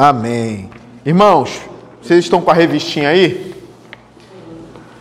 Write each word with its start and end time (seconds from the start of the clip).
Amém. 0.00 0.70
Irmãos, 1.04 1.60
vocês 2.00 2.20
estão 2.20 2.40
com 2.40 2.52
a 2.52 2.54
revistinha 2.54 3.08
aí? 3.08 3.52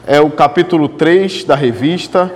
É 0.08 0.20
o 0.20 0.32
capítulo 0.32 0.90
3 0.90 1.44
da 1.44 1.54
revista. 1.54 2.34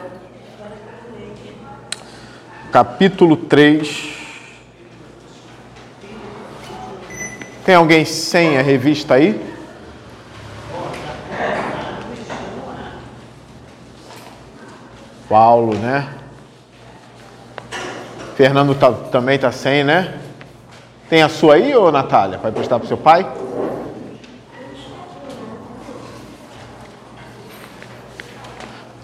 Capítulo 2.72 3.36
3. 3.36 4.14
Tem 7.66 7.74
alguém 7.74 8.06
sem 8.06 8.60
a 8.60 8.62
revista 8.62 9.16
aí? 9.16 9.42
Paulo, 15.28 15.74
né? 15.80 16.08
Fernando 18.36 18.76
tá, 18.76 18.92
também 18.92 19.38
está 19.38 19.52
sem, 19.52 19.84
né? 19.84 20.21
Tem 21.12 21.22
a 21.22 21.28
sua 21.28 21.56
aí, 21.56 21.76
ô 21.76 21.92
Natália? 21.92 22.38
Vai 22.38 22.54
prestar 22.54 22.80
para 22.80 22.86
o 22.86 22.88
seu 22.88 22.96
pai? 22.96 23.30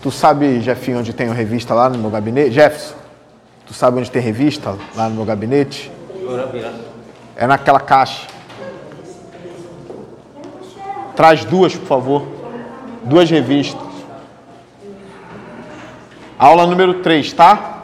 Tu 0.02 0.10
sabe, 0.10 0.62
Jeffinho, 0.62 1.00
onde 1.00 1.12
tem 1.12 1.28
a 1.28 1.34
revista 1.34 1.74
lá 1.74 1.90
no 1.90 1.98
meu 1.98 2.10
gabinete? 2.10 2.52
Jefferson, 2.52 2.96
tu 3.66 3.74
sabe 3.74 4.00
onde 4.00 4.10
tem 4.10 4.22
revista 4.22 4.78
lá 4.96 5.10
no 5.10 5.16
meu 5.16 5.26
gabinete? 5.26 5.92
É 7.36 7.46
naquela 7.46 7.82
caixa. 7.82 8.26
Traz 11.14 11.44
duas, 11.44 11.76
por 11.76 11.88
favor. 11.88 12.26
Duas 13.04 13.30
revistas. 13.30 13.86
Aula 16.40 16.66
número 16.66 17.02
3, 17.02 17.34
tá? 17.34 17.77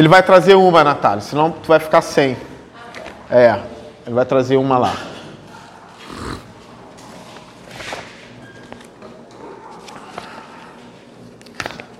Ele 0.00 0.08
vai 0.08 0.22
trazer 0.22 0.54
uma, 0.54 0.82
Natália, 0.82 1.20
senão 1.20 1.50
tu 1.50 1.68
vai 1.68 1.78
ficar 1.78 2.00
sem. 2.00 2.34
É, 3.30 3.60
ele 4.06 4.14
vai 4.14 4.24
trazer 4.24 4.56
uma 4.56 4.78
lá. 4.78 4.96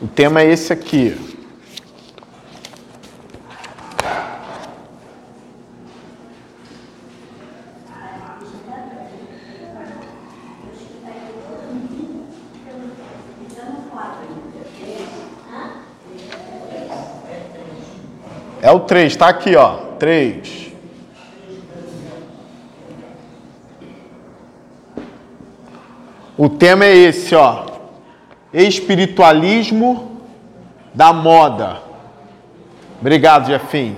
O 0.01 0.09
tema 0.09 0.41
é 0.41 0.47
esse 0.51 0.73
aqui. 0.73 1.30
É 18.71 18.73
o 18.73 18.79
3, 18.79 19.17
tá 19.17 19.27
aqui, 19.27 19.57
ó. 19.57 19.79
3. 19.99 20.71
O 26.39 26.49
tema 26.49 26.85
é 26.85 26.97
esse, 26.97 27.35
ó. 27.35 27.67
Espiritualismo 28.55 30.23
da 30.95 31.13
moda. 31.13 31.83
Obrigado, 33.01 33.49
Jefim. 33.49 33.97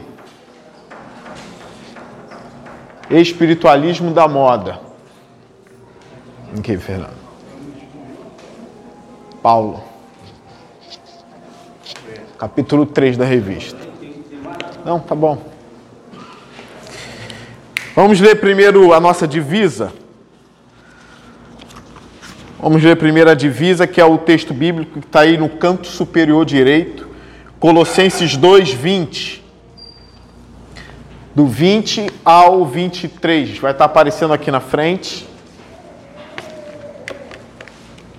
Espiritualismo 3.10 4.10
da 4.10 4.26
moda. 4.26 4.80
Aqui, 6.58 6.78
Fernando. 6.78 7.20
Paulo. 9.42 9.84
Capítulo 12.38 12.86
3 12.86 13.18
da 13.18 13.26
revista. 13.26 13.81
Não, 14.84 14.98
tá 14.98 15.14
bom. 15.14 15.52
Vamos 17.94 18.20
ler 18.20 18.36
primeiro 18.36 18.92
a 18.92 18.98
nossa 18.98 19.28
divisa. 19.28 19.92
Vamos 22.58 22.82
ler 22.82 22.96
primeiro 22.96 23.28
a 23.30 23.34
divisa, 23.34 23.86
que 23.86 24.00
é 24.00 24.04
o 24.04 24.18
texto 24.18 24.54
bíblico 24.54 25.00
que 25.00 25.06
está 25.06 25.20
aí 25.20 25.36
no 25.36 25.48
canto 25.48 25.86
superior 25.86 26.44
direito, 26.44 27.08
Colossenses 27.60 28.36
2, 28.36 28.72
20. 28.72 29.44
Do 31.34 31.46
20 31.46 32.10
ao 32.24 32.64
23. 32.64 33.58
Vai 33.58 33.72
estar 33.72 33.78
tá 33.78 33.84
aparecendo 33.84 34.32
aqui 34.32 34.50
na 34.50 34.60
frente. 34.60 35.28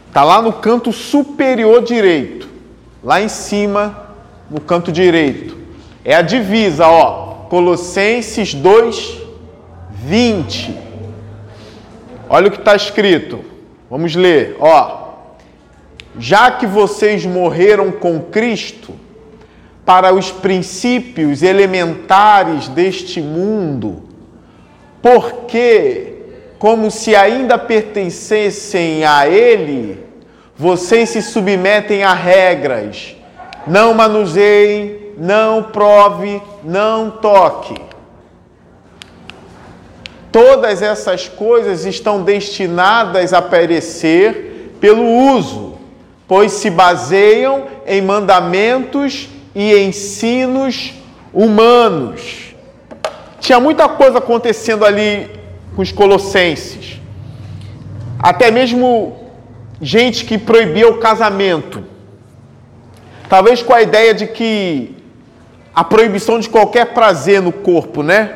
Está 0.07 0.23
lá 0.23 0.41
no 0.41 0.53
canto 0.53 0.91
superior 0.93 1.83
direito. 1.83 2.47
Lá 3.03 3.21
em 3.21 3.27
cima, 3.27 4.09
no 4.49 4.61
canto 4.61 4.91
direito. 4.91 5.62
É 6.05 6.15
a 6.15 6.21
divisa, 6.21 6.87
ó. 6.87 7.45
Colossenses 7.49 8.53
2, 8.53 9.21
20. 9.91 10.77
Olha 12.29 12.47
o 12.47 12.51
que 12.51 12.57
está 12.57 12.75
escrito. 12.75 13.39
Vamos 13.89 14.15
ler, 14.15 14.57
ó. 14.59 15.03
Já 16.17 16.51
que 16.51 16.65
vocês 16.65 17.25
morreram 17.25 17.91
com 17.91 18.19
Cristo 18.19 18.93
para 19.85 20.13
os 20.13 20.31
princípios 20.31 21.41
elementares 21.41 22.67
deste 22.67 23.21
mundo, 23.21 24.03
porque, 25.01 26.13
como 26.57 26.89
se 26.89 27.15
ainda 27.15 27.57
pertencessem 27.57 29.03
a 29.03 29.27
Ele, 29.27 30.03
vocês 30.55 31.09
se 31.09 31.21
submetem 31.21 32.03
a 32.03 32.13
regras. 32.13 33.15
Não 33.67 33.93
manuseiem 33.93 35.02
não 35.17 35.63
prove, 35.63 36.41
não 36.63 37.09
toque. 37.09 37.75
Todas 40.31 40.81
essas 40.81 41.29
coisas 41.29 41.85
estão 41.85 42.23
destinadas 42.23 43.33
a 43.33 43.41
perecer 43.41 44.71
pelo 44.79 45.05
uso, 45.35 45.77
pois 46.27 46.53
se 46.53 46.69
baseiam 46.69 47.67
em 47.85 48.01
mandamentos 48.01 49.29
e 49.53 49.77
ensinos 49.77 50.93
humanos. 51.31 52.55
Tinha 53.39 53.59
muita 53.59 53.87
coisa 53.87 54.17
acontecendo 54.17 54.85
ali 54.85 55.29
com 55.75 55.81
os 55.81 55.91
colossenses. 55.91 56.99
Até 58.17 58.49
mesmo 58.49 59.17
gente 59.81 60.25
que 60.25 60.37
proibia 60.37 60.89
o 60.89 60.97
casamento. 60.97 61.83
Talvez 63.27 63.61
com 63.61 63.73
a 63.73 63.81
ideia 63.81 64.13
de 64.13 64.27
que 64.27 64.92
a 65.73 65.83
proibição 65.83 66.39
de 66.39 66.49
qualquer 66.49 66.93
prazer 66.93 67.41
no 67.41 67.51
corpo, 67.51 68.03
né? 68.03 68.31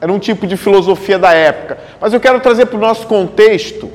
Era 0.00 0.12
um 0.12 0.18
tipo 0.18 0.46
de 0.46 0.56
filosofia 0.56 1.18
da 1.18 1.32
época. 1.32 1.78
Mas 2.00 2.12
eu 2.12 2.20
quero 2.20 2.40
trazer 2.40 2.66
para 2.66 2.76
o 2.76 2.80
nosso 2.80 3.06
contexto. 3.06 3.90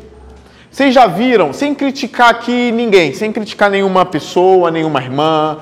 Vocês 0.71 0.93
já 0.93 1.07
viram, 1.07 1.51
sem 1.51 1.75
criticar 1.75 2.29
aqui 2.29 2.71
ninguém, 2.71 3.13
sem 3.13 3.31
criticar 3.31 3.69
nenhuma 3.69 4.05
pessoa, 4.05 4.71
nenhuma 4.71 5.01
irmã, 5.01 5.57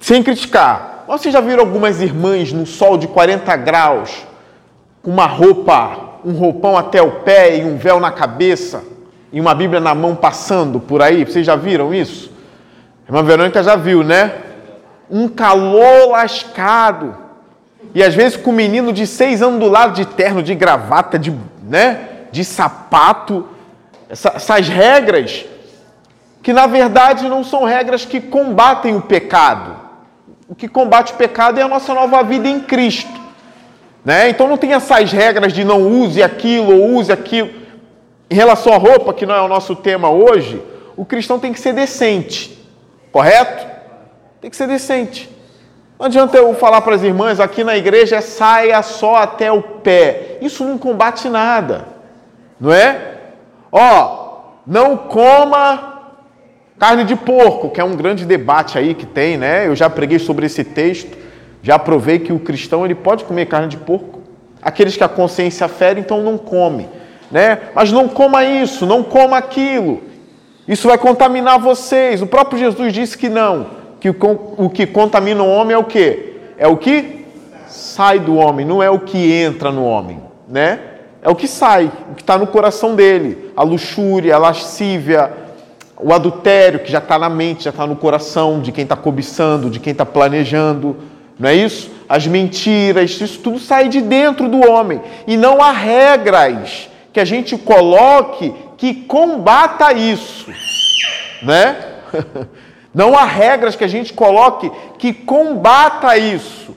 sem 0.00 0.22
criticar. 0.22 1.04
Vocês 1.06 1.32
já 1.32 1.40
viram 1.40 1.60
algumas 1.60 2.00
irmãs 2.00 2.52
no 2.52 2.66
sol 2.66 2.98
de 2.98 3.06
40 3.06 3.56
graus, 3.56 4.26
com 5.02 5.10
uma 5.10 5.26
roupa, 5.26 6.20
um 6.24 6.32
roupão 6.32 6.76
até 6.76 7.00
o 7.00 7.20
pé 7.22 7.58
e 7.58 7.64
um 7.64 7.76
véu 7.76 7.98
na 7.98 8.10
cabeça, 8.10 8.82
e 9.32 9.40
uma 9.40 9.54
Bíblia 9.54 9.80
na 9.80 9.94
mão 9.94 10.14
passando 10.14 10.80
por 10.80 11.00
aí? 11.00 11.24
Vocês 11.24 11.46
já 11.46 11.56
viram 11.56 11.94
isso? 11.94 12.30
A 13.06 13.10
irmã 13.10 13.22
Verônica 13.22 13.62
já 13.62 13.76
viu, 13.76 14.02
né? 14.02 14.32
Um 15.10 15.28
calor 15.28 16.10
lascado. 16.10 17.16
E 17.94 18.02
às 18.02 18.14
vezes 18.14 18.36
com 18.36 18.50
o 18.50 18.54
menino 18.54 18.92
de 18.92 19.06
seis 19.06 19.42
anos 19.42 19.60
do 19.60 19.68
lado 19.68 19.94
de 19.94 20.04
terno, 20.04 20.42
de 20.42 20.54
gravata, 20.54 21.18
de, 21.18 21.34
né, 21.62 22.08
de 22.30 22.44
sapato. 22.44 23.48
Essa, 24.08 24.32
essas 24.36 24.68
regras 24.68 25.44
que 26.42 26.52
na 26.52 26.66
verdade 26.66 27.28
não 27.28 27.44
são 27.44 27.64
regras 27.64 28.04
que 28.04 28.20
combatem 28.20 28.96
o 28.96 29.02
pecado. 29.02 29.76
O 30.48 30.54
que 30.54 30.66
combate 30.66 31.12
o 31.12 31.16
pecado 31.16 31.58
é 31.60 31.62
a 31.62 31.68
nossa 31.68 31.92
nova 31.92 32.22
vida 32.22 32.48
em 32.48 32.60
Cristo. 32.60 33.20
Né? 34.04 34.30
Então 34.30 34.48
não 34.48 34.56
tem 34.56 34.72
essas 34.72 35.12
regras 35.12 35.52
de 35.52 35.64
não 35.64 35.86
use 35.86 36.22
aquilo 36.22 36.74
ou 36.74 36.96
use 36.96 37.12
aquilo. 37.12 37.50
Em 38.30 38.34
relação 38.34 38.72
à 38.72 38.76
roupa, 38.76 39.12
que 39.12 39.26
não 39.26 39.34
é 39.34 39.42
o 39.42 39.48
nosso 39.48 39.76
tema 39.76 40.10
hoje, 40.10 40.62
o 40.96 41.04
cristão 41.04 41.38
tem 41.38 41.52
que 41.52 41.60
ser 41.60 41.72
decente, 41.72 42.58
correto? 43.12 43.77
Tem 44.40 44.50
que 44.50 44.56
ser 44.56 44.68
decente. 44.68 45.28
Não 45.98 46.06
adianta 46.06 46.36
eu 46.36 46.54
falar 46.54 46.80
para 46.80 46.94
as 46.94 47.02
irmãs 47.02 47.40
aqui 47.40 47.64
na 47.64 47.76
igreja 47.76 48.16
é 48.16 48.20
saia 48.20 48.80
só 48.82 49.16
até 49.16 49.50
o 49.50 49.60
pé. 49.60 50.38
Isso 50.40 50.64
não 50.64 50.78
combate 50.78 51.28
nada, 51.28 51.86
não 52.60 52.72
é? 52.72 53.16
Ó, 53.72 54.42
não 54.64 54.96
coma 54.96 56.12
carne 56.78 57.02
de 57.02 57.16
porco, 57.16 57.70
que 57.70 57.80
é 57.80 57.84
um 57.84 57.96
grande 57.96 58.24
debate 58.24 58.78
aí 58.78 58.94
que 58.94 59.04
tem, 59.04 59.36
né? 59.36 59.66
Eu 59.66 59.74
já 59.74 59.90
preguei 59.90 60.20
sobre 60.20 60.46
esse 60.46 60.62
texto, 60.62 61.18
já 61.64 61.76
provei 61.76 62.20
que 62.20 62.32
o 62.32 62.38
cristão 62.38 62.84
ele 62.84 62.94
pode 62.94 63.24
comer 63.24 63.46
carne 63.46 63.66
de 63.66 63.76
porco. 63.76 64.20
Aqueles 64.62 64.96
que 64.96 65.02
a 65.02 65.08
consciência 65.08 65.66
fere, 65.66 65.98
então 65.98 66.22
não 66.22 66.38
come, 66.38 66.88
né? 67.28 67.58
Mas 67.74 67.90
não 67.90 68.08
coma 68.08 68.44
isso, 68.44 68.86
não 68.86 69.02
coma 69.02 69.36
aquilo. 69.36 70.00
Isso 70.68 70.86
vai 70.86 70.96
contaminar 70.98 71.58
vocês. 71.58 72.22
O 72.22 72.26
próprio 72.26 72.56
Jesus 72.56 72.92
disse 72.92 73.18
que 73.18 73.28
não 73.28 73.77
que 74.00 74.08
o, 74.10 74.70
que 74.70 74.86
contamina 74.86 75.42
o 75.42 75.48
homem 75.48 75.74
é 75.74 75.78
o 75.78 75.84
que? 75.84 76.36
É 76.56 76.66
o 76.68 76.76
que? 76.76 77.18
sai 77.68 78.18
do 78.18 78.36
homem, 78.36 78.66
não 78.66 78.82
é 78.82 78.90
o 78.90 79.00
que 79.00 79.32
entra 79.32 79.70
no 79.70 79.84
homem, 79.84 80.20
né? 80.48 80.80
É 81.22 81.28
o 81.28 81.34
que 81.34 81.46
sai, 81.46 81.90
o 82.10 82.14
que 82.14 82.22
está 82.22 82.38
no 82.38 82.46
coração 82.46 82.94
dele. 82.94 83.52
A 83.56 83.62
luxúria, 83.62 84.34
a 84.34 84.38
lascívia, 84.38 85.32
o 85.96 86.12
adultério 86.12 86.80
que 86.80 86.90
já 86.90 86.98
está 86.98 87.18
na 87.18 87.28
mente, 87.28 87.64
já 87.64 87.70
está 87.70 87.86
no 87.86 87.96
coração 87.96 88.60
de 88.60 88.72
quem 88.72 88.84
está 88.84 88.96
cobiçando, 88.96 89.68
de 89.68 89.80
quem 89.80 89.90
está 89.92 90.06
planejando, 90.06 90.96
não 91.38 91.48
é 91.48 91.54
isso? 91.54 91.90
As 92.08 92.26
mentiras, 92.26 93.20
isso 93.20 93.40
tudo 93.40 93.58
sai 93.58 93.88
de 93.88 94.00
dentro 94.00 94.48
do 94.48 94.60
homem. 94.70 95.00
E 95.26 95.36
não 95.36 95.60
há 95.60 95.72
regras 95.72 96.88
que 97.12 97.20
a 97.20 97.24
gente 97.24 97.56
coloque 97.58 98.54
que 98.76 98.94
combata 98.94 99.92
isso, 99.92 100.50
né? 101.42 101.76
Não 102.94 103.16
há 103.16 103.24
regras 103.24 103.76
que 103.76 103.84
a 103.84 103.88
gente 103.88 104.12
coloque 104.12 104.70
que 104.98 105.12
combata 105.12 106.16
isso. 106.16 106.76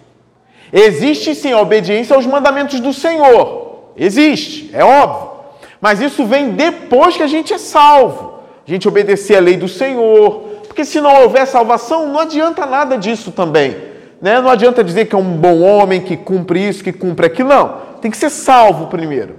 Existe 0.71 1.35
sim 1.35 1.51
a 1.51 1.59
obediência 1.59 2.15
aos 2.15 2.25
mandamentos 2.25 2.79
do 2.79 2.93
Senhor. 2.93 3.91
Existe, 3.97 4.69
é 4.73 4.83
óbvio. 4.83 5.31
Mas 5.79 5.99
isso 5.99 6.25
vem 6.25 6.51
depois 6.51 7.17
que 7.17 7.23
a 7.23 7.27
gente 7.27 7.53
é 7.53 7.57
salvo. 7.57 8.35
A 8.65 8.69
gente 8.69 8.87
obedecer 8.87 9.35
a 9.35 9.41
lei 9.41 9.57
do 9.57 9.67
Senhor. 9.67 10.43
Porque 10.67 10.85
se 10.85 11.01
não 11.01 11.23
houver 11.23 11.45
salvação, 11.47 12.07
não 12.07 12.19
adianta 12.19 12.65
nada 12.65 12.97
disso 12.97 13.31
também. 13.31 13.75
Né? 14.21 14.39
Não 14.39 14.49
adianta 14.49 14.83
dizer 14.83 15.05
que 15.05 15.15
é 15.15 15.17
um 15.17 15.35
bom 15.35 15.61
homem, 15.61 15.99
que 15.99 16.15
cumpre 16.15 16.69
isso, 16.69 16.83
que 16.83 16.93
cumpre 16.93 17.25
aquilo. 17.25 17.49
Não. 17.49 17.77
Tem 17.99 18.11
que 18.11 18.17
ser 18.17 18.29
salvo 18.29 18.87
primeiro. 18.87 19.35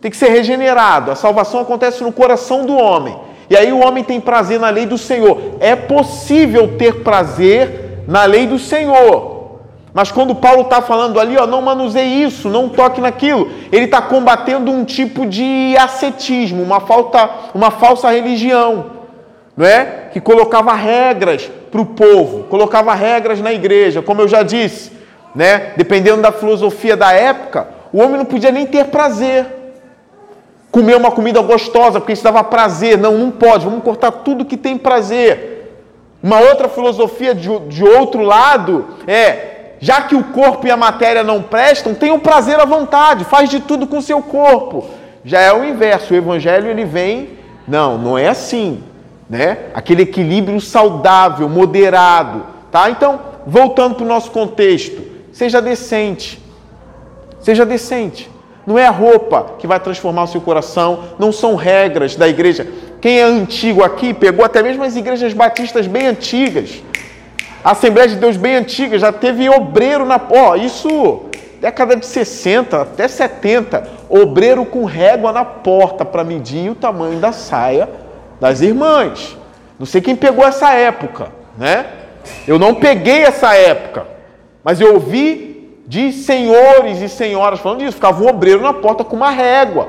Tem 0.00 0.10
que 0.10 0.16
ser 0.16 0.30
regenerado. 0.30 1.10
A 1.10 1.14
salvação 1.14 1.60
acontece 1.60 2.02
no 2.02 2.10
coração 2.10 2.64
do 2.66 2.74
homem. 2.74 3.16
E 3.52 3.56
aí 3.56 3.70
o 3.70 3.86
homem 3.86 4.02
tem 4.02 4.18
prazer 4.18 4.58
na 4.58 4.70
lei 4.70 4.86
do 4.86 4.96
Senhor. 4.96 5.58
É 5.60 5.76
possível 5.76 6.78
ter 6.78 7.02
prazer 7.02 8.02
na 8.08 8.24
lei 8.24 8.46
do 8.46 8.58
Senhor. 8.58 9.58
Mas 9.92 10.10
quando 10.10 10.34
Paulo 10.34 10.62
está 10.62 10.80
falando 10.80 11.20
ali, 11.20 11.36
ó, 11.36 11.46
não 11.46 11.60
manuseie 11.60 12.24
isso, 12.24 12.48
não 12.48 12.70
toque 12.70 12.98
naquilo, 12.98 13.50
ele 13.70 13.84
está 13.84 14.00
combatendo 14.00 14.70
um 14.70 14.86
tipo 14.86 15.26
de 15.26 15.76
ascetismo, 15.78 16.62
uma, 16.62 16.80
falta, 16.80 17.28
uma 17.54 17.70
falsa 17.70 18.10
religião, 18.10 18.86
não 19.54 19.66
é? 19.66 20.08
Que 20.10 20.18
colocava 20.18 20.72
regras 20.72 21.50
para 21.70 21.82
o 21.82 21.84
povo, 21.84 22.44
colocava 22.44 22.94
regras 22.94 23.38
na 23.42 23.52
igreja, 23.52 24.00
como 24.00 24.22
eu 24.22 24.28
já 24.28 24.42
disse, 24.42 24.92
né? 25.34 25.74
Dependendo 25.76 26.22
da 26.22 26.32
filosofia 26.32 26.96
da 26.96 27.12
época, 27.12 27.68
o 27.92 28.00
homem 28.00 28.16
não 28.16 28.24
podia 28.24 28.50
nem 28.50 28.64
ter 28.64 28.86
prazer 28.86 29.61
comer 30.72 30.96
uma 30.96 31.10
comida 31.10 31.40
gostosa, 31.42 32.00
porque 32.00 32.14
isso 32.14 32.24
dava 32.24 32.42
prazer. 32.42 32.98
Não, 32.98 33.16
não 33.18 33.30
pode, 33.30 33.66
vamos 33.66 33.84
cortar 33.84 34.10
tudo 34.10 34.44
que 34.44 34.56
tem 34.56 34.76
prazer. 34.78 35.76
Uma 36.22 36.40
outra 36.40 36.68
filosofia 36.68 37.34
de, 37.34 37.48
de 37.68 37.84
outro 37.84 38.22
lado 38.22 38.86
é, 39.06 39.74
já 39.78 40.00
que 40.00 40.14
o 40.14 40.24
corpo 40.24 40.66
e 40.66 40.70
a 40.70 40.76
matéria 40.76 41.22
não 41.22 41.42
prestam, 41.42 41.92
tenha 41.92 42.14
o 42.14 42.20
prazer 42.20 42.58
à 42.58 42.64
vontade, 42.64 43.24
faz 43.24 43.50
de 43.50 43.60
tudo 43.60 43.86
com 43.86 43.98
o 43.98 44.02
seu 44.02 44.22
corpo. 44.22 44.88
Já 45.24 45.40
é 45.40 45.52
o 45.52 45.64
inverso, 45.64 46.14
o 46.14 46.16
evangelho 46.16 46.68
ele 46.68 46.84
vem, 46.84 47.30
não, 47.68 47.98
não 47.98 48.16
é 48.16 48.28
assim, 48.28 48.82
né? 49.28 49.58
Aquele 49.74 50.02
equilíbrio 50.02 50.60
saudável, 50.60 51.48
moderado, 51.48 52.46
tá? 52.70 52.88
Então, 52.90 53.20
voltando 53.46 53.96
para 53.96 54.04
o 54.04 54.08
nosso 54.08 54.30
contexto, 54.30 55.02
seja 55.32 55.60
decente. 55.60 56.40
Seja 57.40 57.66
decente. 57.66 58.30
Não 58.66 58.78
é 58.78 58.86
a 58.86 58.90
roupa 58.90 59.54
que 59.58 59.66
vai 59.66 59.80
transformar 59.80 60.24
o 60.24 60.26
seu 60.28 60.40
coração, 60.40 61.04
não 61.18 61.32
são 61.32 61.54
regras 61.54 62.14
da 62.14 62.28
igreja. 62.28 62.66
Quem 63.00 63.18
é 63.18 63.24
antigo 63.24 63.82
aqui 63.82 64.14
pegou 64.14 64.44
até 64.44 64.62
mesmo 64.62 64.84
as 64.84 64.94
igrejas 64.94 65.32
batistas 65.32 65.86
bem 65.86 66.06
antigas. 66.06 66.82
A 67.64 67.72
Assembleia 67.72 68.08
de 68.08 68.16
Deus 68.16 68.36
bem 68.36 68.56
antiga 68.56 68.98
já 68.98 69.12
teve 69.12 69.48
obreiro 69.48 70.04
na. 70.04 70.20
Ó, 70.30 70.56
isso 70.56 71.22
década 71.60 71.94
de 71.94 72.04
60 72.04 72.82
até 72.82 73.06
70, 73.06 73.88
obreiro 74.08 74.66
com 74.66 74.84
régua 74.84 75.30
na 75.30 75.44
porta 75.44 76.04
para 76.04 76.24
medir 76.24 76.70
o 76.70 76.74
tamanho 76.74 77.20
da 77.20 77.30
saia 77.30 77.88
das 78.40 78.60
irmãs. 78.60 79.38
Não 79.78 79.86
sei 79.86 80.00
quem 80.00 80.16
pegou 80.16 80.44
essa 80.44 80.72
época, 80.72 81.28
né? 81.56 81.86
Eu 82.48 82.58
não 82.58 82.74
peguei 82.74 83.22
essa 83.22 83.54
época, 83.54 84.06
mas 84.64 84.80
eu 84.80 84.94
ouvi 84.94 85.51
de 85.86 86.12
senhores 86.12 87.00
e 87.00 87.08
senhoras 87.08 87.60
falando 87.60 87.80
disso. 87.80 87.94
Ficava 87.94 88.22
um 88.22 88.28
obreiro 88.28 88.62
na 88.62 88.72
porta 88.72 89.04
com 89.04 89.16
uma 89.16 89.30
régua 89.30 89.88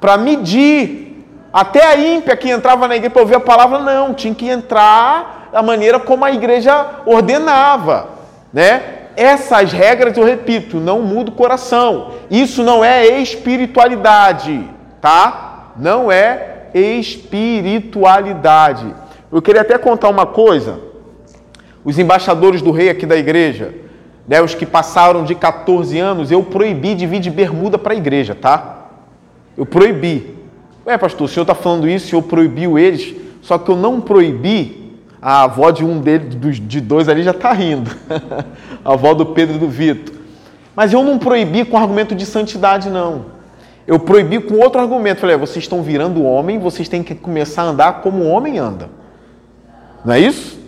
para 0.00 0.16
medir. 0.16 1.24
Até 1.52 1.84
a 1.84 1.96
ímpia 1.96 2.36
que 2.36 2.50
entrava 2.50 2.88
na 2.88 2.96
igreja 2.96 3.10
para 3.10 3.22
ouvir 3.22 3.34
a 3.34 3.40
palavra, 3.40 3.78
não, 3.78 4.14
tinha 4.14 4.34
que 4.34 4.48
entrar 4.48 5.50
da 5.52 5.62
maneira 5.62 6.00
como 6.00 6.24
a 6.24 6.32
igreja 6.32 7.02
ordenava, 7.04 8.08
né? 8.52 8.82
Essas 9.14 9.70
regras, 9.70 10.16
eu 10.16 10.24
repito, 10.24 10.78
não 10.78 11.02
muda 11.02 11.30
o 11.30 11.34
coração. 11.34 12.12
Isso 12.30 12.62
não 12.62 12.82
é 12.82 13.20
espiritualidade, 13.20 14.66
tá? 14.98 15.72
Não 15.76 16.10
é 16.10 16.68
espiritualidade. 16.72 18.94
Eu 19.30 19.42
queria 19.42 19.60
até 19.60 19.76
contar 19.76 20.08
uma 20.08 20.24
coisa. 20.24 20.80
Os 21.84 21.98
embaixadores 21.98 22.62
do 22.62 22.70
rei 22.70 22.88
aqui 22.88 23.04
da 23.04 23.16
igreja, 23.16 23.74
né, 24.26 24.40
os 24.40 24.54
que 24.54 24.64
passaram 24.64 25.24
de 25.24 25.34
14 25.34 25.98
anos, 25.98 26.30
eu 26.30 26.42
proibi 26.42 26.94
de 26.94 27.06
vir 27.06 27.20
de 27.20 27.30
bermuda 27.30 27.76
para 27.76 27.92
a 27.92 27.96
igreja, 27.96 28.34
tá? 28.34 28.86
Eu 29.56 29.66
proibi. 29.66 30.36
Ué, 30.86 30.96
pastor, 30.96 31.26
o 31.26 31.28
senhor 31.28 31.42
está 31.42 31.54
falando 31.54 31.88
isso, 31.88 32.14
eu 32.14 32.22
proibiu 32.22 32.78
eles, 32.78 33.14
só 33.40 33.58
que 33.58 33.70
eu 33.70 33.76
não 33.76 34.00
proibi. 34.00 34.80
A 35.24 35.44
avó 35.44 35.70
de 35.70 35.84
um 35.84 36.00
deles, 36.00 36.60
de 36.60 36.80
dois 36.80 37.08
ali 37.08 37.22
já 37.22 37.30
está 37.30 37.52
rindo. 37.52 37.92
a 38.84 38.92
avó 38.92 39.14
do 39.14 39.26
Pedro 39.26 39.54
e 39.54 39.58
do 39.58 39.68
Vitor. 39.68 40.16
Mas 40.74 40.92
eu 40.92 41.04
não 41.04 41.16
proibi 41.16 41.64
com 41.64 41.78
argumento 41.78 42.12
de 42.12 42.26
santidade, 42.26 42.90
não. 42.90 43.26
Eu 43.86 44.00
proibi 44.00 44.40
com 44.40 44.58
outro 44.58 44.80
argumento. 44.80 45.20
Falei, 45.20 45.36
vocês 45.36 45.64
estão 45.64 45.80
virando 45.80 46.24
homem, 46.24 46.58
vocês 46.58 46.88
têm 46.88 47.04
que 47.04 47.14
começar 47.14 47.62
a 47.62 47.66
andar 47.66 48.00
como 48.00 48.24
o 48.24 48.28
homem 48.28 48.58
anda. 48.58 48.88
Não 50.04 50.12
é 50.12 50.18
isso? 50.18 50.58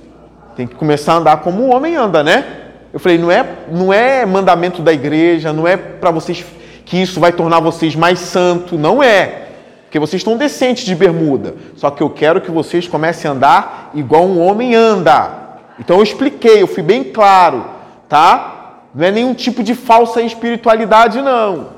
Tem 0.55 0.69
que 0.69 0.77
começar 0.77 1.15
a 1.15 1.17
andar 1.17 1.37
como 1.39 1.65
o 1.65 1.75
homem 1.75 1.97
anda, 1.97 2.23
né? 2.23 2.64
Eu 2.95 3.01
falei, 3.01 3.19
não 3.19 3.29
é, 3.29 3.45
não 3.73 3.93
é 3.93 4.25
mandamento 4.25 4.81
da 4.81 4.93
igreja, 4.93 5.53
não 5.53 5.67
é 5.67 5.77
para 5.77 6.13
vocês 6.13 6.45
que 6.85 6.97
isso 6.97 7.19
vai 7.19 7.33
tornar 7.33 7.59
vocês 7.59 7.97
mais 7.97 8.21
santos, 8.21 8.79
não 8.79 9.03
é. 9.03 9.49
Porque 9.83 9.99
vocês 9.99 10.21
estão 10.21 10.37
decentes 10.37 10.85
de 10.85 10.95
bermuda. 10.95 11.57
Só 11.75 11.91
que 11.91 12.01
eu 12.01 12.09
quero 12.09 12.41
que 12.41 12.53
vocês 12.53 12.87
comecem 12.87 13.29
a 13.29 13.35
andar 13.35 13.91
igual 13.95 14.23
um 14.25 14.41
homem 14.41 14.77
anda. 14.77 15.29
Então 15.77 15.97
eu 15.97 16.05
expliquei, 16.05 16.63
eu 16.63 16.69
fui 16.69 16.85
bem 16.85 17.03
claro, 17.03 17.65
tá? 18.09 18.83
Não 18.95 19.05
é 19.05 19.11
nenhum 19.11 19.35
tipo 19.35 19.65
de 19.65 19.75
falsa 19.75 20.23
espiritualidade, 20.23 21.21
não. 21.21 21.71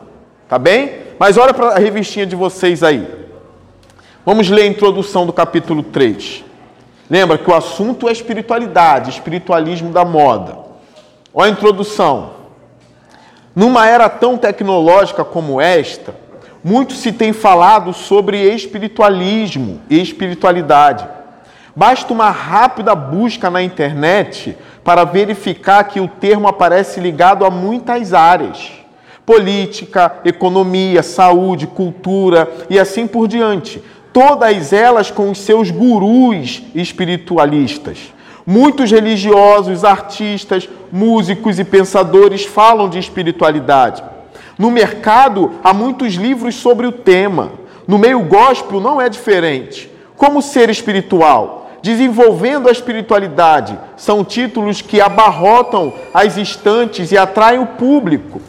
Tá 0.46 0.58
bem? 0.58 0.92
Mas 1.18 1.38
olha 1.38 1.54
para 1.54 1.68
a 1.68 1.78
revistinha 1.78 2.26
de 2.26 2.36
vocês 2.36 2.82
aí. 2.82 3.08
Vamos 4.22 4.50
ler 4.50 4.64
a 4.64 4.66
introdução 4.66 5.24
do 5.24 5.32
capítulo 5.32 5.82
3. 5.82 6.44
Lembra 7.08 7.38
que 7.38 7.50
o 7.50 7.54
assunto 7.54 8.06
é 8.06 8.12
espiritualidade, 8.12 9.08
espiritualismo 9.08 9.90
da 9.90 10.04
moda. 10.04 10.65
Olha 11.38 11.50
a 11.50 11.52
introdução. 11.52 12.30
Numa 13.54 13.86
era 13.86 14.08
tão 14.08 14.38
tecnológica 14.38 15.22
como 15.22 15.60
esta, 15.60 16.14
muito 16.64 16.94
se 16.94 17.12
tem 17.12 17.34
falado 17.34 17.92
sobre 17.92 18.40
espiritualismo 18.54 19.82
e 19.90 20.00
espiritualidade. 20.00 21.06
Basta 21.76 22.10
uma 22.10 22.30
rápida 22.30 22.94
busca 22.94 23.50
na 23.50 23.62
internet 23.62 24.56
para 24.82 25.04
verificar 25.04 25.84
que 25.84 26.00
o 26.00 26.08
termo 26.08 26.48
aparece 26.48 27.00
ligado 27.00 27.44
a 27.44 27.50
muitas 27.50 28.14
áreas: 28.14 28.72
política, 29.26 30.20
economia, 30.24 31.02
saúde, 31.02 31.66
cultura 31.66 32.50
e 32.70 32.78
assim 32.78 33.06
por 33.06 33.28
diante. 33.28 33.84
Todas 34.10 34.72
elas 34.72 35.10
com 35.10 35.30
os 35.30 35.36
seus 35.36 35.70
gurus 35.70 36.62
espiritualistas. 36.74 38.15
Muitos 38.46 38.92
religiosos, 38.92 39.84
artistas, 39.84 40.68
músicos 40.92 41.58
e 41.58 41.64
pensadores 41.64 42.44
falam 42.44 42.88
de 42.88 42.96
espiritualidade. 42.96 44.04
No 44.56 44.70
mercado 44.70 45.54
há 45.64 45.74
muitos 45.74 46.14
livros 46.14 46.54
sobre 46.54 46.86
o 46.86 46.92
tema. 46.92 47.50
No 47.88 47.98
meio 47.98 48.20
gospel 48.20 48.80
não 48.80 49.00
é 49.00 49.08
diferente. 49.08 49.90
Como 50.16 50.40
ser 50.40 50.70
espiritual? 50.70 51.72
Desenvolvendo 51.82 52.68
a 52.68 52.72
espiritualidade 52.72 53.76
são 53.96 54.24
títulos 54.24 54.80
que 54.80 55.00
abarrotam 55.00 55.92
as 56.14 56.36
estantes 56.36 57.10
e 57.10 57.18
atraem 57.18 57.58
o 57.58 57.66
público. 57.66 58.40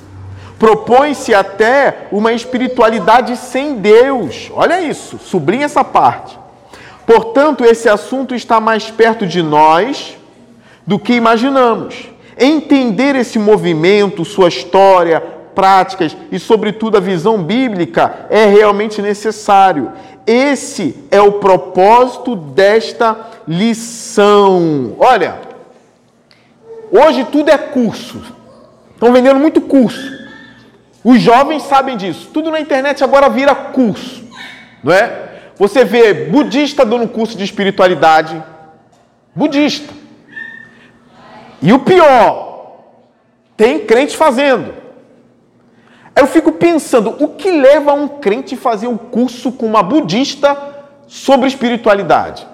Propõe-se 0.60 1.34
até 1.34 2.08
uma 2.12 2.34
espiritualidade 2.34 3.36
sem 3.36 3.76
Deus. 3.76 4.52
Olha 4.54 4.80
isso, 4.80 5.18
sublinha 5.18 5.66
essa 5.66 5.84
parte. 5.84 6.38
Portanto, 7.08 7.64
esse 7.64 7.88
assunto 7.88 8.36
está 8.36 8.60
mais 8.60 8.92
perto 8.92 9.26
de 9.26 9.42
nós 9.42 10.18
do 10.86 11.00
que 11.00 11.14
imaginamos. 11.14 12.10
Entender 12.38 13.16
esse 13.16 13.40
movimento, 13.40 14.26
sua 14.26 14.50
história, 14.50 15.22
práticas 15.56 16.16
e, 16.30 16.38
sobretudo, 16.38 16.98
a 16.98 17.00
visão 17.00 17.42
bíblica 17.42 18.28
é 18.30 18.46
realmente 18.46 19.02
necessário. 19.02 19.94
Esse 20.28 21.02
é 21.10 21.22
o 21.22 21.40
propósito 21.40 22.36
desta 22.36 23.18
lição. 23.48 24.94
Olha, 25.00 25.40
hoje 26.92 27.26
tudo 27.32 27.50
é 27.50 27.58
curso, 27.58 28.22
Estão 28.94 29.14
vendendo 29.14 29.40
muito 29.40 29.62
curso. 29.62 30.12
Os 31.04 31.22
jovens 31.22 31.64
sabem 31.64 31.96
disso. 31.96 32.32
Tudo 32.34 32.52
na 32.52 32.60
internet 32.60 33.02
agora 33.02 33.30
vira 33.30 33.56
curso, 33.56 34.28
não 34.84 34.92
é? 34.92 35.27
Você 35.58 35.84
vê 35.84 36.14
budista 36.14 36.86
dando 36.86 37.08
curso 37.08 37.38
de 37.38 37.44
espiritualidade, 37.44 38.44
budista. 39.34 39.94
E 41.62 41.74
o 41.74 41.80
pior, 41.80 42.48
tem 43.56 43.80
crente 43.80 44.16
fazendo. 44.16 44.74
Eu 46.16 46.28
fico 46.28 46.52
pensando, 46.52 47.16
o 47.24 47.30
que 47.30 47.50
leva 47.50 47.94
um 47.94 48.08
crente 48.08 48.56
a 48.56 48.58
fazer 48.58 48.88
um 48.88 48.98
curso 48.98 49.52
com 49.52 49.66
uma 49.66 49.82
budista 49.82 50.58
sobre 51.08 51.48
espiritualidade? 51.48 52.48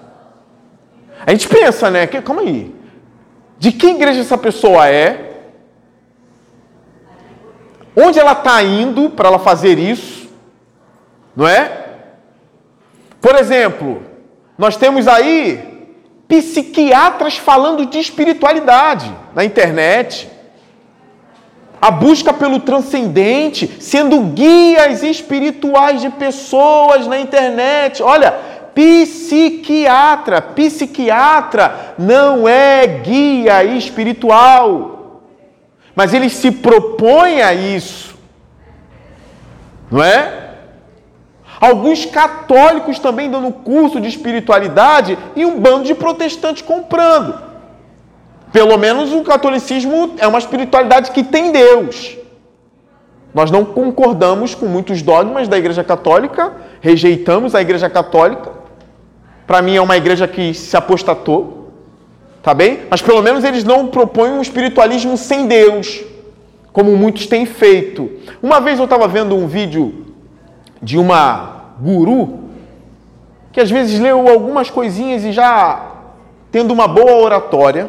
A 1.26 1.30
gente 1.30 1.48
pensa, 1.48 1.90
né? 1.90 2.06
Calma 2.06 2.42
aí. 2.42 2.74
De 3.58 3.72
que 3.72 3.86
igreja 3.86 4.20
essa 4.20 4.36
pessoa 4.36 4.88
é? 4.88 5.32
Onde 7.96 8.18
ela 8.18 8.32
está 8.32 8.62
indo 8.62 9.10
para 9.10 9.28
ela 9.28 9.38
fazer 9.38 9.78
isso? 9.78 10.28
Não 11.36 11.46
é? 11.46 11.83
Por 13.24 13.36
exemplo, 13.36 14.02
nós 14.58 14.76
temos 14.76 15.08
aí 15.08 15.88
psiquiatras 16.28 17.38
falando 17.38 17.86
de 17.86 17.98
espiritualidade 17.98 19.10
na 19.34 19.42
internet. 19.42 20.28
A 21.80 21.90
busca 21.90 22.34
pelo 22.34 22.60
transcendente, 22.60 23.76
sendo 23.80 24.20
guias 24.20 25.02
espirituais 25.02 26.02
de 26.02 26.10
pessoas 26.10 27.06
na 27.06 27.18
internet. 27.18 28.02
Olha, 28.02 28.34
psiquiatra, 28.74 30.42
psiquiatra 30.42 31.94
não 31.96 32.46
é 32.46 32.86
guia 32.86 33.64
espiritual 33.64 34.90
mas 35.94 36.12
ele 36.12 36.28
se 36.28 36.50
propõe 36.50 37.40
a 37.40 37.54
isso, 37.54 38.16
não 39.90 40.02
é? 40.02 40.43
Alguns 41.64 42.04
católicos 42.04 42.98
também 42.98 43.30
dando 43.30 43.50
curso 43.50 43.98
de 43.98 44.06
espiritualidade 44.06 45.16
e 45.34 45.46
um 45.46 45.58
bando 45.58 45.84
de 45.84 45.94
protestantes 45.94 46.60
comprando. 46.60 47.40
Pelo 48.52 48.76
menos 48.76 49.14
o 49.14 49.22
catolicismo 49.22 50.12
é 50.18 50.28
uma 50.28 50.38
espiritualidade 50.38 51.10
que 51.10 51.24
tem 51.24 51.52
Deus. 51.52 52.18
Nós 53.32 53.50
não 53.50 53.64
concordamos 53.64 54.54
com 54.54 54.66
muitos 54.66 55.00
dogmas 55.00 55.48
da 55.48 55.56
Igreja 55.56 55.82
Católica, 55.82 56.52
rejeitamos 56.82 57.54
a 57.54 57.62
Igreja 57.62 57.88
Católica. 57.88 58.52
Para 59.46 59.62
mim 59.62 59.76
é 59.76 59.80
uma 59.80 59.96
igreja 59.96 60.28
que 60.28 60.52
se 60.52 60.76
apostatou. 60.76 61.70
Tá 62.42 62.52
bem? 62.52 62.80
Mas 62.90 63.00
pelo 63.00 63.22
menos 63.22 63.42
eles 63.42 63.64
não 63.64 63.86
propõem 63.86 64.32
um 64.32 64.42
espiritualismo 64.42 65.16
sem 65.16 65.46
Deus, 65.46 66.02
como 66.74 66.94
muitos 66.94 67.26
têm 67.26 67.46
feito. 67.46 68.10
Uma 68.42 68.60
vez 68.60 68.78
eu 68.78 68.84
estava 68.84 69.08
vendo 69.08 69.34
um 69.34 69.46
vídeo 69.46 70.04
de 70.82 70.98
uma 70.98 71.53
guru 71.80 72.44
que 73.54 73.60
às 73.60 73.70
vezes 73.70 74.00
leu 74.00 74.28
algumas 74.28 74.68
coisinhas 74.68 75.24
e 75.24 75.32
já 75.32 75.92
tendo 76.50 76.72
uma 76.72 76.88
boa 76.88 77.14
oratória, 77.22 77.88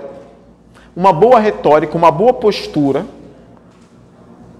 uma 0.95 1.11
boa 1.11 1.39
retórica, 1.39 1.97
uma 1.97 2.11
boa 2.11 2.33
postura, 2.33 3.03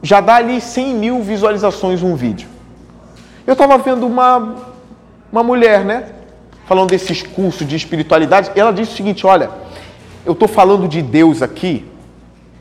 já 0.02 0.20
dá 0.20 0.36
ali 0.36 0.60
100 0.60 0.96
mil 0.96 1.22
visualizações 1.22 2.02
um 2.02 2.16
vídeo. 2.16 2.50
Eu 3.46 3.54
estava 3.54 3.78
vendo 3.78 4.08
uma, 4.08 4.56
uma 5.32 5.44
mulher, 5.44 5.86
né? 5.86 6.10
Falando 6.66 6.90
desses 6.90 7.22
cursos 7.22 7.68
de 7.68 7.76
espiritualidade, 7.76 8.52
ela 8.56 8.74
disse 8.74 8.94
o 8.94 8.96
seguinte: 8.96 9.28
olha, 9.28 9.52
eu 10.26 10.34
estou 10.34 10.48
falando 10.48 10.88
de 10.88 11.04
Deus 11.04 11.44
aqui, 11.44 11.86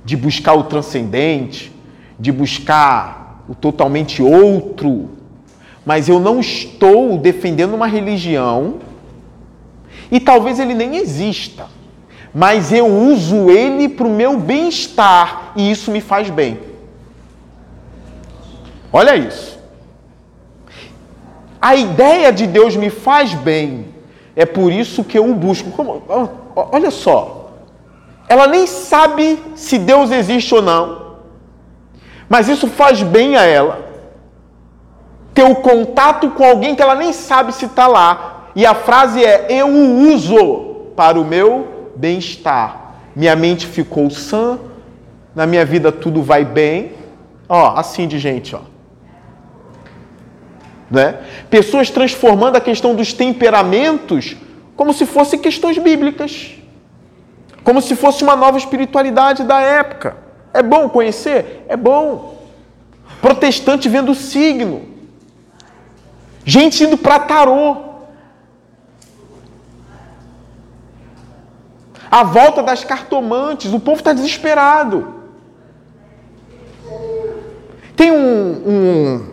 de 0.05 0.19
buscar 0.19 0.53
o 0.53 0.65
transcendente, 0.65 1.73
de 2.19 2.31
buscar 2.31 3.43
o 3.49 3.55
totalmente 3.55 4.23
outro, 4.23 5.09
mas 5.85 6.09
eu 6.09 6.19
não 6.19 6.41
estou 6.41 7.19
defendendo 7.19 7.75
uma 7.75 7.87
religião 7.87 8.77
e 10.11 10.19
talvez 10.19 10.59
ele 10.59 10.75
nem 10.75 10.97
exista, 10.97 11.67
mas 12.35 12.73
eu 12.73 12.87
uso 12.87 13.51
ele 13.51 13.89
para 13.89 14.07
o 14.07 14.11
meu 14.11 14.39
bem-estar 14.39 15.53
e 15.57 15.71
isso 15.71 15.91
me 15.91 16.01
faz 16.01 16.31
bem. 16.31 16.59
Olha 18.93 19.17
isso. 19.17 19.59
A 21.61 21.75
ideia 21.75 22.33
de 22.33 22.47
Deus 22.47 22.77
me 22.77 22.91
faz 22.91 23.35
bem, 23.35 23.87
é 24.37 24.45
por 24.45 24.71
isso 24.73 25.03
que 25.03 25.19
eu 25.19 25.31
o 25.31 25.35
busco. 25.35 25.71
Como, 25.71 26.03
olha 26.55 26.91
só, 26.91 27.53
ela 28.29 28.47
nem 28.47 28.67
sabe 28.67 29.43
se 29.55 29.79
Deus 29.79 30.11
existe 30.11 30.55
ou 30.55 30.63
não, 30.63 31.17
mas 32.29 32.49
isso 32.49 32.69
faz 32.69 33.03
bem 33.03 33.37
a 33.37 33.43
ela. 33.43 33.94
Ter 35.35 35.43
o 35.43 35.57
contato 35.57 36.31
com 36.31 36.45
alguém 36.45 36.75
que 36.75 36.83
ela 36.83 36.95
nem 36.95 37.13
sabe 37.13 37.53
se 37.53 37.67
está 37.67 37.87
lá. 37.87 38.51
E 38.55 38.65
a 38.65 38.75
frase 38.75 39.23
é: 39.23 39.47
Eu 39.51 39.69
o 39.69 40.15
uso 40.15 40.93
para 40.97 41.21
o 41.21 41.25
meu 41.25 41.93
bem-estar. 41.97 42.95
Minha 43.15 43.37
mente 43.37 43.67
ficou 43.67 44.09
sã, 44.11 44.59
na 45.35 45.47
minha 45.47 45.65
vida 45.65 45.93
tudo 45.93 46.23
vai 46.23 46.45
bem. 46.45 46.93
Ó, 47.49 47.77
assim 47.77 48.07
de 48.07 48.19
gente, 48.19 48.55
ó. 48.55 48.61
Né? 50.91 51.19
Pessoas 51.51 51.91
transformando 51.91 52.57
a 52.57 52.61
questão 52.61 52.95
dos 52.95 53.13
temperamentos 53.13 54.37
como 54.77 54.93
se 54.93 55.05
fossem 55.05 55.39
questões 55.39 55.77
bíblicas 55.79 56.55
como 57.65 57.81
se 57.81 57.97
fosse 57.97 58.23
uma 58.23 58.37
nova 58.37 58.59
espiritualidade 58.59 59.43
da 59.43 59.61
época. 59.61 60.19
É 60.53 60.63
bom 60.63 60.89
conhecer? 60.89 61.65
É 61.67 61.77
bom. 61.77 62.39
Protestante 63.23 63.89
vendo 63.89 64.13
o 64.13 64.15
signo. 64.15 64.83
Gente 66.45 66.85
indo 66.85 66.99
para 66.99 67.19
tarô. 67.21 67.77
A 72.11 72.23
volta 72.23 72.63
das 72.63 72.85
cartomantes. 72.85 73.73
O 73.73 73.81
povo 73.81 73.99
está 73.99 74.13
desesperado. 74.13 75.15
Tem 77.97 78.11
um, 78.11 78.53
um, 78.67 79.27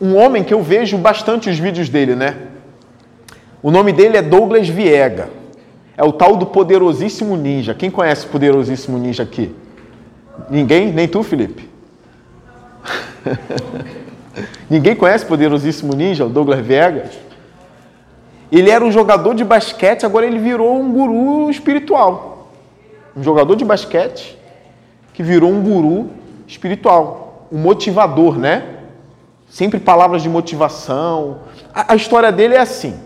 um 0.00 0.16
homem 0.16 0.42
que 0.42 0.54
eu 0.54 0.62
vejo 0.62 0.96
bastante 0.96 1.50
os 1.50 1.58
vídeos 1.58 1.88
dele, 1.88 2.14
né? 2.14 2.36
O 3.62 3.70
nome 3.70 3.92
dele 3.92 4.16
é 4.16 4.22
Douglas 4.22 4.68
Viega. 4.68 5.30
É 5.96 6.04
o 6.04 6.12
tal 6.12 6.36
do 6.36 6.46
poderosíssimo 6.46 7.36
ninja. 7.36 7.74
Quem 7.74 7.90
conhece 7.90 8.24
o 8.24 8.28
poderosíssimo 8.30 8.96
ninja 8.96 9.24
aqui? 9.24 9.54
Ninguém? 10.48 10.92
Nem 10.92 11.08
tu, 11.08 11.22
Felipe? 11.22 11.68
Ninguém 14.68 14.94
conhece 14.94 15.24
o 15.24 15.28
poderosíssimo 15.28 15.94
ninja, 15.94 16.24
o 16.24 16.28
Douglas 16.28 16.60
Viegas? 16.60 17.10
Ele 18.50 18.70
era 18.70 18.84
um 18.84 18.90
jogador 18.90 19.34
de 19.34 19.44
basquete, 19.44 20.06
agora 20.06 20.26
ele 20.26 20.38
virou 20.38 20.78
um 20.80 20.90
guru 20.90 21.50
espiritual. 21.50 22.48
Um 23.16 23.22
jogador 23.22 23.56
de 23.56 23.64
basquete 23.64 24.38
que 25.12 25.22
virou 25.22 25.50
um 25.50 25.60
guru 25.62 26.10
espiritual, 26.46 27.46
um 27.52 27.58
motivador, 27.58 28.38
né? 28.38 28.76
Sempre 29.48 29.80
palavras 29.80 30.22
de 30.22 30.28
motivação. 30.28 31.38
A, 31.74 31.92
a 31.92 31.96
história 31.96 32.30
dele 32.30 32.54
é 32.54 32.60
assim. 32.60 32.98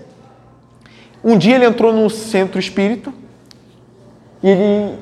Um 1.25 1.39
dia 1.39 1.55
ele 1.55 1.65
entrou 1.65 1.93
num 1.93 2.09
centro 2.09 2.59
espírita 2.59 3.12
e 4.43 4.51
ele 4.51 4.99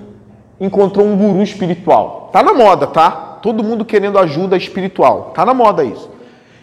encontrou 0.60 1.06
um 1.06 1.16
guru 1.16 1.42
espiritual. 1.42 2.30
Tá 2.32 2.42
na 2.42 2.52
moda, 2.52 2.87
tá? 2.87 3.10
Todo 3.42 3.64
mundo 3.64 3.84
querendo 3.84 4.18
ajuda 4.18 4.56
espiritual. 4.56 5.32
Tá 5.34 5.44
na 5.44 5.54
moda 5.54 5.82
isso. 5.82 6.10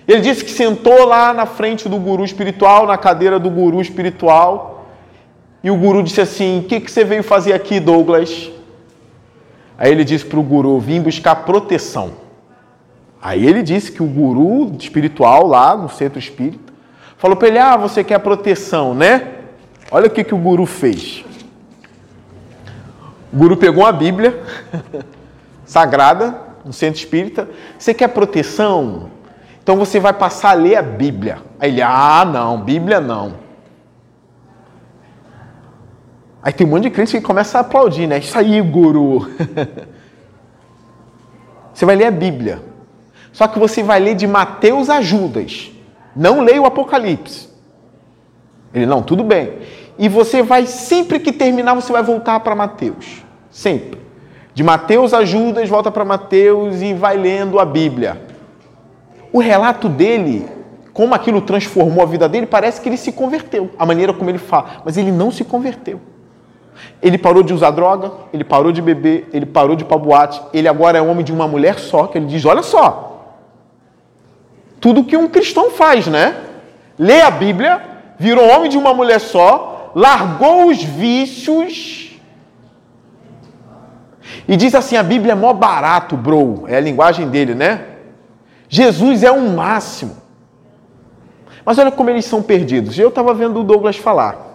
Ele 0.08 0.22
disse 0.22 0.46
que 0.46 0.52
sentou 0.52 1.06
lá 1.06 1.34
na 1.34 1.46
frente 1.46 1.90
do 1.90 1.98
guru 1.98 2.24
espiritual, 2.24 2.88
na 2.88 2.98
cadeira 2.98 3.38
do 3.38 3.50
guru 3.50 3.82
espiritual, 3.82 4.86
e 5.62 5.70
o 5.70 5.76
guru 5.76 6.02
disse 6.02 6.22
assim: 6.22 6.60
O 6.60 6.64
que, 6.64 6.80
que 6.80 6.90
você 6.90 7.04
veio 7.04 7.24
fazer 7.24 7.52
aqui, 7.52 7.80
Douglas? 7.80 8.50
Aí 9.78 9.92
ele 9.92 10.06
disse 10.06 10.26
para 10.26 10.40
o 10.40 10.44
guru: 10.44 10.80
Vim 10.80 11.02
buscar 11.02 11.36
proteção. 11.36 12.14
Aí 13.22 13.46
ele 13.46 13.62
disse 13.62 13.92
que 13.92 14.02
o 14.02 14.06
guru 14.06 14.74
espiritual 14.80 15.46
lá 15.46 15.76
no 15.76 15.90
centro 15.90 16.18
espírita 16.18 16.74
falou 17.18 17.36
para 17.36 17.50
ele: 17.50 17.60
Ah, 17.60 17.76
você 17.76 18.02
quer 18.02 18.20
proteção, 18.20 18.94
né? 18.94 19.34
Olha 19.92 20.08
o 20.08 20.10
que, 20.10 20.24
que 20.24 20.34
o 20.34 20.38
guru 20.38 20.66
fez. 20.66 21.26
O 23.34 23.38
guru 23.38 23.58
pegou 23.58 23.84
uma 23.84 23.92
Bíblia 23.92 24.42
sagrada, 25.66 26.40
no 26.64 26.72
centro 26.72 26.98
espírita. 26.98 27.50
Você 27.78 27.94
quer 27.94 28.08
proteção? 28.08 29.17
Então 29.68 29.76
você 29.76 30.00
vai 30.00 30.14
passar 30.14 30.52
a 30.52 30.54
ler 30.54 30.78
a 30.78 30.82
Bíblia. 30.82 31.40
Aí 31.60 31.70
ele, 31.70 31.82
ah, 31.82 32.24
não, 32.24 32.62
Bíblia 32.62 33.02
não. 33.02 33.34
Aí 36.42 36.54
tem 36.54 36.66
um 36.66 36.70
monte 36.70 36.84
de 36.84 36.90
crente 36.90 37.12
que 37.12 37.22
começa 37.22 37.58
a 37.58 37.62
aplaudir, 37.62 38.08
né? 38.08 38.18
Isso 38.18 38.40
aí, 38.40 38.62
guru. 38.62 39.30
você 41.74 41.86
vai 41.86 41.98
ler 41.98 42.06
a 42.06 42.12
Bíblia. 42.12 42.64
Só 43.34 43.46
que 43.46 43.60
você 43.60 43.84
vai 43.84 44.00
ler 44.00 44.16
de 44.16 44.26
Mateus 44.26 44.90
a 44.90 45.02
Judas. 45.02 45.70
Não 46.16 46.40
leia 46.40 46.62
o 46.62 46.66
Apocalipse. 46.66 47.50
Ele, 48.74 48.86
não, 48.86 49.04
tudo 49.04 49.22
bem. 49.22 49.60
E 50.00 50.08
você 50.08 50.42
vai, 50.42 50.66
sempre 50.66 51.20
que 51.20 51.34
terminar, 51.34 51.74
você 51.74 51.92
vai 51.92 52.04
voltar 52.04 52.40
para 52.40 52.56
Mateus. 52.56 53.22
Sempre. 53.52 54.00
De 54.54 54.64
Mateus 54.64 55.14
a 55.14 55.26
Judas, 55.26 55.68
volta 55.68 55.92
para 55.92 56.06
Mateus 56.06 56.82
e 56.82 56.94
vai 56.94 57.18
lendo 57.18 57.60
a 57.60 57.66
Bíblia. 57.66 58.27
O 59.32 59.40
relato 59.40 59.90
dele, 59.90 60.48
como 60.94 61.14
aquilo 61.14 61.42
transformou 61.42 62.04
a 62.04 62.06
vida 62.06 62.28
dele, 62.28 62.46
parece 62.46 62.82
que 62.82 62.90
ele 62.90 62.98
se 62.98 63.12
converteu, 63.12 63.72
a 63.78 63.86
maneira 63.86 64.14
como 64.14 64.30
ele 64.30 64.38
fala, 64.38 64.82
mas 64.84 64.98
ele 64.98 65.12
não 65.12 65.32
se 65.32 65.44
converteu. 65.44 66.00
Ele 67.02 67.18
parou 67.18 67.44
de 67.44 67.54
usar 67.54 67.72
droga, 67.72 68.12
ele 68.34 68.44
parou 68.44 68.72
de 68.72 68.82
beber, 68.82 69.28
ele 69.34 69.46
parou 69.46 69.76
de 69.76 69.84
ir 69.84 69.88
para 69.88 69.98
boate, 69.98 70.42
ele 70.54 70.68
agora 70.68 70.98
é 70.98 71.02
homem 71.02 71.24
de 71.24 71.34
uma 71.34 71.48
mulher 71.48 71.80
só, 71.80 72.08
que 72.08 72.18
ele 72.18 72.28
diz: 72.28 72.46
olha 72.46 72.64
só, 72.64 73.36
tudo 74.80 75.04
que 75.04 75.18
um 75.18 75.28
cristão 75.28 75.72
faz, 75.72 76.08
né? 76.08 76.36
Lê 76.98 77.22
a 77.22 77.32
Bíblia, 77.32 77.82
virou 78.18 78.48
homem 78.48 78.70
de 78.70 78.78
uma 78.78 78.94
mulher 78.94 79.20
só, 79.20 79.92
largou 79.96 80.68
os 80.68 80.84
vícios 80.84 82.08
e 84.48 84.56
diz 84.56 84.74
assim: 84.74 84.96
a 84.96 85.04
Bíblia 85.04 85.34
é 85.34 85.36
mó 85.36 85.54
barato, 85.54 86.16
bro. 86.16 86.66
É 86.68 86.78
a 86.78 86.82
linguagem 86.82 87.28
dele, 87.30 87.54
né? 87.54 87.82
Jesus 88.70 89.24
é 89.24 89.32
o 89.32 89.36
um 89.36 89.56
máximo. 89.56 90.18
Mas 91.66 91.78
olha 91.78 91.92
como 91.92 92.10
eles 92.10 92.26
são 92.26 92.42
perdidos. 92.42 92.98
Eu 92.98 93.10
estava 93.10 93.34
vendo 93.34 93.60
o 93.60 93.64
Douglas 93.64 93.98
falar. 93.98 94.48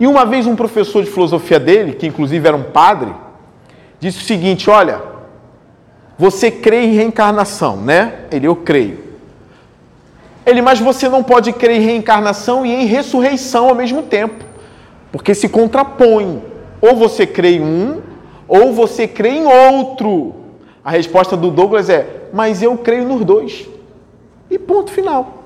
E 0.00 0.06
uma 0.06 0.24
vez 0.24 0.46
um 0.46 0.54
professor 0.54 1.02
de 1.02 1.10
filosofia 1.10 1.58
dele, 1.58 1.94
que 1.94 2.06
inclusive 2.06 2.46
era 2.46 2.56
um 2.56 2.64
padre, 2.64 3.12
disse 3.98 4.18
o 4.18 4.24
seguinte: 4.24 4.70
olha, 4.70 5.02
você 6.18 6.50
crê 6.50 6.84
em 6.84 6.92
reencarnação, 6.92 7.76
né? 7.76 8.26
Ele, 8.30 8.46
eu 8.46 8.56
creio. 8.56 9.08
Ele, 10.44 10.62
mas 10.62 10.80
você 10.80 11.08
não 11.08 11.22
pode 11.22 11.52
crer 11.52 11.80
em 11.80 11.84
reencarnação 11.84 12.64
e 12.64 12.72
em 12.72 12.86
ressurreição 12.86 13.68
ao 13.68 13.74
mesmo 13.74 14.02
tempo, 14.02 14.44
porque 15.12 15.34
se 15.34 15.48
contrapõe. 15.48 16.42
Ou 16.80 16.96
você 16.96 17.26
crê 17.26 17.56
em 17.56 17.60
um, 17.60 18.00
ou 18.46 18.72
você 18.72 19.06
crê 19.06 19.30
em 19.30 19.44
outro? 19.44 20.34
A 20.88 20.90
resposta 20.90 21.36
do 21.36 21.50
Douglas 21.50 21.90
é: 21.90 22.30
Mas 22.32 22.62
eu 22.62 22.74
creio 22.78 23.06
nos 23.06 23.22
dois. 23.22 23.68
E 24.50 24.58
ponto 24.58 24.90
final. 24.90 25.42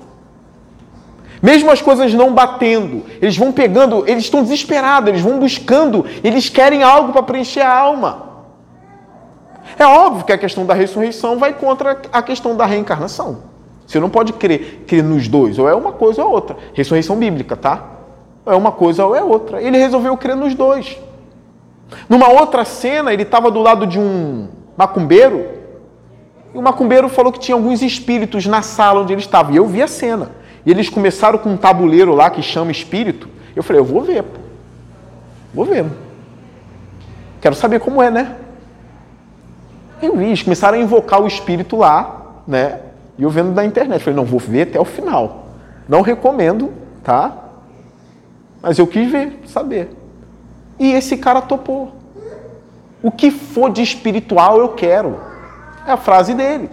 Mesmo 1.41 1.69
as 1.69 1.81
coisas 1.81 2.13
não 2.13 2.33
batendo, 2.33 3.03
eles 3.21 3.35
vão 3.35 3.51
pegando, 3.51 4.07
eles 4.07 4.23
estão 4.23 4.41
desesperados, 4.41 5.09
eles 5.09 5.21
vão 5.21 5.39
buscando, 5.39 6.05
eles 6.23 6.47
querem 6.47 6.81
algo 6.81 7.11
para 7.11 7.23
preencher 7.23 7.59
a 7.59 7.77
alma. 7.77 8.29
É 9.77 9.85
óbvio 9.85 10.23
que 10.23 10.31
a 10.31 10.37
questão 10.37 10.65
da 10.65 10.73
ressurreição 10.73 11.37
vai 11.37 11.51
contra 11.51 12.01
a 12.13 12.21
questão 12.21 12.55
da 12.55 12.65
reencarnação. 12.65 13.39
Você 13.85 13.99
não 13.99 14.09
pode 14.09 14.31
crer, 14.31 14.85
crer 14.87 15.03
nos 15.03 15.27
dois, 15.27 15.59
ou 15.59 15.67
é 15.67 15.75
uma 15.75 15.91
coisa 15.91 16.23
ou 16.23 16.29
é 16.29 16.33
outra. 16.33 16.55
Ressurreição 16.73 17.17
bíblica, 17.17 17.57
tá? 17.57 17.83
Ou 18.45 18.53
é 18.53 18.55
uma 18.55 18.71
coisa 18.71 19.05
ou 19.05 19.13
é 19.13 19.21
outra. 19.21 19.61
Ele 19.61 19.77
resolveu 19.77 20.15
crer 20.15 20.37
nos 20.37 20.55
dois. 20.55 20.97
Numa 22.07 22.29
outra 22.29 22.63
cena, 22.63 23.11
ele 23.11 23.23
estava 23.23 23.51
do 23.51 23.59
lado 23.59 23.85
de 23.85 23.99
um 23.99 24.62
macumbeiro, 24.77 25.45
e 26.53 26.57
o 26.57 26.61
macumbeiro 26.61 27.09
falou 27.09 27.31
que 27.31 27.39
tinha 27.39 27.55
alguns 27.55 27.81
espíritos 27.81 28.45
na 28.45 28.61
sala 28.61 29.01
onde 29.01 29.13
ele 29.13 29.21
estava. 29.21 29.51
E 29.51 29.55
eu 29.55 29.65
vi 29.65 29.81
a 29.81 29.87
cena. 29.87 30.31
E 30.65 30.71
eles 30.71 30.87
começaram 30.87 31.39
com 31.39 31.49
um 31.49 31.57
tabuleiro 31.57 32.13
lá 32.13 32.29
que 32.29 32.41
chama 32.41 32.71
espírito. 32.71 33.27
Eu 33.55 33.63
falei, 33.63 33.81
eu 33.81 33.85
vou 33.85 34.01
ver, 34.01 34.23
pô. 34.23 34.39
Vou 35.53 35.65
ver. 35.65 35.85
Quero 37.41 37.55
saber 37.55 37.79
como 37.79 38.01
é, 38.01 38.09
né? 38.09 38.35
Eu 40.01 40.15
vi, 40.15 40.25
eles 40.25 40.43
começaram 40.43 40.77
a 40.77 40.81
invocar 40.81 41.21
o 41.21 41.27
espírito 41.27 41.75
lá, 41.75 42.41
né? 42.47 42.79
E 43.17 43.23
eu 43.23 43.29
vendo 43.29 43.51
da 43.51 43.65
internet. 43.65 44.03
Falei, 44.03 44.15
não, 44.15 44.25
vou 44.25 44.39
ver 44.39 44.63
até 44.69 44.79
o 44.79 44.85
final. 44.85 45.47
Não 45.87 46.01
recomendo, 46.01 46.71
tá? 47.03 47.35
Mas 48.61 48.77
eu 48.77 48.87
quis 48.87 49.11
ver, 49.11 49.41
saber. 49.45 49.89
E 50.79 50.91
esse 50.93 51.17
cara 51.17 51.41
topou. 51.41 51.93
O 53.03 53.11
que 53.11 53.29
for 53.29 53.69
de 53.69 53.83
espiritual 53.83 54.57
eu 54.59 54.69
quero. 54.69 55.19
É 55.85 55.91
a 55.91 55.97
frase 55.97 56.33
dele. 56.33 56.69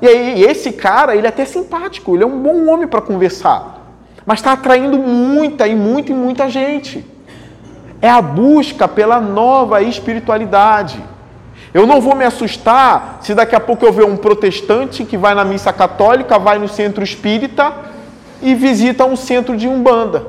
E 0.00 0.08
aí, 0.08 0.42
esse 0.42 0.72
cara, 0.72 1.14
ele 1.14 1.26
é 1.26 1.28
até 1.28 1.44
simpático, 1.44 2.16
ele 2.16 2.24
é 2.24 2.26
um 2.26 2.42
bom 2.42 2.68
homem 2.68 2.88
para 2.88 3.02
conversar. 3.02 3.80
Mas 4.24 4.38
está 4.38 4.52
atraindo 4.52 4.98
muita 4.98 5.68
e 5.68 5.76
muita 5.76 6.10
e 6.10 6.14
muita 6.14 6.48
gente. 6.48 7.06
É 8.00 8.08
a 8.08 8.22
busca 8.22 8.88
pela 8.88 9.20
nova 9.20 9.82
espiritualidade. 9.82 11.00
Eu 11.74 11.86
não 11.86 12.00
vou 12.00 12.16
me 12.16 12.24
assustar 12.24 13.18
se 13.20 13.34
daqui 13.34 13.54
a 13.54 13.60
pouco 13.60 13.84
eu 13.84 13.92
ver 13.92 14.04
um 14.04 14.16
protestante 14.16 15.04
que 15.04 15.16
vai 15.16 15.34
na 15.34 15.44
missa 15.44 15.72
católica, 15.72 16.38
vai 16.38 16.58
no 16.58 16.68
centro 16.68 17.04
espírita 17.04 17.72
e 18.40 18.54
visita 18.54 19.04
um 19.04 19.16
centro 19.16 19.56
de 19.56 19.68
umbanda. 19.68 20.26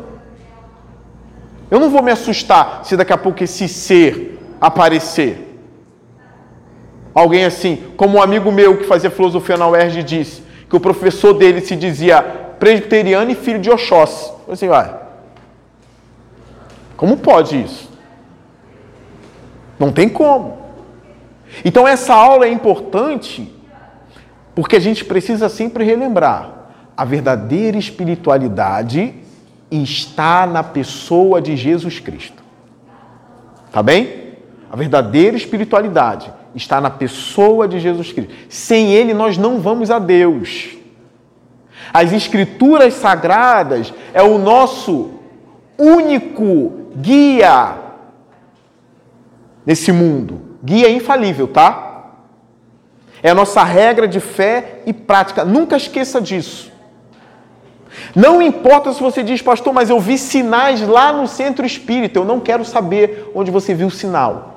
Eu 1.72 1.80
não 1.80 1.90
vou 1.90 2.04
me 2.04 2.12
assustar 2.12 2.82
se 2.84 2.96
daqui 2.96 3.12
a 3.12 3.18
pouco 3.18 3.44
esse 3.44 3.68
ser 3.68 4.40
aparecer. 4.64 5.60
Alguém 7.14 7.44
assim, 7.44 7.84
como 7.98 8.18
um 8.18 8.22
amigo 8.22 8.50
meu 8.50 8.78
que 8.78 8.86
fazia 8.86 9.12
filosofia 9.12 9.58
na 9.58 9.68
UERJ 9.68 10.02
disse, 10.04 10.42
que 10.70 10.76
o 10.76 10.80
professor 10.80 11.34
dele 11.34 11.60
se 11.60 11.76
dizia 11.76 12.22
presbiteriano 12.58 13.30
e 13.30 13.36
filho 13.36 13.60
de 13.60 13.70
Oxóssi. 13.70 14.32
Assim, 14.50 14.70
vai. 14.70 14.96
Como 16.96 17.18
pode 17.18 17.62
isso? 17.62 17.92
Não 19.78 19.92
tem 19.92 20.08
como. 20.08 20.60
Então 21.66 21.86
essa 21.86 22.14
aula 22.14 22.46
é 22.46 22.50
importante 22.50 23.54
porque 24.56 24.78
a 24.78 24.80
gente 24.80 25.04
precisa 25.04 25.50
sempre 25.50 25.84
relembrar 25.84 26.70
a 26.96 27.04
verdadeira 27.04 27.78
espiritualidade 27.78 29.14
está 29.70 30.46
na 30.46 30.64
pessoa 30.64 31.42
de 31.42 31.58
Jesus 31.58 32.00
Cristo. 32.00 32.42
Tá 33.72 33.84
bem? 33.84 34.23
A 34.74 34.76
verdadeira 34.76 35.38
espiritualidade 35.38 36.34
está 36.56 36.82
na 36.82 36.90
pessoa 36.90 37.68
de 37.68 37.80
Jesus 37.80 38.12
Cristo. 38.12 38.34
Sem 38.50 38.92
Ele 38.92 39.14
nós 39.14 39.38
não 39.38 39.60
vamos 39.60 39.92
a 39.92 40.00
Deus. 40.00 40.70
As 41.94 42.12
Escrituras 42.12 42.96
Sagradas 42.96 43.94
é 44.16 44.24
o 44.24 44.40
nosso 44.40 45.12
único 45.78 46.88
guia 46.96 47.76
nesse 49.64 49.92
mundo. 49.92 50.42
Guia 50.64 50.90
infalível, 50.90 51.48
tá? 51.48 52.16
É 53.22 53.30
a 53.30 53.36
nossa 53.36 53.64
regra 53.64 54.08
de 54.08 54.20
fé 54.20 54.82
e 54.88 54.92
prática. 54.92 55.46
Nunca 55.46 55.78
esqueça 55.78 56.20
disso. 56.20 56.72
Não 58.16 58.42
importa 58.42 58.92
se 58.92 59.00
você 59.00 59.22
diz, 59.22 59.40
pastor, 59.40 59.72
mas 59.72 59.92
eu 59.92 60.00
vi 60.00 60.18
sinais 60.18 60.82
lá 60.82 61.14
no 61.14 61.28
centro 61.28 61.64
espírita, 61.64 62.18
eu 62.18 62.26
não 62.26 62.40
quero 62.40 62.66
saber 62.66 63.32
onde 63.36 63.52
você 63.52 63.76
viu 63.76 63.86
o 63.86 63.92
sinal. 63.92 64.53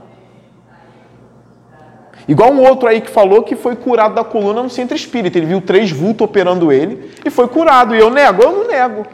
Igual 2.28 2.52
um 2.52 2.62
outro 2.66 2.88
aí 2.88 3.00
que 3.00 3.10
falou 3.10 3.42
que 3.42 3.54
foi 3.54 3.76
curado 3.76 4.14
da 4.14 4.24
coluna 4.24 4.62
no 4.62 4.70
centro 4.70 4.96
espírita. 4.96 5.38
Ele 5.38 5.46
viu 5.46 5.60
três 5.60 5.90
vultos 5.90 6.24
operando 6.24 6.72
ele 6.72 7.12
e 7.24 7.30
foi 7.30 7.46
curado. 7.46 7.94
E 7.94 7.98
eu 7.98 8.10
nego? 8.10 8.42
Eu 8.42 8.52
não 8.52 8.66
nego. 8.66 9.06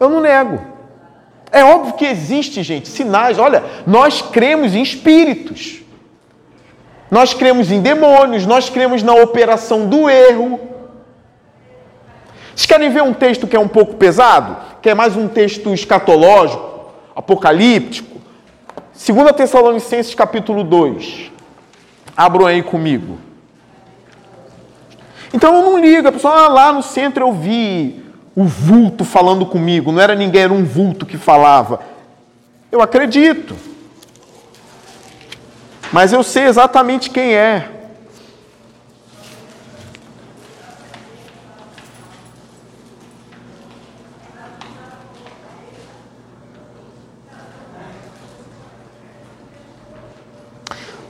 Eu 0.00 0.08
não 0.08 0.20
nego. 0.20 0.60
É 1.50 1.62
óbvio 1.62 1.92
que 1.94 2.06
existe, 2.06 2.62
gente, 2.62 2.88
sinais. 2.88 3.38
Olha, 3.38 3.62
nós 3.86 4.22
cremos 4.22 4.74
em 4.74 4.82
espíritos. 4.82 5.82
Nós 7.10 7.34
cremos 7.34 7.70
em 7.70 7.82
demônios, 7.82 8.46
nós 8.46 8.70
cremos 8.70 9.02
na 9.02 9.12
operação 9.12 9.86
do 9.86 10.08
erro. 10.08 10.58
Vocês 12.54 12.64
querem 12.64 12.88
ver 12.88 13.02
um 13.02 13.12
texto 13.12 13.46
que 13.46 13.54
é 13.54 13.60
um 13.60 13.68
pouco 13.68 13.96
pesado? 13.96 14.56
Que 14.80 14.88
é 14.88 14.94
mais 14.94 15.14
um 15.14 15.28
texto 15.28 15.74
escatológico, 15.74 16.90
apocalíptico? 17.14 18.18
2 18.94 19.32
Tessalonicenses 19.32 20.14
capítulo 20.14 20.64
2. 20.64 21.31
Abram 22.16 22.46
aí 22.46 22.62
comigo. 22.62 23.18
Então 25.32 25.54
eu 25.54 25.62
não 25.62 25.78
ligo, 25.78 26.08
a 26.08 26.12
pessoa, 26.12 26.44
ah, 26.44 26.48
lá 26.48 26.72
no 26.72 26.82
centro 26.82 27.26
eu 27.26 27.32
vi 27.32 28.04
o 28.34 28.44
vulto 28.44 29.04
falando 29.04 29.46
comigo, 29.46 29.92
não 29.92 30.00
era 30.00 30.14
ninguém, 30.14 30.42
era 30.42 30.52
um 30.52 30.64
vulto 30.64 31.06
que 31.06 31.16
falava. 31.16 31.80
Eu 32.70 32.80
acredito. 32.80 33.56
Mas 35.92 36.12
eu 36.12 36.22
sei 36.22 36.44
exatamente 36.44 37.10
quem 37.10 37.34
é. 37.34 37.68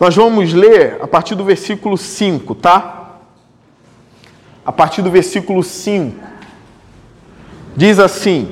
Nós 0.02 0.16
vamos 0.16 0.52
ler 0.52 0.96
a 1.00 1.06
partir 1.06 1.36
do 1.36 1.44
versículo 1.44 1.96
5, 1.96 2.56
tá? 2.56 3.18
A 4.66 4.72
partir 4.72 5.00
do 5.00 5.12
versículo 5.12 5.62
5. 5.62 6.18
Diz 7.76 8.00
assim: 8.00 8.50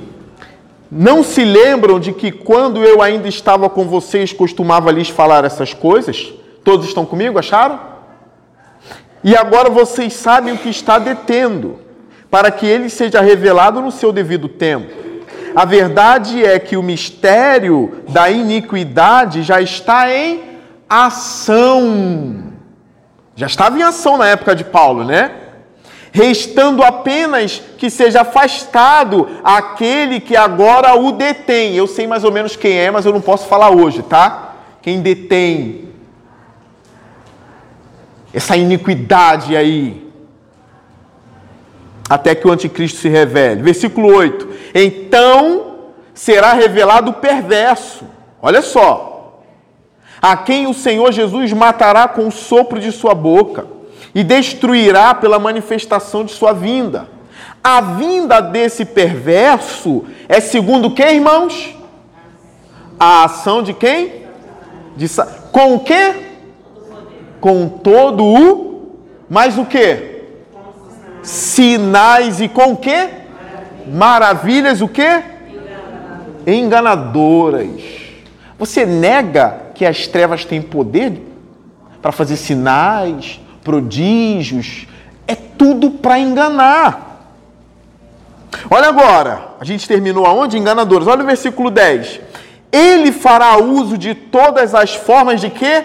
Não 0.88 1.24
se 1.24 1.44
lembram 1.44 1.98
de 1.98 2.12
que 2.12 2.30
quando 2.30 2.84
eu 2.84 3.02
ainda 3.02 3.26
estava 3.26 3.68
com 3.68 3.84
vocês 3.84 4.32
costumava 4.32 4.92
lhes 4.92 5.08
falar 5.08 5.44
essas 5.44 5.74
coisas? 5.74 6.32
Todos 6.62 6.86
estão 6.86 7.04
comigo, 7.04 7.36
acharam? 7.36 7.80
E 9.24 9.34
agora 9.34 9.68
vocês 9.68 10.12
sabem 10.12 10.54
o 10.54 10.58
que 10.58 10.68
está 10.68 11.00
detendo, 11.00 11.80
para 12.30 12.52
que 12.52 12.64
ele 12.64 12.88
seja 12.88 13.20
revelado 13.20 13.80
no 13.80 13.90
seu 13.90 14.12
devido 14.12 14.48
tempo. 14.48 14.92
A 15.56 15.64
verdade 15.64 16.44
é 16.44 16.60
que 16.60 16.76
o 16.76 16.82
mistério 16.82 18.04
da 18.08 18.30
iniquidade 18.30 19.42
já 19.42 19.60
está 19.60 20.14
em 20.14 20.49
ação. 20.90 22.50
Já 23.36 23.46
estava 23.46 23.78
em 23.78 23.82
ação 23.82 24.16
na 24.16 24.26
época 24.26 24.56
de 24.56 24.64
Paulo, 24.64 25.04
né? 25.04 25.30
Restando 26.12 26.82
apenas 26.82 27.62
que 27.78 27.88
seja 27.88 28.22
afastado 28.22 29.28
aquele 29.44 30.18
que 30.18 30.36
agora 30.36 30.96
o 30.96 31.12
detém. 31.12 31.76
Eu 31.76 31.86
sei 31.86 32.08
mais 32.08 32.24
ou 32.24 32.32
menos 32.32 32.56
quem 32.56 32.76
é, 32.76 32.90
mas 32.90 33.06
eu 33.06 33.12
não 33.12 33.20
posso 33.20 33.46
falar 33.46 33.70
hoje, 33.70 34.02
tá? 34.02 34.56
Quem 34.82 35.00
detém 35.00 35.88
essa 38.34 38.56
iniquidade 38.56 39.56
aí, 39.56 40.08
até 42.08 42.34
que 42.34 42.46
o 42.46 42.50
anticristo 42.50 42.98
se 42.98 43.08
revele. 43.08 43.62
Versículo 43.62 44.12
8: 44.12 44.48
Então 44.74 45.78
será 46.12 46.52
revelado 46.52 47.12
o 47.12 47.14
perverso, 47.14 48.04
olha 48.42 48.62
só, 48.62 49.09
a 50.20 50.36
quem 50.36 50.66
o 50.66 50.74
Senhor 50.74 51.12
Jesus 51.12 51.52
matará 51.52 52.06
com 52.06 52.26
o 52.28 52.32
sopro 52.32 52.78
de 52.78 52.92
sua 52.92 53.14
boca 53.14 53.66
e 54.14 54.22
destruirá 54.22 55.14
pela 55.14 55.38
manifestação 55.38 56.24
de 56.24 56.32
sua 56.32 56.52
vinda. 56.52 57.08
A 57.62 57.80
vinda 57.80 58.40
desse 58.40 58.84
perverso 58.84 60.04
é 60.28 60.40
segundo 60.40 60.90
quem, 60.90 61.16
irmãos? 61.16 61.74
A 62.98 63.24
ação 63.24 63.62
de 63.62 63.72
quem? 63.72 64.24
De, 64.96 65.06
com 65.52 65.74
o 65.74 65.80
quê? 65.80 66.14
Com 67.40 67.68
todo 67.68 68.24
o. 68.24 68.98
Mais 69.28 69.56
o 69.56 69.64
quê? 69.64 70.24
Sinais 71.22 72.40
e 72.40 72.48
com 72.48 72.72
o 72.72 72.76
quê? 72.76 73.08
Maravilhas 73.86 74.80
o 74.80 74.88
quê? 74.88 75.22
Enganadoras. 76.46 77.80
Você 78.58 78.84
nega 78.84 79.69
que 79.80 79.86
as 79.86 80.06
trevas 80.06 80.44
têm 80.44 80.60
poder 80.60 81.22
para 82.02 82.12
fazer 82.12 82.36
sinais, 82.36 83.40
prodígios, 83.64 84.86
é 85.26 85.34
tudo 85.34 85.92
para 85.92 86.18
enganar. 86.18 87.32
Olha 88.70 88.88
agora, 88.88 89.54
a 89.58 89.64
gente 89.64 89.88
terminou 89.88 90.26
aonde? 90.26 90.58
Enganadores. 90.58 91.06
Olha 91.08 91.22
o 91.22 91.26
versículo 91.26 91.70
10. 91.70 92.20
Ele 92.70 93.10
fará 93.10 93.56
uso 93.56 93.96
de 93.96 94.14
todas 94.14 94.74
as 94.74 94.94
formas 94.94 95.40
de 95.40 95.48
quê? 95.48 95.82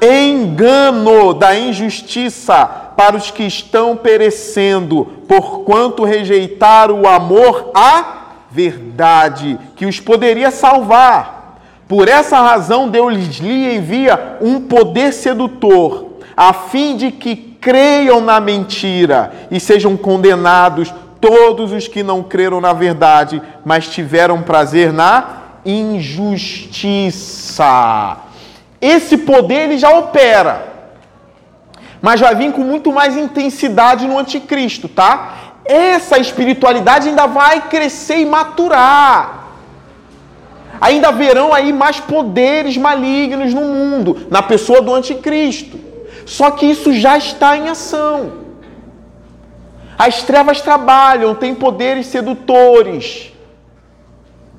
Engano 0.00 1.34
da 1.34 1.52
injustiça 1.52 2.64
para 2.96 3.16
os 3.16 3.28
que 3.28 3.42
estão 3.42 3.96
perecendo, 3.96 5.04
porquanto 5.26 6.04
rejeitaram 6.04 7.00
o 7.00 7.08
amor 7.08 7.72
à 7.74 8.18
verdade, 8.48 9.58
que 9.74 9.84
os 9.84 9.98
poderia 9.98 10.52
salvar. 10.52 11.39
Por 11.90 12.08
essa 12.08 12.40
razão, 12.40 12.88
Deus 12.88 13.38
lhe 13.38 13.74
envia 13.74 14.36
um 14.40 14.60
poder 14.60 15.12
sedutor 15.12 16.20
a 16.36 16.52
fim 16.52 16.96
de 16.96 17.10
que 17.10 17.34
creiam 17.34 18.20
na 18.20 18.38
mentira 18.38 19.32
e 19.50 19.58
sejam 19.58 19.96
condenados 19.96 20.94
todos 21.20 21.72
os 21.72 21.88
que 21.88 22.04
não 22.04 22.22
creram 22.22 22.60
na 22.60 22.72
verdade, 22.72 23.42
mas 23.64 23.88
tiveram 23.88 24.40
prazer 24.40 24.92
na 24.92 25.38
injustiça. 25.66 27.08
Esse 28.80 29.16
poder 29.18 29.62
ele 29.62 29.76
já 29.76 29.90
opera, 29.90 30.68
mas 32.00 32.20
vai 32.20 32.36
vir 32.36 32.52
com 32.52 32.62
muito 32.62 32.92
mais 32.92 33.16
intensidade 33.16 34.06
no 34.06 34.16
anticristo, 34.16 34.88
tá? 34.88 35.54
Essa 35.64 36.20
espiritualidade 36.20 37.08
ainda 37.08 37.26
vai 37.26 37.62
crescer 37.62 38.18
e 38.18 38.26
maturar. 38.26 39.40
Ainda 40.80 41.08
haverão 41.08 41.52
aí 41.52 41.72
mais 41.72 42.00
poderes 42.00 42.76
malignos 42.76 43.52
no 43.52 43.60
mundo, 43.60 44.26
na 44.30 44.40
pessoa 44.40 44.80
do 44.80 44.94
anticristo. 44.94 45.78
Só 46.24 46.50
que 46.50 46.66
isso 46.66 46.92
já 46.94 47.18
está 47.18 47.56
em 47.56 47.68
ação. 47.68 48.32
As 49.98 50.22
trevas 50.22 50.60
trabalham, 50.60 51.34
têm 51.34 51.54
poderes 51.54 52.06
sedutores 52.06 53.32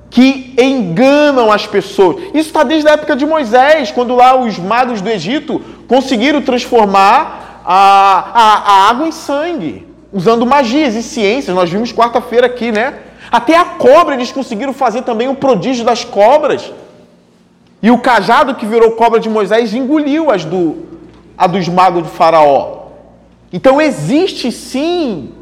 que 0.08 0.54
enganam 0.58 1.50
as 1.50 1.66
pessoas. 1.66 2.16
Isso 2.34 2.48
está 2.48 2.62
desde 2.62 2.88
a 2.88 2.92
época 2.92 3.16
de 3.16 3.26
Moisés, 3.26 3.90
quando 3.90 4.14
lá 4.14 4.36
os 4.36 4.58
magos 4.58 5.00
do 5.00 5.08
Egito 5.08 5.60
conseguiram 5.88 6.42
transformar 6.42 7.62
a, 7.64 8.30
a, 8.32 8.72
a 8.72 8.90
água 8.90 9.08
em 9.08 9.12
sangue, 9.12 9.88
usando 10.12 10.46
magias 10.46 10.94
e 10.94 11.02
ciências. 11.02 11.56
Nós 11.56 11.70
vimos 11.70 11.92
quarta-feira 11.92 12.46
aqui, 12.46 12.70
né? 12.70 12.94
Até 13.32 13.56
a 13.56 13.64
cobra 13.64 14.14
eles 14.14 14.30
conseguiram 14.30 14.74
fazer 14.74 15.02
também 15.02 15.26
o 15.26 15.34
prodígio 15.34 15.86
das 15.86 16.04
cobras. 16.04 16.70
E 17.82 17.90
o 17.90 17.98
cajado 17.98 18.54
que 18.54 18.66
virou 18.66 18.92
cobra 18.92 19.18
de 19.18 19.30
Moisés 19.30 19.72
engoliu 19.72 20.30
as 20.30 20.44
do, 20.44 20.86
a 21.36 21.46
dos 21.46 21.66
magos 21.66 22.02
de 22.02 22.10
Faraó. 22.10 22.88
Então 23.50 23.80
existe 23.80 24.52
sim 24.52 25.32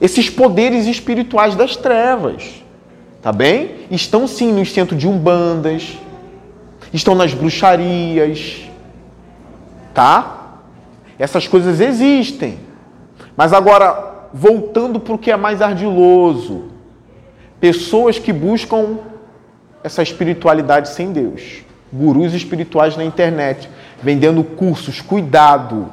esses 0.00 0.30
poderes 0.30 0.86
espirituais 0.86 1.54
das 1.54 1.76
trevas. 1.76 2.62
Tá 3.20 3.30
bem? 3.30 3.86
Estão 3.90 4.26
sim 4.26 4.50
no 4.50 4.64
centro 4.64 4.96
de 4.96 5.06
umbandas, 5.06 5.96
estão 6.92 7.14
nas 7.14 7.34
bruxarias, 7.34 8.62
tá? 9.94 10.56
Essas 11.18 11.46
coisas 11.46 11.80
existem. 11.80 12.58
Mas 13.36 13.52
agora, 13.52 14.11
voltando 14.32 14.98
para 14.98 15.14
o 15.14 15.18
que 15.18 15.30
é 15.30 15.36
mais 15.36 15.60
ardiloso, 15.60 16.64
pessoas 17.60 18.18
que 18.18 18.32
buscam 18.32 18.98
essa 19.84 20.02
espiritualidade 20.02 20.88
sem 20.88 21.12
Deus, 21.12 21.62
gurus 21.92 22.32
espirituais 22.32 22.96
na 22.96 23.04
internet, 23.04 23.68
vendendo 24.02 24.42
cursos. 24.42 25.00
Cuidado. 25.00 25.92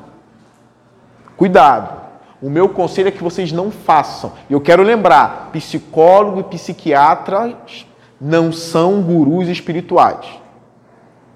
Cuidado. 1.36 2.00
O 2.42 2.50
meu 2.50 2.70
conselho 2.70 3.10
é 3.10 3.12
que 3.12 3.24
vocês 3.24 3.52
não 3.52 3.70
façam. 3.70 4.32
E 4.50 4.54
eu 4.54 4.62
quero 4.62 4.82
lembrar: 4.82 5.50
psicólogo 5.52 6.40
e 6.40 6.44
psiquiatras 6.44 7.86
não 8.20 8.52
são 8.52 9.02
gurus 9.02 9.48
espirituais. 9.48 10.26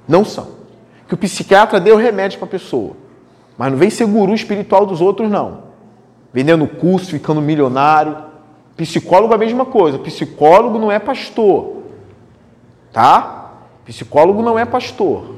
Não 0.08 0.24
são. 0.24 0.64
Que 1.08 1.14
o 1.14 1.18
psiquiatra 1.18 1.80
deu 1.80 1.98
remédio 1.98 2.40
para 2.40 2.48
a 2.48 2.52
pessoa. 2.52 2.92
Mas 3.58 3.72
não 3.72 3.78
vem 3.78 3.90
ser 3.90 4.06
guru 4.06 4.34
espiritual 4.34 4.86
dos 4.86 5.02
outros, 5.02 5.30
não. 5.30 5.73
Vendendo 6.34 6.68
curso, 6.68 7.12
ficando 7.12 7.40
milionário. 7.40 8.18
Psicólogo 8.76 9.34
é 9.34 9.36
a 9.36 9.40
mesma 9.40 9.66
coisa. 9.66 10.00
Psicólogo 10.00 10.80
não 10.80 10.92
é 10.92 10.98
pastor. 10.98 11.84
Tá? 12.92 13.52
Psicólogo 13.86 14.42
não 14.42 14.58
é 14.58 14.66
pastor. 14.66 15.36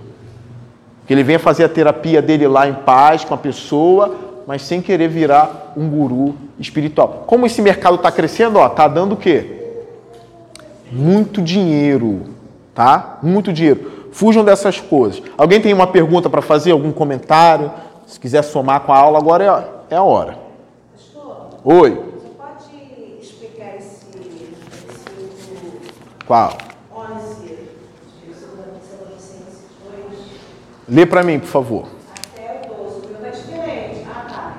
Que 1.05 1.13
ele 1.13 1.23
venha 1.23 1.37
fazer 1.37 1.65
a 1.65 1.69
terapia 1.69 2.21
dele 2.21 2.47
lá 2.47 2.67
em 2.67 2.73
paz 2.73 3.25
com 3.25 3.33
a 3.33 3.37
pessoa, 3.37 4.15
mas 4.47 4.61
sem 4.61 4.81
querer 4.81 5.09
virar 5.09 5.73
um 5.75 5.89
guru 5.89 6.35
espiritual. 6.57 7.25
Como 7.27 7.45
esse 7.45 7.61
mercado 7.61 7.95
está 7.95 8.11
crescendo, 8.11 8.57
ó, 8.57 8.69
tá 8.69 8.87
dando 8.87 9.13
o 9.13 9.17
quê? 9.17 9.81
Muito 10.91 11.41
dinheiro, 11.41 12.21
tá? 12.73 13.19
Muito 13.21 13.51
dinheiro. 13.51 14.09
Fujam 14.11 14.45
dessas 14.45 14.79
coisas. 14.79 15.21
Alguém 15.37 15.59
tem 15.59 15.73
uma 15.73 15.87
pergunta 15.87 16.29
para 16.29 16.41
fazer? 16.41 16.71
Algum 16.71 16.91
comentário? 16.91 17.69
Se 18.07 18.19
quiser 18.19 18.43
somar 18.43 18.81
com 18.81 18.93
a 18.93 18.97
aula, 18.97 19.17
agora 19.17 19.75
é, 19.89 19.95
é 19.95 19.97
a 19.97 20.03
hora. 20.03 20.44
Oi. 21.67 21.89
Você 21.89 22.29
pode 22.37 23.19
explicar 23.19 23.75
esse, 23.77 24.05
esse 24.15 25.05
Qual? 26.27 26.55
Lê 30.87 31.07
para 31.07 31.23
mim, 31.23 31.39
por 31.39 31.47
favor. 31.47 31.87
Até 32.15 32.61
o 32.69 32.83
12. 32.83 33.07
O 33.07 33.19
meu 33.19 33.31
está 33.31 33.31
diferente. 33.31 34.07
Ah, 34.07 34.27
tá. 34.29 34.57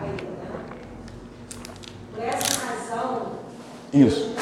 Por 2.13 2.25
razão. 2.67 3.23
Isso. 3.93 4.35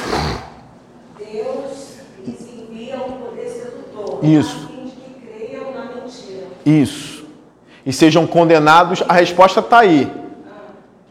Deus 1.18 1.98
lhes 2.26 2.48
envia 2.48 2.96
um 2.96 3.12
poder 3.12 3.46
sedutor. 3.46 4.24
Isso. 4.24 4.56
A 4.56 4.68
fim 4.68 4.84
de 4.86 4.90
que 4.92 5.26
creiam 5.26 5.70
na 5.74 5.84
mentira. 5.96 6.46
Isso. 6.64 7.26
E 7.84 7.92
sejam 7.92 8.26
condenados. 8.26 9.02
A 9.06 9.12
resposta 9.12 9.60
está 9.60 9.80
aí. 9.80 10.23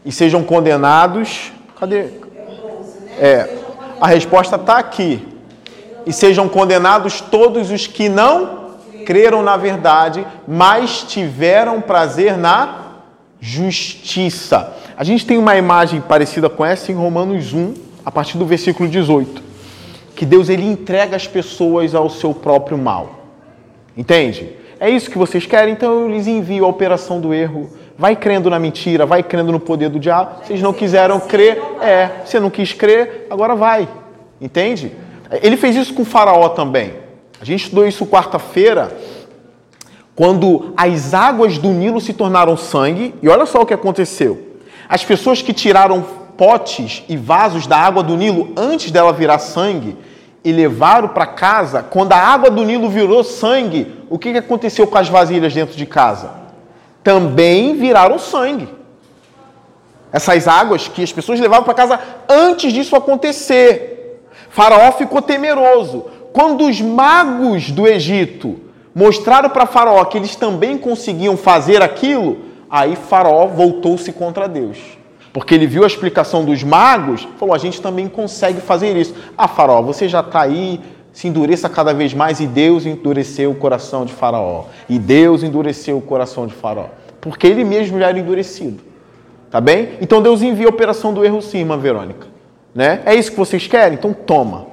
E 0.04 0.12
sejam 0.12 0.42
condenados. 0.42 1.52
Cadê? 1.78 2.02
O 2.02 2.78
12, 2.78 2.98
é. 3.18 3.58
A 4.00 4.06
resposta 4.06 4.56
está 4.56 4.78
aqui. 4.78 5.26
E 6.06 6.12
sejam 6.12 6.48
condenados 6.48 7.20
todos 7.20 7.70
os 7.70 7.86
que 7.86 8.08
não 8.08 8.64
creram 9.04 9.42
na 9.42 9.56
verdade, 9.56 10.26
mas 10.46 11.02
tiveram 11.02 11.80
prazer 11.80 12.36
na 12.36 12.84
justiça. 13.40 14.74
A 14.96 15.04
gente 15.04 15.26
tem 15.26 15.36
uma 15.36 15.56
imagem 15.56 16.00
parecida 16.00 16.48
com 16.48 16.64
essa 16.64 16.90
em 16.90 16.94
Romanos 16.94 17.52
1, 17.52 17.74
a 18.04 18.10
partir 18.10 18.38
do 18.38 18.46
versículo 18.46 18.88
18, 18.88 19.42
que 20.14 20.24
Deus 20.24 20.48
ele 20.48 20.64
entrega 20.64 21.16
as 21.16 21.26
pessoas 21.26 21.94
ao 21.94 22.08
seu 22.08 22.32
próprio 22.32 22.78
mal. 22.78 23.24
Entende? 23.96 24.50
É 24.80 24.88
isso 24.88 25.10
que 25.10 25.18
vocês 25.18 25.46
querem, 25.46 25.74
então 25.74 26.00
eu 26.00 26.08
lhes 26.08 26.26
envio 26.26 26.64
a 26.64 26.68
operação 26.68 27.20
do 27.20 27.32
erro. 27.32 27.70
Vai 27.96 28.16
crendo 28.16 28.50
na 28.50 28.58
mentira, 28.58 29.06
vai 29.06 29.22
crendo 29.22 29.52
no 29.52 29.60
poder 29.60 29.88
do 29.88 30.00
diabo. 30.00 30.44
Vocês 30.44 30.60
não 30.60 30.72
quiseram 30.72 31.20
crer, 31.20 31.60
é. 31.80 32.10
Você 32.24 32.40
não 32.40 32.50
quis 32.50 32.72
crer, 32.72 33.26
agora 33.30 33.54
vai. 33.54 33.88
Entende? 34.40 34.92
Ele 35.42 35.56
fez 35.56 35.76
isso 35.76 35.94
com 35.94 36.02
o 36.02 36.04
Faraó 36.04 36.48
também. 36.48 36.94
A 37.40 37.44
gente 37.44 37.64
estudou 37.64 37.86
isso 37.86 38.06
quarta-feira, 38.06 38.96
quando 40.14 40.72
as 40.76 41.14
águas 41.14 41.58
do 41.58 41.68
Nilo 41.68 42.00
se 42.00 42.12
tornaram 42.12 42.56
sangue, 42.56 43.14
e 43.22 43.28
olha 43.28 43.46
só 43.46 43.62
o 43.62 43.66
que 43.66 43.74
aconteceu. 43.74 44.58
As 44.88 45.04
pessoas 45.04 45.42
que 45.42 45.52
tiraram 45.52 46.04
potes 46.36 47.04
e 47.08 47.16
vasos 47.16 47.66
da 47.66 47.76
água 47.76 48.02
do 48.02 48.16
Nilo 48.16 48.52
antes 48.56 48.90
dela 48.90 49.12
virar 49.12 49.38
sangue 49.38 49.96
e 50.44 50.52
levaram 50.52 51.08
para 51.08 51.26
casa, 51.26 51.82
quando 51.82 52.12
a 52.12 52.18
água 52.18 52.50
do 52.50 52.64
Nilo 52.64 52.88
virou 52.88 53.24
sangue, 53.24 53.94
o 54.10 54.18
que 54.18 54.36
aconteceu 54.36 54.86
com 54.86 54.98
as 54.98 55.08
vasilhas 55.08 55.54
dentro 55.54 55.76
de 55.76 55.86
casa? 55.86 56.43
Também 57.04 57.76
viraram 57.76 58.18
sangue. 58.18 58.68
Essas 60.10 60.48
águas 60.48 60.88
que 60.88 61.02
as 61.02 61.12
pessoas 61.12 61.38
levavam 61.38 61.64
para 61.64 61.74
casa 61.74 62.00
antes 62.28 62.72
disso 62.72 62.96
acontecer. 62.96 64.20
Faraó 64.48 64.90
ficou 64.92 65.20
temeroso. 65.20 66.06
Quando 66.32 66.64
os 66.66 66.80
magos 66.80 67.70
do 67.70 67.86
Egito 67.86 68.58
mostraram 68.94 69.50
para 69.50 69.66
Faraó 69.66 70.04
que 70.04 70.16
eles 70.16 70.34
também 70.34 70.78
conseguiam 70.78 71.36
fazer 71.36 71.82
aquilo, 71.82 72.38
aí 72.70 72.96
Faraó 72.96 73.46
voltou-se 73.46 74.12
contra 74.12 74.48
Deus. 74.48 74.78
Porque 75.32 75.52
ele 75.52 75.66
viu 75.66 75.82
a 75.82 75.88
explicação 75.88 76.44
dos 76.44 76.62
magos, 76.62 77.26
falou: 77.36 77.54
a 77.54 77.58
gente 77.58 77.82
também 77.82 78.08
consegue 78.08 78.60
fazer 78.60 78.96
isso. 78.96 79.14
Ah, 79.36 79.48
Faraó, 79.48 79.82
você 79.82 80.08
já 80.08 80.20
está 80.20 80.42
aí, 80.42 80.80
se 81.14 81.28
endureça 81.28 81.68
cada 81.68 81.94
vez 81.94 82.12
mais, 82.12 82.40
e 82.40 82.46
Deus 82.46 82.84
endureceu 82.84 83.52
o 83.52 83.54
coração 83.54 84.04
de 84.04 84.12
Faraó. 84.12 84.64
E 84.88 84.98
Deus 84.98 85.44
endureceu 85.44 85.96
o 85.96 86.02
coração 86.02 86.44
de 86.44 86.52
Faraó. 86.52 86.88
Porque 87.20 87.46
ele 87.46 87.64
mesmo 87.64 88.00
já 88.00 88.08
era 88.08 88.18
endurecido. 88.18 88.82
Tá 89.48 89.60
bem? 89.60 89.90
Então 90.00 90.20
Deus 90.20 90.42
envia 90.42 90.66
a 90.66 90.70
operação 90.70 91.14
do 91.14 91.24
erro 91.24 91.40
sim, 91.40 91.60
irmã 91.60 91.78
Verônica. 91.78 92.26
Né? 92.74 93.00
É 93.06 93.14
isso 93.14 93.30
que 93.30 93.36
vocês 93.36 93.68
querem? 93.68 93.96
Então 93.96 94.12
toma. 94.12 94.66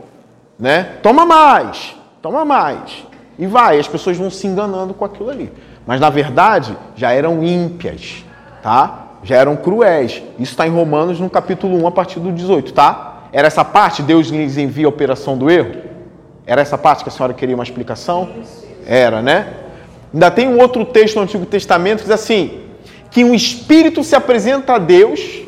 Né? 0.57 0.95
Toma 1.03 1.23
mais. 1.27 1.95
Toma 2.23 2.43
mais. 2.43 3.05
E 3.37 3.45
vai, 3.45 3.79
as 3.79 3.87
pessoas 3.87 4.17
vão 4.17 4.31
se 4.31 4.47
enganando 4.47 4.95
com 4.95 5.05
aquilo 5.05 5.29
ali. 5.29 5.51
Mas 5.85 6.01
na 6.01 6.09
verdade, 6.09 6.75
já 6.95 7.11
eram 7.11 7.43
ímpias, 7.43 8.25
tá? 8.63 9.09
Já 9.23 9.35
eram 9.35 9.55
cruéis. 9.55 10.23
Isso 10.39 10.53
está 10.53 10.65
em 10.65 10.71
Romanos 10.71 11.19
no 11.19 11.29
capítulo 11.29 11.83
1, 11.83 11.87
a 11.87 11.91
partir 11.91 12.19
do 12.19 12.31
18, 12.31 12.73
tá? 12.73 13.27
Era 13.31 13.47
essa 13.47 13.63
parte, 13.63 14.01
Deus 14.01 14.27
lhes 14.27 14.57
envia 14.57 14.87
a 14.87 14.89
operação 14.89 15.37
do 15.37 15.49
erro? 15.49 15.90
Era 16.45 16.61
essa 16.61 16.77
parte 16.77 17.03
que 17.03 17.09
a 17.09 17.11
senhora 17.11 17.33
queria 17.33 17.55
uma 17.55 17.63
explicação? 17.63 18.29
Era, 18.85 19.21
né? 19.21 19.53
Ainda 20.13 20.29
tem 20.31 20.47
um 20.47 20.59
outro 20.59 20.83
texto 20.85 21.15
no 21.15 21.21
Antigo 21.21 21.45
Testamento 21.45 21.99
que 21.99 22.03
diz 22.03 22.11
assim: 22.11 22.61
que 23.09 23.23
um 23.23 23.33
espírito 23.33 24.03
se 24.03 24.15
apresenta 24.15 24.73
a 24.73 24.77
Deus 24.77 25.43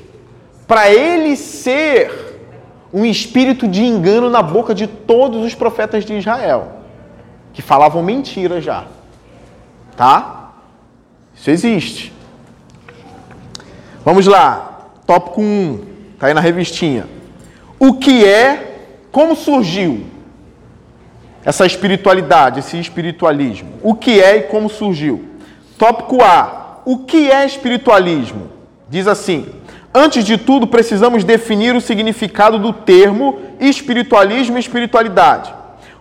para 0.67 0.91
ele 0.91 1.35
ser 1.35 2.33
um 2.93 3.05
espírito 3.05 3.67
de 3.67 3.83
engano 3.83 4.29
na 4.29 4.41
boca 4.41 4.73
de 4.73 4.87
todos 4.87 5.43
os 5.43 5.55
profetas 5.55 6.05
de 6.05 6.13
Israel 6.13 6.83
que 7.53 7.61
falavam 7.61 8.01
mentira 8.01 8.59
já. 8.59 8.85
Tá? 9.95 10.53
Isso 11.35 11.51
existe. 11.51 12.13
Vamos 14.03 14.25
lá. 14.25 14.89
Tópico 15.05 15.41
1. 15.41 15.79
Está 16.13 16.27
aí 16.27 16.33
na 16.33 16.41
revistinha. 16.41 17.07
O 17.79 17.93
que 17.93 18.25
é, 18.25 18.79
como 19.11 19.35
surgiu 19.35 20.05
essa 21.45 21.65
espiritualidade, 21.65 22.59
esse 22.59 22.79
espiritualismo? 22.79 23.73
O 23.81 23.93
que 23.93 24.21
é 24.21 24.37
e 24.37 24.41
como 24.43 24.69
surgiu? 24.69 25.25
Tópico 25.77 26.23
A. 26.23 26.79
O 26.85 26.99
que 26.99 27.31
é 27.31 27.45
espiritualismo? 27.45 28.49
Diz 28.89 29.07
assim: 29.07 29.47
Antes 29.93 30.25
de 30.25 30.37
tudo, 30.37 30.65
precisamos 30.67 31.23
definir 31.23 31.75
o 31.75 31.81
significado 31.81 32.57
do 32.57 32.73
termo 32.73 33.39
espiritualismo 33.59 34.57
e 34.57 34.59
espiritualidade. 34.59 35.53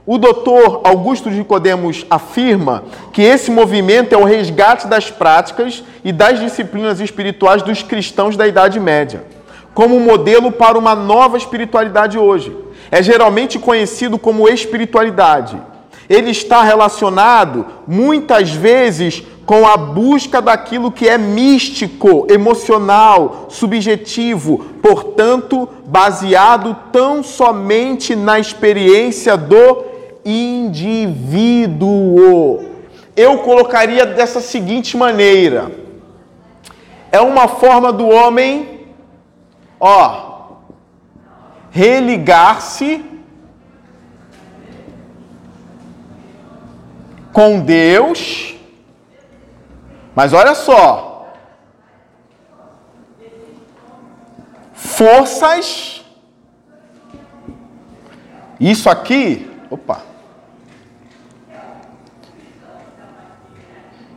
O 0.04 0.18
doutor 0.18 0.80
Augusto 0.82 1.30
de 1.30 1.36
Nicodemos 1.36 2.04
afirma 2.10 2.82
que 3.12 3.22
esse 3.22 3.50
movimento 3.50 4.12
é 4.12 4.18
o 4.18 4.24
resgate 4.24 4.88
das 4.88 5.10
práticas 5.10 5.84
e 6.02 6.10
das 6.10 6.40
disciplinas 6.40 6.98
espirituais 6.98 7.62
dos 7.62 7.84
cristãos 7.84 8.36
da 8.36 8.48
Idade 8.48 8.80
Média, 8.80 9.24
como 9.72 10.00
modelo 10.00 10.50
para 10.50 10.76
uma 10.76 10.94
nova 10.94 11.36
espiritualidade 11.36 12.18
hoje. 12.18 12.52
É 12.92 13.02
geralmente 13.02 13.58
conhecido 13.58 14.18
como 14.18 14.46
espiritualidade. 14.46 15.58
Ele 16.10 16.30
está 16.30 16.62
relacionado 16.62 17.64
muitas 17.86 18.50
vezes 18.50 19.22
com 19.46 19.66
a 19.66 19.78
busca 19.78 20.42
daquilo 20.42 20.92
que 20.92 21.08
é 21.08 21.16
místico, 21.16 22.26
emocional, 22.28 23.46
subjetivo, 23.48 24.58
portanto, 24.82 25.66
baseado 25.86 26.76
tão 26.92 27.22
somente 27.22 28.14
na 28.14 28.38
experiência 28.38 29.38
do 29.38 29.84
indivíduo. 30.22 31.32
Eu 33.16 33.38
colocaria 33.38 34.04
dessa 34.04 34.42
seguinte 34.42 34.98
maneira: 34.98 35.72
é 37.10 37.20
uma 37.20 37.48
forma 37.48 37.90
do 37.90 38.06
homem, 38.06 38.86
ó, 39.80 40.31
religar-se 41.72 43.04
com 47.32 47.58
Deus, 47.58 48.54
mas 50.14 50.32
olha 50.32 50.54
só, 50.54 51.34
forças, 54.74 56.04
isso 58.60 58.88
aqui, 58.88 59.50
opa, 59.68 60.12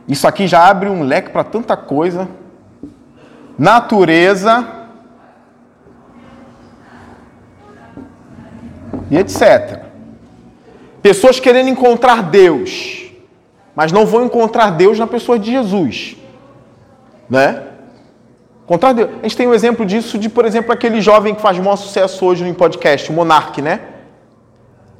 Isso 0.08 0.28
aqui 0.28 0.46
já 0.46 0.68
abre 0.68 0.88
um 0.88 1.02
leque 1.02 1.30
para 1.30 1.42
tanta 1.42 1.76
coisa. 1.76 2.28
Natureza. 3.58 4.75
E 9.10 9.18
etc. 9.18 9.82
Pessoas 11.02 11.38
querendo 11.38 11.68
encontrar 11.68 12.22
Deus, 12.22 13.10
mas 13.74 13.92
não 13.92 14.04
vão 14.04 14.24
encontrar 14.24 14.70
Deus 14.70 14.98
na 14.98 15.06
pessoa 15.06 15.38
de 15.38 15.50
Jesus. 15.50 16.16
Né? 17.28 17.62
Encontrar 18.64 18.92
Deus. 18.92 19.10
A 19.20 19.22
gente 19.22 19.36
tem 19.36 19.46
um 19.46 19.54
exemplo 19.54 19.86
disso 19.86 20.18
de, 20.18 20.28
por 20.28 20.44
exemplo, 20.44 20.72
aquele 20.72 21.00
jovem 21.00 21.34
que 21.34 21.40
faz 21.40 21.56
maior 21.58 21.76
sucesso 21.76 22.24
hoje 22.24 22.44
no 22.44 22.54
podcast, 22.54 23.10
o 23.10 23.12
Monarque, 23.12 23.62
né? 23.62 23.80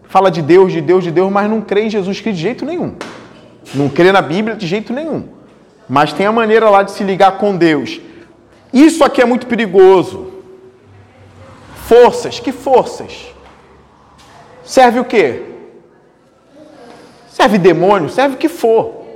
Fala 0.05 0.31
de 0.31 0.41
Deus, 0.41 0.73
de 0.73 0.81
Deus, 0.81 1.03
de 1.03 1.11
Deus, 1.11 1.33
mas 1.33 1.51
não 1.51 1.61
crê 1.61 1.83
em 1.83 1.91
Jesus 1.91 2.21
Cristo 2.21 2.37
de 2.37 2.43
jeito 2.43 2.65
nenhum. 2.65 2.95
Não 3.75 3.89
crê 3.89 4.13
na 4.13 4.23
Bíblia 4.23 4.55
de 4.55 4.67
jeito 4.67 4.93
nenhum. 4.93 5.29
Mas 5.89 6.13
tem 6.13 6.27
a 6.27 6.33
maneira 6.33 6.71
lá 6.71 6.85
de 6.85 6.93
se 6.93 7.03
ligar 7.03 7.39
com 7.39 7.57
Deus. 7.57 8.01
Isso 8.73 9.03
aqui 9.03 9.21
é 9.21 9.25
muito 9.25 9.47
perigoso. 9.47 10.33
Forças, 11.87 12.39
que 12.39 12.53
forças? 12.53 13.35
Serve 14.67 14.99
o 14.99 15.05
quê? 15.05 15.45
Serve 17.29 17.57
demônio, 17.57 18.11
serve 18.11 18.35
o 18.35 18.39
que 18.39 18.49
for. 18.49 19.07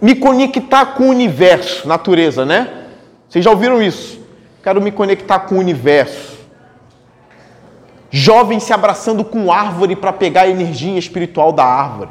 Me 0.00 0.14
conectar 0.14 0.86
com 0.86 1.04
o 1.04 1.10
universo, 1.10 1.86
natureza, 1.86 2.44
né? 2.44 2.86
Vocês 3.28 3.44
já 3.44 3.50
ouviram 3.50 3.82
isso? 3.82 4.20
Quero 4.62 4.80
me 4.80 4.90
conectar 4.90 5.40
com 5.40 5.56
o 5.56 5.58
universo. 5.58 6.38
Jovem 8.10 8.58
se 8.58 8.72
abraçando 8.72 9.24
com 9.24 9.52
árvore 9.52 9.94
para 9.94 10.12
pegar 10.12 10.42
a 10.42 10.48
energia 10.48 10.98
espiritual 10.98 11.52
da 11.52 11.64
árvore. 11.64 12.10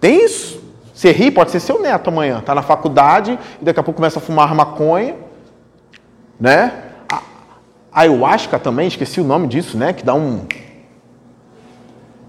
Tem 0.00 0.24
isso. 0.24 0.62
Você 0.94 1.10
ri, 1.10 1.30
pode 1.30 1.50
ser 1.50 1.60
seu 1.60 1.80
neto 1.80 2.08
amanhã. 2.08 2.38
Está 2.38 2.54
na 2.54 2.62
faculdade 2.62 3.38
e 3.60 3.64
daqui 3.64 3.80
a 3.80 3.82
pouco 3.82 3.96
começa 3.96 4.18
a 4.18 4.22
fumar 4.22 4.54
maconha. 4.54 5.16
Né? 6.38 6.72
A 7.10 7.22
ayahuasca 7.92 8.58
também, 8.58 8.88
esqueci 8.88 9.20
o 9.20 9.24
nome 9.24 9.46
disso, 9.46 9.76
né? 9.76 9.92
Que 9.92 10.04
dá 10.04 10.14
um. 10.14 10.46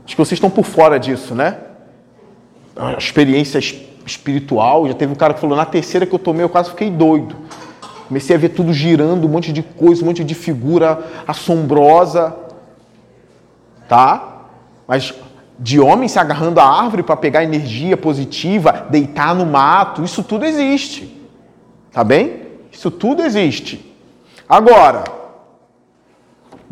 Acho 0.05 0.15
que 0.15 0.17
vocês 0.17 0.33
estão 0.33 0.49
por 0.49 0.65
fora 0.65 0.99
disso, 0.99 1.33
né? 1.33 1.57
A 2.75 2.93
experiência 2.93 3.59
espiritual. 4.05 4.87
Já 4.87 4.93
teve 4.93 5.11
um 5.11 5.15
cara 5.15 5.33
que 5.33 5.39
falou: 5.39 5.55
na 5.55 5.65
terceira 5.65 6.05
que 6.05 6.13
eu 6.13 6.19
tomei, 6.19 6.43
eu 6.43 6.49
quase 6.49 6.69
fiquei 6.69 6.89
doido. 6.89 7.35
Comecei 8.07 8.35
a 8.35 8.39
ver 8.39 8.49
tudo 8.49 8.73
girando, 8.73 9.25
um 9.25 9.29
monte 9.29 9.51
de 9.51 9.63
coisa, 9.63 10.03
um 10.03 10.07
monte 10.07 10.23
de 10.23 10.35
figura 10.35 11.03
assombrosa. 11.27 12.35
Tá? 13.87 14.41
Mas 14.87 15.13
de 15.57 15.79
homem 15.79 16.07
se 16.07 16.19
agarrando 16.19 16.59
à 16.59 16.65
árvore 16.65 17.03
para 17.03 17.15
pegar 17.15 17.43
energia 17.43 17.95
positiva, 17.95 18.87
deitar 18.89 19.33
no 19.33 19.45
mato, 19.45 20.03
isso 20.03 20.23
tudo 20.23 20.45
existe. 20.45 21.25
Tá 21.91 22.03
bem? 22.03 22.41
Isso 22.71 22.91
tudo 22.91 23.21
existe. 23.21 23.93
Agora, 24.49 25.03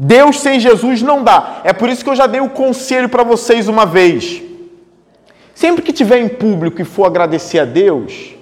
Deus 0.04 0.40
sem 0.40 0.60
Jesus 0.60 1.04
não 1.04 1.24
dá. 1.24 1.62
É 1.64 1.72
por 1.72 1.88
isso 1.88 2.04
que 2.04 2.10
eu 2.10 2.16
já 2.16 2.26
dei 2.26 2.42
o 2.42 2.50
conselho 2.50 3.08
para 3.08 3.22
vocês 3.22 3.68
uma 3.68 3.86
vez. 3.86 4.42
Sempre 5.54 5.84
que 5.84 5.94
tiver 5.94 6.18
em 6.18 6.28
público 6.28 6.82
e 6.82 6.84
for 6.84 7.06
agradecer 7.06 7.60
a 7.60 7.66
Deus, 7.66 8.34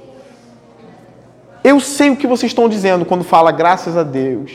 eu 1.61 1.81
sei 1.81 2.11
o 2.11 2.15
que 2.15 2.25
vocês 2.25 2.49
estão 2.49 2.69
dizendo 2.69 3.03
quando 3.03 3.25
fala 3.25 3.51
graças 3.51 3.97
a 3.97 4.03
Deus. 4.03 4.53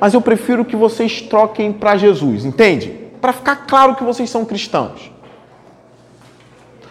mas 0.00 0.12
eu 0.12 0.20
prefiro 0.20 0.64
que 0.64 0.74
vocês 0.74 1.22
troquem 1.22 1.72
para 1.72 1.96
Jesus, 1.96 2.44
entende? 2.44 2.92
Para 3.20 3.32
ficar 3.32 3.64
claro 3.64 3.94
que 3.94 4.02
vocês 4.02 4.28
são 4.28 4.44
cristãos. 4.44 5.12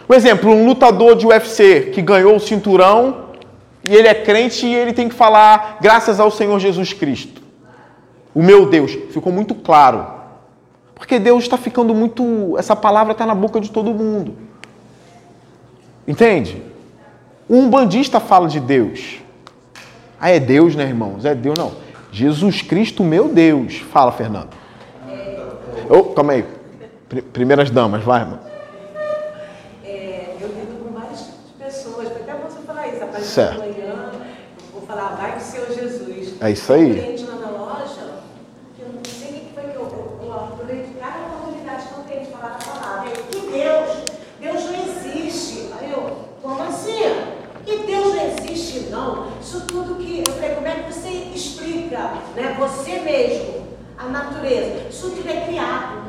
Um 0.08 0.14
exemplo, 0.14 0.50
um 0.50 0.64
lutador 0.64 1.14
de 1.14 1.26
UFC 1.26 1.90
que 1.92 2.00
ganhou 2.00 2.36
o 2.36 2.40
cinturão 2.40 3.26
e 3.84 3.94
ele 3.94 4.08
é 4.08 4.14
crente 4.14 4.66
e 4.66 4.74
ele 4.74 4.94
tem 4.94 5.10
que 5.10 5.14
falar 5.14 5.76
graças 5.82 6.18
ao 6.18 6.30
Senhor 6.30 6.58
Jesus 6.58 6.94
Cristo. 6.94 7.43
O 8.34 8.42
meu 8.42 8.68
Deus. 8.68 8.92
Ficou 9.10 9.32
muito 9.32 9.54
claro. 9.54 10.06
Porque 10.94 11.18
Deus 11.18 11.44
está 11.44 11.56
ficando 11.56 11.94
muito. 11.94 12.56
Essa 12.58 12.74
palavra 12.74 13.12
está 13.12 13.24
na 13.26 13.34
boca 13.34 13.60
de 13.60 13.70
todo 13.70 13.92
mundo. 13.94 14.36
Entende? 16.06 16.62
Um 17.48 17.68
bandista 17.68 18.20
fala 18.20 18.48
de 18.48 18.60
Deus. 18.60 19.18
Ah, 20.20 20.30
é 20.30 20.40
Deus, 20.40 20.74
né, 20.74 20.84
irmãos? 20.84 21.24
É 21.24 21.34
Deus, 21.34 21.58
não. 21.58 21.72
Jesus 22.10 22.62
Cristo, 22.62 23.02
meu 23.04 23.28
Deus. 23.28 23.76
Fala, 23.76 24.12
Fernando. 24.12 24.50
Oh, 25.90 26.04
calma 26.14 26.32
aí. 26.32 26.44
Primeiras 27.32 27.70
damas, 27.70 28.02
vai, 28.02 28.22
irmão. 28.22 28.38
É, 29.84 30.34
eu 30.40 30.48
lido 30.48 30.82
com 30.82 30.98
várias 30.98 31.28
pessoas, 31.58 32.06
até 32.08 32.32
você 32.34 32.58
falar 32.66 32.88
isso, 32.88 33.04
apareceu 33.04 33.26
Certo. 33.26 33.62
amanhã, 33.62 34.10
eu 34.12 34.72
vou 34.72 34.82
falar, 34.82 35.16
vai 35.16 35.32
com 35.32 35.38
o 35.38 35.40
Senhor 35.40 35.66
Jesus. 35.68 36.34
É 36.40 36.50
isso 36.50 36.72
aí. 36.72 36.94
Tem 36.94 37.02
um 37.02 37.04
cliente 37.04 37.24
lá 37.24 37.34
na 37.36 37.50
loja, 37.50 38.22
que 38.74 38.82
eu 38.82 38.88
não 38.88 39.04
sei 39.04 39.28
o 39.28 39.40
que 39.40 39.54
foi 39.54 39.64
que 39.64 39.76
eu, 39.76 39.82
eu, 39.82 40.26
eu 40.26 40.32
apurei 40.32 40.82
de 40.84 40.94
cada 40.94 41.18
oportunidade 41.26 41.86
que 41.86 41.94
eu 41.98 42.04
tenho 42.04 42.20
de 42.24 42.30
falar 42.32 42.58
a 42.60 42.64
palavra. 42.64 43.10
Ele, 43.10 43.22
que 43.30 43.52
Deus, 43.52 44.04
Deus 44.40 44.64
não 44.64 44.84
existe. 44.84 45.68
Aí 45.78 45.92
eu, 45.92 46.16
como 46.42 46.62
assim? 46.62 47.02
Que 47.64 47.78
Deus 47.78 48.14
não 48.14 48.26
existe, 48.26 48.90
não. 48.90 49.28
Isso 49.40 49.66
tudo 49.66 49.94
que, 49.96 50.22
eu 50.26 50.32
falei, 50.34 50.54
como 50.54 50.66
é 50.66 50.74
que 50.74 50.92
você 50.92 51.08
explica, 51.34 52.12
né, 52.34 52.56
você 52.58 53.00
mesmo, 53.00 53.66
a 53.96 54.06
natureza? 54.08 54.88
Isso 54.90 55.10
tudo 55.10 55.28
é 55.28 55.46
criado. 55.46 56.04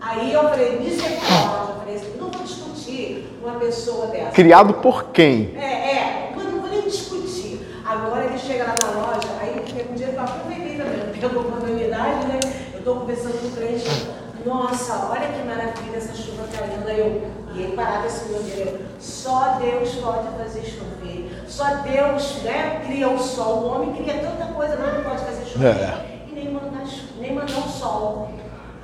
Aí 0.00 0.32
eu 0.32 0.42
falei, 0.48 0.78
misericórdia, 0.78 1.74
eu 1.74 1.76
falei 1.80 1.94
assim, 1.96 2.16
não 2.18 2.30
vou 2.30 2.42
discutir 2.42 3.26
uma 3.42 3.54
pessoa 3.58 4.08
dessa. 4.08 4.25
Criado 4.36 4.74
por 4.74 5.12
quem? 5.12 5.56
É, 5.56 5.64
é, 5.64 6.32
mas 6.36 6.44
não 6.44 6.60
vou 6.60 6.68
nem 6.68 6.82
discutir. 6.82 7.58
Agora 7.86 8.26
ele 8.26 8.38
chega 8.38 8.64
lá 8.64 8.74
na 8.82 9.00
loja, 9.00 9.28
aí 9.40 9.62
tem 9.64 9.90
um 9.90 9.94
dia 9.94 10.08
que 10.08 10.14
eu 10.14 10.20
aproveitei 10.20 10.76
também, 10.76 11.00
eu 11.08 11.18
pego 11.18 11.38
a 11.38 11.40
oportunidade, 11.40 12.26
né? 12.26 12.40
Eu 12.74 12.78
estou 12.80 12.96
conversando 12.96 13.40
com 13.40 13.46
o 13.46 13.50
cliente, 13.52 14.06
nossa, 14.44 15.08
olha 15.10 15.28
que 15.28 15.42
maravilha 15.42 15.96
essa 15.96 16.14
chuva 16.14 16.44
caindo. 16.52 16.86
Aí 16.86 16.98
eu, 16.98 17.30
e 17.54 17.62
ele 17.62 17.74
parava 17.74 18.04
assim 18.04 18.30
no 18.30 18.42
dia, 18.42 18.78
só 19.00 19.56
Deus 19.58 19.94
pode 19.94 20.28
fazer 20.36 20.64
chover. 20.66 21.44
Só 21.46 21.76
Deus 21.76 22.42
né, 22.42 22.82
cria 22.84 23.08
o 23.08 23.18
sol. 23.18 23.62
O 23.62 23.66
homem 23.68 23.94
cria 23.94 24.18
tanta 24.18 24.52
coisa, 24.52 24.76
mas 24.76 24.96
não 24.96 25.02
pode 25.02 25.24
fazer 25.24 25.46
chover. 25.46 25.76
É. 25.76 26.26
E 26.30 26.34
nem 26.34 26.52
mandar, 26.52 26.84
nem 27.18 27.34
mandar 27.34 27.58
o 27.58 27.70
sol. 27.70 28.28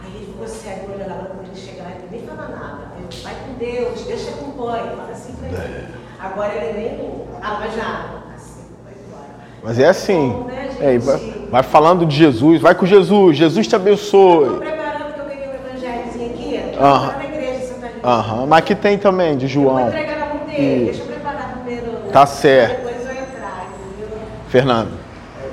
Aí 0.02 0.14
ele 0.16 0.32
ficou 0.32 0.48
cego, 0.48 0.94
olhando 0.94 1.10
lá 1.10 1.26
quando 1.26 1.46
ele 1.46 1.54
chegar, 1.54 1.90
ele 1.90 2.08
nem 2.10 2.26
fala 2.26 2.48
nada. 2.48 2.91
Vai 3.22 3.34
com 3.34 3.52
Deus, 3.58 4.00
Deus 4.02 4.22
te 4.24 4.28
acompanha. 4.30 4.84
Fala 4.96 5.10
assim 5.12 5.32
pra 5.34 5.48
ele. 5.48 5.88
Agora 6.20 6.54
ele 6.54 6.78
nem. 6.78 7.22
Ah, 7.42 7.58
mas 7.60 7.74
já. 7.74 8.22
Assim, 8.34 8.64
vai 8.84 8.94
embora. 8.94 9.28
Mas 9.62 9.78
é 9.78 9.88
assim. 9.88 10.44
Né? 10.46 10.68
É, 10.80 10.98
vai, 10.98 11.18
vai 11.50 11.62
falando 11.62 12.04
de 12.06 12.16
Jesus, 12.16 12.60
vai 12.60 12.74
com 12.74 12.84
Jesus, 12.86 13.36
Jesus 13.36 13.66
te 13.66 13.74
Estou 13.74 13.80
abençoe. 13.80 14.58
preparando 14.58 15.14
que 15.14 15.20
eu 15.20 15.24
peguei 15.26 15.48
um 15.48 15.54
evangelhozinho 15.54 16.30
aqui. 16.30 16.76
Aham. 16.78 16.94
Aham. 16.94 17.16
na 17.18 17.24
igreja, 17.24 17.66
Santa 17.66 17.86
Rita. 17.86 18.08
Aham, 18.08 18.46
mas 18.46 18.58
aqui 18.58 18.74
tem 18.74 18.98
também, 18.98 19.36
de 19.36 19.46
Eu 19.46 19.62
vou 19.62 19.70
João. 19.72 19.88
entregar 19.88 20.18
na 20.18 20.26
mão 20.34 20.46
dele. 20.46 20.84
Deixa 20.86 21.02
eu 21.02 21.06
preparar 21.06 21.52
primeiro. 21.58 21.92
Tá 22.12 22.26
certo. 22.26 22.76
Depois 22.84 23.06
eu 23.06 23.12
entrar, 23.12 23.66
entendeu? 23.68 24.18
Fernando. 24.48 24.90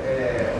É, 0.05 0.55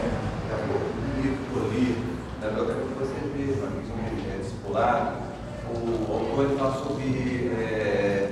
o 0.68 1.20
livro 1.20 1.38
que 1.52 1.56
eu 1.56 1.70
li, 1.70 1.96
na 2.42 2.48
biografia 2.50 2.82
que 2.84 2.98
você 2.98 3.14
mesmo, 3.36 3.66
amigo 3.66 4.30
é, 4.32 4.38
discipulado, 4.38 5.10
o 5.74 6.12
autor 6.12 6.44
ele 6.44 6.56
fala 6.58 6.74
sobre 6.74 7.52
é, 7.58 8.30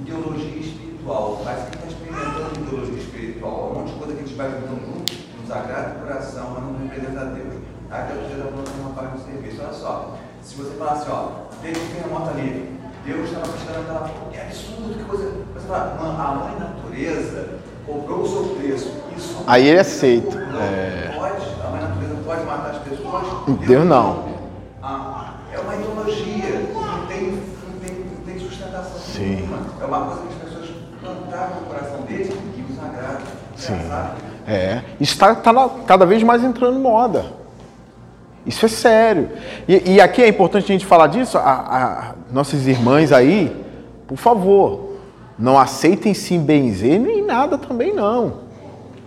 ideologia 0.00 0.60
espiritual. 0.60 1.40
Parece 1.44 1.62
que 1.70 1.76
ele 1.78 1.84
está 1.84 1.88
experimentando 1.88 2.60
ideologia 2.60 2.98
espiritual. 2.98 3.72
Um 3.74 3.78
monte 3.80 3.92
de 3.92 3.98
coisa 3.98 4.12
que 4.14 4.18
a 4.22 4.26
gente 4.26 4.36
vai 4.36 4.48
vivendo 4.48 4.80
junto, 4.86 5.14
nos 5.40 5.50
agrada 5.50 5.96
o 5.96 6.00
coração, 6.06 6.46
mas 6.54 6.62
não 6.64 6.88
representa 6.88 7.20
a 7.20 7.24
Deus. 7.24 7.54
Aí 7.90 8.02
Deus 8.12 8.20
já 8.28 8.36
está 8.36 8.44
falando 8.50 8.80
uma 8.80 8.90
parte 8.90 9.12
do 9.18 9.24
serviço. 9.24 9.60
Olha 9.62 9.72
só, 9.72 10.14
se 10.42 10.54
você 10.56 10.76
falar 10.76 10.92
assim, 10.92 11.10
ó, 11.10 11.28
teve 11.62 11.80
um 11.80 11.86
terremoto 11.88 12.30
ali, 12.30 12.78
Deus 13.04 13.24
estava 13.28 13.48
prestando 13.48 13.78
aquela. 13.80 14.10
É 14.34 14.42
absurdo, 14.42 14.94
que 14.98 15.04
coisa. 15.04 15.32
Você 15.54 15.66
fala, 15.66 15.96
mano, 15.98 16.20
a 16.20 16.34
mãe 16.34 16.58
natureza 16.60 17.48
cobrou 17.86 18.20
o 18.20 18.28
seu 18.28 18.56
preço. 18.56 18.92
Isso 19.16 19.37
Aí 19.48 19.66
ele 19.66 19.78
aceita. 19.80 20.36
É. 20.38 21.14
pode, 21.16 21.36
a 21.66 21.70
mãe 21.70 21.80
natureza 21.80 22.14
pode 22.24 22.44
matar 22.44 22.70
as 22.70 22.78
pessoas. 22.78 23.24
Deus 23.66 23.86
não. 23.86 24.24
Ah, 24.82 25.32
é 25.52 25.58
uma 25.58 25.74
ideologia, 25.74 26.70
não 26.74 27.06
tem, 27.06 27.22
não 27.32 27.80
tem, 27.82 27.94
não 28.14 28.24
tem 28.26 28.38
sustentação 28.38 28.98
Sim. 29.00 29.36
nenhuma. 29.36 29.58
É 29.80 29.84
uma 29.86 30.00
coisa 30.02 30.20
que 30.22 30.28
as 30.28 30.34
pessoas 30.50 30.68
plantaram 31.00 31.54
no 31.60 31.66
coração 31.66 32.00
deles 32.02 32.28
e 32.56 32.72
os 32.72 32.78
agrada. 32.78 33.20
Sim. 33.56 33.72
Engraçado. 33.72 34.10
É, 34.46 34.82
isso 35.00 35.12
está 35.14 35.34
cada 35.86 36.04
vez 36.04 36.22
mais 36.22 36.44
entrando 36.44 36.78
moda. 36.78 37.24
Isso 38.46 38.64
é 38.66 38.68
sério. 38.68 39.30
E, 39.66 39.94
e 39.94 40.00
aqui 40.00 40.22
é 40.22 40.28
importante 40.28 40.64
a 40.64 40.68
gente 40.68 40.86
falar 40.86 41.06
disso. 41.06 41.36
A, 41.38 41.40
a- 41.42 42.14
nossas 42.30 42.66
irmãs 42.66 43.12
aí, 43.12 43.54
por 44.06 44.16
favor, 44.16 44.92
não 45.38 45.58
aceitem 45.58 46.12
se 46.14 46.36
benzer 46.38 46.98
nem 47.00 47.24
nada 47.24 47.56
também 47.58 47.94
não. 47.94 48.47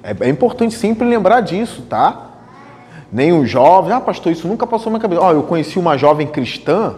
É, 0.03 0.27
é 0.27 0.29
importante 0.29 0.73
sempre 0.73 1.07
lembrar 1.07 1.41
disso, 1.41 1.83
tá? 1.83 2.29
Nem 3.11 3.33
os 3.33 3.49
jovens, 3.49 3.93
ah, 3.93 4.01
pastor, 4.01 4.31
isso 4.31 4.47
nunca 4.47 4.65
passou 4.65 4.85
na 4.85 4.97
minha 4.97 5.01
cabeça. 5.01 5.21
Ó, 5.21 5.31
eu 5.33 5.43
conheci 5.43 5.77
uma 5.77 5.97
jovem 5.97 6.27
cristã 6.27 6.95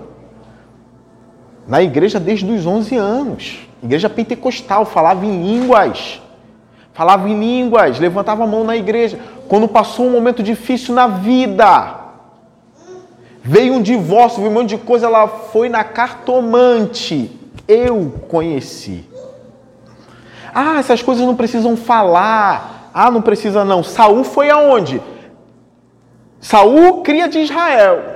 na 1.68 1.82
igreja 1.82 2.20
desde 2.20 2.52
os 2.52 2.66
11 2.66 2.96
anos. 2.96 3.68
Igreja 3.82 4.10
pentecostal, 4.10 4.86
falava 4.86 5.26
em 5.26 5.42
línguas. 5.42 6.22
Falava 6.94 7.28
em 7.28 7.40
línguas, 7.40 8.00
levantava 8.00 8.44
a 8.44 8.48
mão 8.48 8.64
na 8.64 8.78
igreja. 8.78 9.20
Quando 9.48 9.68
passou 9.68 10.06
um 10.06 10.12
momento 10.12 10.44
difícil 10.44 10.94
na 10.94 11.08
vida, 11.08 11.96
veio 13.42 13.74
um 13.74 13.82
divórcio, 13.82 14.40
veio 14.40 14.52
um 14.52 14.54
monte 14.54 14.70
de 14.70 14.78
coisa, 14.78 15.08
ela 15.08 15.28
foi 15.28 15.68
na 15.68 15.84
cartomante. 15.84 17.40
Eu 17.68 18.22
conheci. 18.30 19.10
Ah, 20.54 20.78
essas 20.78 21.02
coisas 21.02 21.26
não 21.26 21.36
precisam 21.36 21.76
falar. 21.76 22.83
Ah, 22.94 23.10
não 23.10 23.22
precisa 23.22 23.66
não. 23.66 23.84
Saul 23.84 24.24
foi 24.24 24.50
aonde? 24.50 25.02
Saul 26.40 27.02
cria 27.02 27.28
de 27.28 27.40
Israel. 27.40 28.14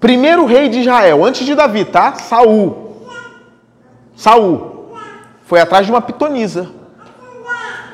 Primeiro 0.00 0.46
rei 0.46 0.68
de 0.68 0.80
Israel, 0.80 1.24
antes 1.24 1.44
de 1.44 1.54
Davi, 1.54 1.84
tá? 1.84 2.14
Saul. 2.14 3.06
Saul 4.16 4.92
foi 5.44 5.60
atrás 5.60 5.84
de 5.84 5.92
uma 5.92 6.00
pitonisa 6.00 6.70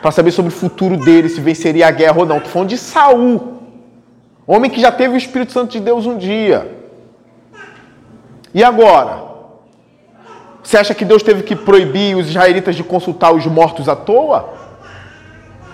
para 0.00 0.12
saber 0.12 0.30
sobre 0.30 0.52
o 0.52 0.54
futuro 0.54 0.96
dele, 0.96 1.28
se 1.28 1.40
venceria 1.40 1.88
a 1.88 1.90
guerra 1.90 2.18
ou 2.18 2.26
não. 2.26 2.40
Tô 2.40 2.48
falando 2.48 2.68
de 2.68 2.78
Saul, 2.78 3.62
homem 4.46 4.70
que 4.70 4.80
já 4.80 4.92
teve 4.92 5.14
o 5.14 5.18
Espírito 5.18 5.52
Santo 5.52 5.72
de 5.72 5.80
Deus 5.80 6.06
um 6.06 6.16
dia. 6.16 6.76
E 8.54 8.62
agora? 8.62 9.26
Você 10.62 10.76
acha 10.76 10.94
que 10.94 11.04
Deus 11.04 11.22
teve 11.22 11.42
que 11.42 11.56
proibir 11.56 12.16
os 12.16 12.28
israelitas 12.28 12.76
de 12.76 12.84
consultar 12.84 13.32
os 13.32 13.46
mortos 13.46 13.88
à 13.88 13.96
toa? 13.96 14.67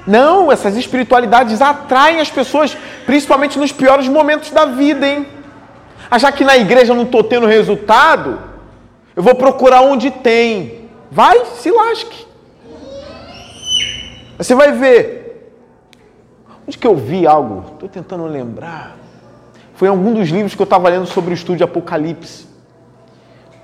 Não, 0.07 0.53
essas 0.53 0.77
espiritualidades 0.77 1.63
atraem 1.63 2.21
as 2.21 2.31
pessoas, 2.31 2.77
principalmente 3.07 3.59
nos 3.59 3.73
piores 3.73 4.07
momentos 4.07 4.51
da 4.51 4.67
vida, 4.67 5.07
hein? 5.07 5.27
Achar 6.11 6.31
que 6.33 6.45
na 6.45 6.57
igreja 6.57 6.93
eu 6.93 6.97
não 6.97 7.05
estou 7.05 7.25
tendo 7.25 7.47
resultado, 7.47 8.39
eu 9.17 9.23
vou 9.23 9.35
procurar 9.35 9.81
onde 9.81 10.11
tem. 10.11 10.91
Vai, 11.11 11.45
se 11.47 11.71
lasque. 11.71 12.27
Você 14.37 14.55
vai 14.55 14.73
ver. 14.73 15.53
Onde 16.67 16.77
que 16.77 16.87
eu 16.87 16.97
vi 16.97 17.27
algo? 17.27 17.73
Estou 17.73 17.89
tentando 17.89 18.27
lembrar. 18.27 18.97
Foi 19.75 19.89
em 19.89 19.91
algum 19.91 20.13
dos 20.13 20.29
livros 20.29 20.55
que 20.55 20.61
eu 20.61 20.65
estava 20.65 20.89
lendo 20.89 21.07
sobre 21.07 21.33
o 21.33 21.35
estudo 21.35 21.57
de 21.57 21.65
Apocalipse. 21.65 22.47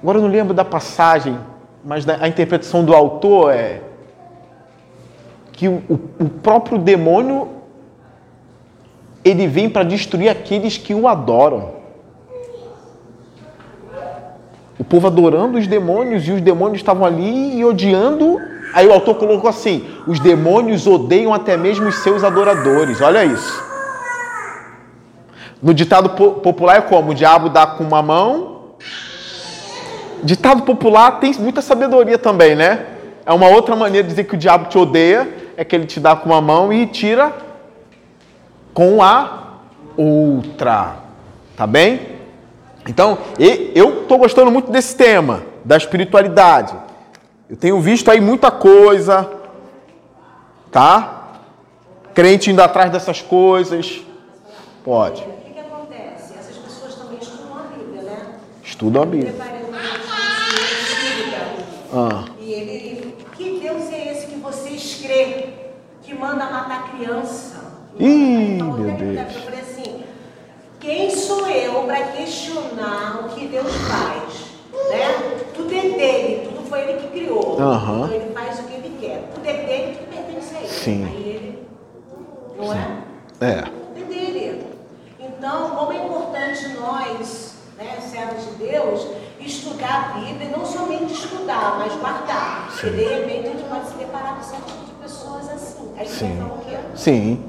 Agora 0.02 0.18
eu 0.18 0.22
não 0.22 0.28
lembro 0.28 0.54
da 0.54 0.64
passagem, 0.64 1.38
mas 1.84 2.08
a 2.08 2.26
interpretação 2.26 2.84
do 2.84 2.94
autor 2.94 3.52
é 3.52 3.82
que 5.60 5.68
o, 5.68 5.82
o- 6.18 6.24
próprio 6.42 6.78
demônio 6.78 7.48
ele 9.22 9.46
vem 9.46 9.68
para 9.68 9.82
destruir 9.82 10.30
aqueles 10.30 10.78
que 10.78 10.94
o 10.94 11.06
adoram. 11.06 11.72
O 14.78 14.84
povo 14.84 15.06
adorando 15.06 15.58
os 15.58 15.66
demônios 15.66 16.26
e 16.26 16.32
os 16.32 16.40
demônios 16.40 16.78
estavam 16.78 17.04
ali 17.04 17.58
e 17.58 17.62
odiando. 17.62 18.38
Aí 18.72 18.86
o 18.86 18.92
autor 18.94 19.16
colocou 19.16 19.50
assim: 19.50 19.86
os 20.06 20.18
demônios 20.18 20.86
odeiam 20.86 21.34
até 21.34 21.58
mesmo 21.58 21.88
os 21.88 21.96
seus 21.96 22.24
adoradores. 22.24 23.02
Olha 23.02 23.22
isso. 23.22 23.62
No 25.62 25.74
ditado 25.74 26.08
po- 26.16 26.32
popular 26.36 26.78
é 26.78 26.80
como? 26.80 27.10
O 27.10 27.14
diabo 27.14 27.50
dá 27.50 27.66
com 27.66 27.84
uma 27.84 28.00
mão. 28.00 28.60
Ditado 30.22 30.62
popular 30.62 31.20
tem 31.20 31.34
muita 31.34 31.60
sabedoria 31.60 32.16
também, 32.16 32.56
né? 32.56 32.86
É 33.26 33.32
uma 33.34 33.48
outra 33.48 33.76
maneira 33.76 34.04
de 34.04 34.10
dizer 34.14 34.24
que 34.24 34.34
o 34.34 34.38
diabo 34.38 34.70
te 34.70 34.78
odeia, 34.78 35.28
é 35.56 35.64
que 35.64 35.74
ele 35.74 35.86
te 35.86 36.00
dá 36.00 36.16
com 36.16 36.28
uma 36.30 36.40
mão 36.40 36.72
e 36.72 36.86
tira 36.86 37.32
com 38.72 39.02
a 39.02 39.58
outra. 39.96 40.96
Tá 41.56 41.66
bem? 41.66 42.18
Então, 42.88 43.18
eu 43.38 44.02
estou 44.02 44.18
gostando 44.18 44.50
muito 44.50 44.70
desse 44.70 44.96
tema, 44.96 45.42
da 45.64 45.76
espiritualidade. 45.76 46.74
Eu 47.48 47.56
tenho 47.56 47.80
visto 47.80 48.10
aí 48.10 48.20
muita 48.20 48.50
coisa, 48.50 49.30
tá? 50.70 51.40
Crente 52.14 52.50
indo 52.50 52.62
atrás 52.62 52.90
dessas 52.90 53.20
coisas. 53.20 54.02
Pode. 54.82 55.22
O 55.22 55.32
que, 55.44 55.52
que 55.52 55.60
acontece? 55.60 56.34
Essas 56.38 56.56
pessoas 56.56 56.94
também 56.94 57.18
estudam 57.20 57.58
a 57.58 57.62
Bíblia, 57.62 58.02
né? 58.02 58.18
Estudam 58.62 59.02
a 59.02 59.06
Bíblia. 59.06 59.34
Ah. 61.92 62.24
E 62.38 62.52
ele, 62.52 63.16
que 63.36 63.58
Deus 63.60 63.92
é 63.92 64.12
esse 64.12 64.26
que 64.28 64.38
vocês 64.38 65.00
creem 65.02 65.54
que 66.02 66.09
manda 66.20 66.44
matar 66.44 66.90
criança? 66.92 67.58
Ih, 67.98 68.54
Então, 68.56 68.72
meu 68.72 68.90
eu 68.90 68.96
falei 68.96 69.16
Deus. 69.16 69.58
assim, 69.60 70.04
quem 70.78 71.10
sou 71.10 71.46
eu 71.48 71.82
para 71.84 72.00
questionar 72.08 73.20
o 73.24 73.28
que 73.30 73.48
Deus 73.48 73.72
faz? 73.72 74.50
Né? 74.90 75.40
Tudo 75.54 75.74
é 75.74 75.80
dele, 75.80 76.48
tudo 76.48 76.68
foi 76.68 76.80
ele 76.82 77.00
que 77.00 77.08
criou. 77.08 77.58
Aham. 77.60 78.04
Então 78.04 78.14
ele 78.14 78.32
faz 78.32 78.60
o 78.60 78.62
que 78.64 78.74
ele 78.74 78.96
quer. 79.00 79.30
Tudo 79.34 79.46
é 79.46 79.52
dele, 79.52 79.96
tudo 79.96 80.14
pertence 80.14 80.54
a 80.54 80.58
ele. 80.58 80.68
Sim. 80.68 81.04
Aí 81.04 81.28
ele, 81.28 81.68
não 82.56 82.72
é? 82.72 83.02
É. 83.40 84.00
é 84.00 84.04
dele. 84.04 84.66
Então, 85.18 85.70
como 85.70 85.92
é 85.92 86.04
importante 86.04 86.68
nós, 86.80 87.54
né, 87.78 87.98
servos 88.00 88.44
de 88.44 88.66
Deus, 88.66 89.06
estudar 89.40 90.12
a 90.14 90.18
Bíblia, 90.18 90.48
e 90.48 90.50
não 90.50 90.64
somente 90.66 91.12
estudar, 91.12 91.76
mas 91.78 91.94
guardar. 91.94 92.68
Porque 92.70 92.90
de 92.90 93.04
repente 93.04 93.48
a 93.48 93.50
gente 93.52 93.64
pode 93.68 93.88
se 93.88 93.94
deparar 93.94 94.36
com 94.36 94.40
de 94.40 94.89
pessoas 95.02 95.48
assim. 95.50 95.90
Sim. 96.06 96.38
fala 96.38 96.54
o 96.54 96.64
quê? 96.64 96.76
Sim. 96.94 97.44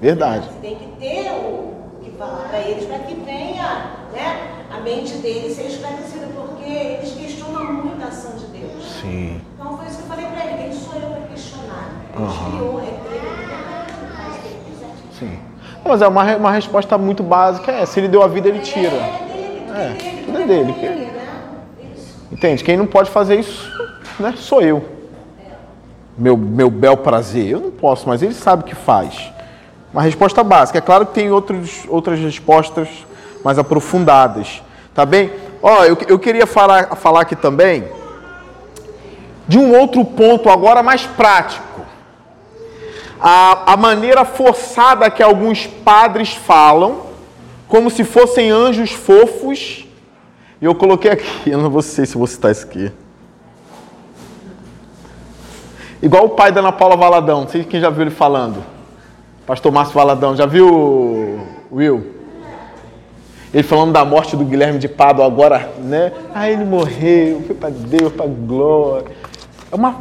Verdade. 0.00 0.46
Você 0.46 0.58
tem 0.60 0.76
que 0.76 0.86
ter 1.00 1.30
o 1.32 1.74
que 2.02 2.10
falar 2.12 2.48
para 2.48 2.60
eles 2.60 2.84
para 2.86 2.98
que 3.00 3.14
venha, 3.14 3.90
né, 4.12 4.50
a 4.70 4.80
mente 4.80 5.14
deles 5.18 5.54
ser 5.56 5.66
esclarecida, 5.66 6.26
porque 6.34 6.68
eles 6.68 7.12
questionam 7.12 7.72
muito 7.72 8.02
a 8.02 8.08
ação 8.08 8.32
de 8.36 8.46
Deus. 8.46 8.84
Sim. 9.00 9.40
Então 9.54 9.76
foi 9.76 9.86
isso 9.86 9.98
que 9.98 10.02
eu 10.02 10.08
falei 10.08 10.26
para 10.26 10.44
ele, 10.46 10.62
quem 10.62 10.72
sou 10.72 10.94
eu 10.94 11.08
para 11.08 11.20
questionar? 11.28 11.90
Ele 12.16 12.24
Aham. 12.24 12.50
criou, 12.50 12.78
é 12.80 12.82
dele, 12.82 13.26
ele 13.26 14.16
faz 14.16 14.36
o 14.36 14.40
que 14.40 14.48
ele 14.48 14.60
quiser. 14.66 14.90
Sim. 15.18 15.38
Não, 15.84 15.92
Mas 15.92 16.02
é 16.02 16.08
uma, 16.08 16.36
uma 16.36 16.50
resposta 16.52 16.98
muito 16.98 17.22
básica. 17.22 17.72
É, 17.72 17.86
se 17.86 18.00
ele 18.00 18.08
deu 18.08 18.22
a 18.22 18.28
vida, 18.28 18.48
ele 18.48 18.60
tira. 18.60 18.96
É 18.96 19.94
dele, 19.94 20.24
tudo 20.26 20.38
É, 20.38 20.42
é 20.42 20.46
dele, 20.46 20.72
tudo 20.72 20.84
é 20.86 20.88
dele, 20.88 21.06
né? 21.06 21.28
Entende? 22.30 22.64
Quem 22.64 22.76
não 22.76 22.86
pode 22.86 23.10
fazer 23.10 23.38
isso, 23.38 23.70
né? 24.18 24.34
Sou 24.36 24.60
eu. 24.62 24.91
Meu, 26.16 26.36
meu 26.36 26.70
bel 26.70 26.96
prazer. 26.96 27.46
Eu 27.46 27.60
não 27.60 27.70
posso, 27.70 28.08
mas 28.08 28.22
ele 28.22 28.34
sabe 28.34 28.64
que 28.64 28.74
faz. 28.74 29.32
Uma 29.92 30.02
resposta 30.02 30.42
básica. 30.42 30.78
É 30.78 30.80
claro 30.80 31.06
que 31.06 31.14
tem 31.14 31.30
outros, 31.30 31.84
outras 31.88 32.18
respostas 32.18 32.88
mais 33.44 33.58
aprofundadas. 33.58 34.62
Tá 34.94 35.04
bem? 35.06 35.32
Ó, 35.62 35.84
eu, 35.84 35.96
eu 36.08 36.18
queria 36.18 36.46
falar, 36.46 36.96
falar 36.96 37.22
aqui 37.22 37.36
também 37.36 37.84
de 39.46 39.58
um 39.58 39.78
outro 39.78 40.04
ponto 40.04 40.48
agora 40.48 40.82
mais 40.82 41.04
prático. 41.04 41.82
A, 43.20 43.74
a 43.74 43.76
maneira 43.76 44.24
forçada 44.24 45.10
que 45.10 45.22
alguns 45.22 45.66
padres 45.66 46.32
falam, 46.32 47.02
como 47.68 47.90
se 47.90 48.04
fossem 48.04 48.50
anjos 48.50 48.92
fofos. 48.92 49.86
E 50.60 50.64
eu 50.64 50.74
coloquei 50.74 51.10
aqui, 51.10 51.50
eu 51.50 51.58
não 51.58 51.70
vou 51.70 51.82
sei 51.82 52.06
se 52.06 52.16
vou 52.16 52.26
citar 52.26 52.50
isso 52.50 52.64
aqui. 52.64 52.90
Igual 56.02 56.24
o 56.24 56.30
pai 56.30 56.50
da 56.50 56.58
Ana 56.58 56.72
Paula 56.72 56.96
Valadão, 56.96 57.42
não 57.42 57.48
sei 57.48 57.62
quem 57.62 57.80
já 57.80 57.88
viu 57.88 58.02
ele 58.02 58.10
falando. 58.10 58.64
Pastor 59.46 59.70
Márcio 59.70 59.94
Valadão, 59.94 60.34
já 60.34 60.46
viu, 60.46 61.38
Will? 61.70 62.04
Ele 63.54 63.62
falando 63.62 63.92
da 63.92 64.04
morte 64.04 64.34
do 64.34 64.44
Guilherme 64.44 64.80
de 64.80 64.88
Pádua 64.88 65.24
agora, 65.24 65.70
né? 65.78 66.12
Ah, 66.34 66.50
ele 66.50 66.64
morreu, 66.64 67.42
foi 67.46 67.54
para 67.54 67.70
Deus, 67.70 68.12
para 68.12 68.26
glória. 68.26 69.12
É 69.70 69.76
uma 69.76 69.94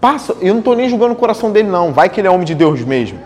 passa, 0.00 0.34
eu 0.40 0.54
não 0.54 0.58
estou 0.58 0.74
nem 0.74 0.88
julgando 0.88 1.12
o 1.12 1.16
coração 1.16 1.52
dele 1.52 1.68
não, 1.68 1.92
vai 1.92 2.08
que 2.08 2.20
ele 2.20 2.26
é 2.26 2.30
homem 2.30 2.44
de 2.44 2.54
Deus 2.54 2.82
mesmo. 2.82 3.20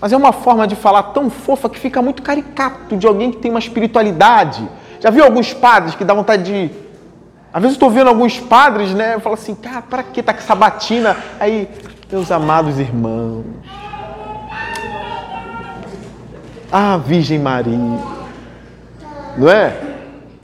Mas 0.00 0.10
é 0.10 0.16
uma 0.16 0.32
forma 0.32 0.66
de 0.66 0.74
falar 0.74 1.02
tão 1.02 1.28
fofa 1.28 1.68
que 1.68 1.78
fica 1.78 2.00
muito 2.00 2.22
caricato 2.22 2.96
de 2.96 3.06
alguém 3.06 3.30
que 3.30 3.36
tem 3.36 3.50
uma 3.50 3.60
espiritualidade. 3.60 4.66
Já 5.00 5.10
viu 5.10 5.22
alguns 5.22 5.52
padres 5.52 5.94
que 5.94 6.04
dá 6.04 6.14
vontade 6.14 6.44
de 6.44 6.87
às 7.52 7.62
vezes 7.62 7.76
eu 7.76 7.78
estou 7.78 7.90
vendo 7.90 8.08
alguns 8.08 8.38
padres, 8.38 8.92
né? 8.94 9.14
Eu 9.14 9.20
falo 9.20 9.34
assim, 9.34 9.54
cara, 9.54 9.82
para 9.82 10.02
que 10.02 10.22
tá 10.22 10.32
com 10.32 10.40
essa 10.40 10.54
batina? 10.54 11.16
Aí, 11.40 11.68
meus 12.10 12.30
amados 12.30 12.78
irmãos. 12.78 13.44
Ah, 16.70 16.98
Virgem 16.98 17.38
Maria. 17.38 17.78
Não 19.36 19.48
é? 19.48 19.76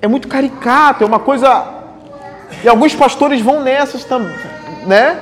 É 0.01 0.09
muito 0.09 0.29
caricato, 0.29 1.05
é 1.05 1.07
uma 1.07 1.19
coisa. 1.19 1.67
E 2.63 2.69
alguns 2.69 2.95
pastores 2.95 3.41
vão 3.41 3.63
nessas 3.63 4.05
também, 4.05 4.35
né? 4.87 5.19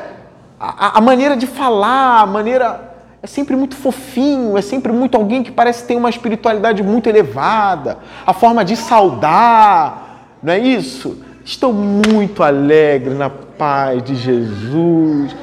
A, 0.60 0.86
a- 0.86 0.98
a 0.98 1.00
maneira 1.00 1.36
de 1.36 1.46
falar, 1.46 2.20
a 2.20 2.26
maneira. 2.26 2.90
É 3.24 3.26
sempre 3.28 3.54
muito 3.54 3.76
fofinho, 3.76 4.58
é 4.58 4.62
sempre 4.62 4.90
muito 4.92 5.16
alguém 5.16 5.44
que 5.44 5.52
parece 5.52 5.86
ter 5.86 5.94
uma 5.94 6.10
espiritualidade 6.10 6.82
muito 6.82 7.08
elevada, 7.08 7.98
a 8.26 8.32
forma 8.32 8.64
de 8.64 8.74
saudar, 8.76 10.24
não 10.42 10.52
é 10.52 10.58
isso? 10.58 11.22
Estou 11.44 11.72
muito 11.72 12.42
alegre 12.42 13.14
na 13.14 13.28
paz 13.28 14.02
de 14.02 14.14
Jesus. 14.14 15.34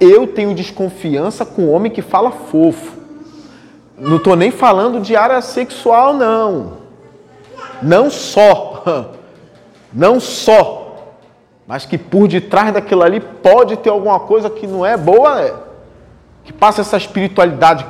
Eu 0.00 0.26
tenho 0.26 0.54
desconfiança 0.54 1.44
com 1.44 1.62
o 1.62 1.70
homem 1.70 1.92
que 1.92 2.00
fala 2.00 2.30
fofo. 2.30 2.98
Não 3.98 4.16
estou 4.16 4.34
nem 4.34 4.50
falando 4.50 5.00
de 5.00 5.14
área 5.14 5.42
sexual, 5.42 6.14
não. 6.14 6.78
Não 7.82 8.10
só. 8.10 8.82
Não 9.92 10.20
só. 10.20 11.16
Mas 11.66 11.84
que 11.84 11.98
por 11.98 12.28
detrás 12.28 12.72
daquilo 12.72 13.02
ali 13.02 13.20
pode 13.20 13.76
ter 13.76 13.90
alguma 13.90 14.20
coisa 14.20 14.48
que 14.48 14.68
não 14.68 14.86
é 14.86 14.96
boa, 14.96 15.40
é. 15.40 15.54
que 16.44 16.52
passa 16.52 16.80
essa 16.80 16.96
espiritualidade 16.96 17.84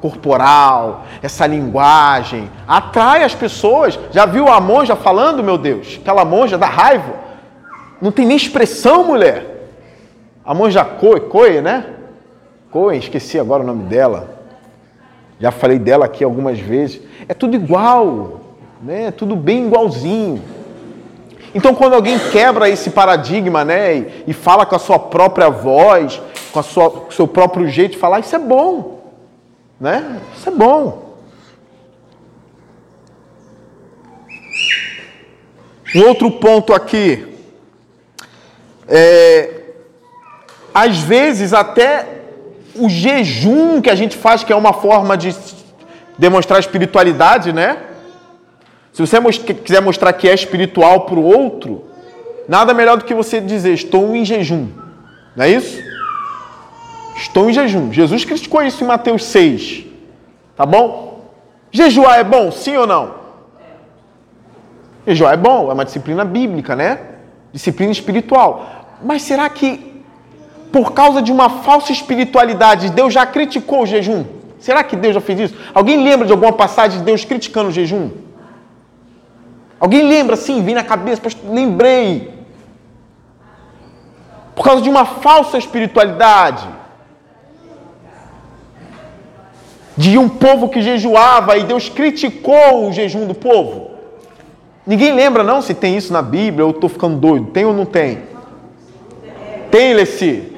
corporal, 0.00 1.04
essa 1.22 1.46
linguagem, 1.46 2.50
atrai 2.66 3.24
as 3.24 3.34
pessoas. 3.34 3.98
Já 4.10 4.26
viu 4.26 4.48
a 4.48 4.60
monja 4.60 4.94
falando, 4.94 5.42
meu 5.42 5.58
Deus? 5.58 5.98
Aquela 6.00 6.24
monja 6.24 6.56
da 6.56 6.66
raiva. 6.66 7.14
Não 8.00 8.12
tem 8.12 8.26
nem 8.26 8.36
expressão, 8.36 9.04
mulher. 9.04 9.68
A 10.44 10.54
monja 10.54 10.84
Coe, 10.84 11.20
Coe, 11.20 11.60
né? 11.60 11.84
Coe, 12.70 12.96
esqueci 12.96 13.38
agora 13.38 13.62
o 13.62 13.66
nome 13.66 13.84
dela. 13.84 14.38
Já 15.40 15.50
falei 15.50 15.78
dela 15.78 16.04
aqui 16.04 16.22
algumas 16.22 16.58
vezes. 16.58 17.00
É 17.28 17.34
tudo 17.34 17.56
igual, 17.56 18.40
né? 18.80 19.06
É 19.06 19.10
tudo 19.10 19.34
bem 19.34 19.66
igualzinho. 19.66 20.42
Então, 21.54 21.74
quando 21.74 21.94
alguém 21.94 22.18
quebra 22.30 22.68
esse 22.68 22.90
paradigma, 22.90 23.64
né, 23.64 24.04
e, 24.26 24.34
fala 24.34 24.66
com 24.66 24.76
a 24.76 24.78
sua 24.78 24.98
própria 24.98 25.48
voz, 25.48 26.20
com, 26.52 26.60
a 26.60 26.62
sua, 26.62 26.90
com 26.90 27.08
o 27.08 27.12
seu 27.12 27.26
próprio 27.26 27.66
jeito 27.66 27.92
de 27.92 27.98
falar, 27.98 28.20
isso 28.20 28.36
é 28.36 28.38
bom 28.38 28.97
né? 29.80 30.20
Isso 30.36 30.48
é 30.48 30.52
bom. 30.52 31.16
Um 35.94 36.02
outro 36.02 36.30
ponto 36.30 36.72
aqui. 36.74 37.26
É, 38.86 39.62
às 40.74 40.98
vezes 40.98 41.52
até 41.52 42.06
o 42.74 42.88
jejum 42.88 43.80
que 43.80 43.90
a 43.90 43.94
gente 43.94 44.16
faz, 44.16 44.44
que 44.44 44.52
é 44.52 44.56
uma 44.56 44.72
forma 44.72 45.16
de 45.16 45.34
demonstrar 46.18 46.58
espiritualidade, 46.60 47.52
né? 47.52 47.78
Se 48.92 49.00
você 49.00 49.20
quiser 49.54 49.80
mostrar 49.80 50.12
que 50.12 50.28
é 50.28 50.34
espiritual 50.34 51.02
para 51.02 51.18
o 51.18 51.24
outro, 51.24 51.84
nada 52.48 52.74
melhor 52.74 52.96
do 52.96 53.04
que 53.04 53.14
você 53.14 53.40
dizer, 53.40 53.72
estou 53.72 54.14
em 54.16 54.24
jejum. 54.24 54.68
Não 55.36 55.44
é 55.44 55.50
isso? 55.50 55.87
Estou 57.18 57.50
em 57.50 57.52
jejum. 57.52 57.92
Jesus 57.92 58.24
criticou 58.24 58.62
isso 58.62 58.84
em 58.84 58.86
Mateus 58.86 59.24
6. 59.24 59.84
Tá 60.56 60.64
bom? 60.64 61.24
Jejuar 61.72 62.20
é 62.20 62.24
bom, 62.24 62.52
sim 62.52 62.76
ou 62.76 62.86
não? 62.86 63.14
Jejuar 65.04 65.34
é 65.34 65.36
bom, 65.36 65.68
é 65.68 65.74
uma 65.74 65.84
disciplina 65.84 66.24
bíblica, 66.24 66.76
né? 66.76 67.00
Disciplina 67.52 67.90
espiritual. 67.90 68.70
Mas 69.02 69.22
será 69.22 69.48
que 69.48 70.00
por 70.70 70.92
causa 70.92 71.20
de 71.20 71.32
uma 71.32 71.48
falsa 71.50 71.90
espiritualidade, 71.90 72.90
Deus 72.90 73.12
já 73.12 73.26
criticou 73.26 73.82
o 73.82 73.86
jejum? 73.86 74.24
Será 74.60 74.84
que 74.84 74.94
Deus 74.94 75.14
já 75.14 75.20
fez 75.20 75.40
isso? 75.40 75.54
Alguém 75.74 76.04
lembra 76.04 76.24
de 76.24 76.32
alguma 76.32 76.52
passagem 76.52 76.98
de 76.98 77.04
Deus 77.04 77.24
criticando 77.24 77.70
o 77.70 77.72
jejum? 77.72 78.10
Alguém 79.80 80.06
lembra 80.06 80.34
assim, 80.34 80.62
vem 80.62 80.74
na 80.74 80.84
cabeça, 80.84 81.22
lembrei. 81.44 82.32
Por 84.54 84.64
causa 84.64 84.82
de 84.82 84.90
uma 84.90 85.04
falsa 85.04 85.58
espiritualidade. 85.58 86.77
De 89.98 90.16
um 90.16 90.28
povo 90.28 90.68
que 90.68 90.80
jejuava 90.80 91.58
e 91.58 91.64
Deus 91.64 91.88
criticou 91.88 92.88
o 92.88 92.92
jejum 92.92 93.26
do 93.26 93.34
povo. 93.34 93.90
Ninguém 94.86 95.12
lembra 95.12 95.42
não 95.42 95.60
se 95.60 95.74
tem 95.74 95.96
isso 95.96 96.12
na 96.12 96.22
Bíblia 96.22 96.64
ou 96.64 96.70
estou 96.70 96.88
ficando 96.88 97.16
doido. 97.16 97.48
Tem 97.50 97.64
ou 97.64 97.74
não 97.74 97.84
tem? 97.84 98.20
Tem, 99.72 99.94
Leci? 99.94 100.52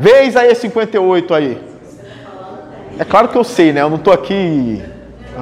Vê 0.00 0.24
Isaías 0.24 0.56
58 0.56 1.34
aí. 1.34 1.62
É 2.98 3.04
claro 3.04 3.28
que 3.28 3.36
eu 3.36 3.44
sei, 3.44 3.74
né? 3.74 3.82
Eu 3.82 3.90
não 3.90 3.98
estou 3.98 4.12
aqui. 4.12 4.82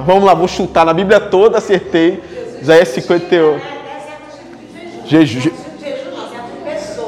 Vamos 0.05 0.25
lá, 0.25 0.33
vou 0.33 0.49
chutar 0.49 0.85
na 0.85 0.93
Bíblia 0.93 1.21
toda, 1.21 1.59
acertei. 1.59 2.21
Isaías 2.61 2.89
58. 2.89 3.65
Jejum. 5.05 5.51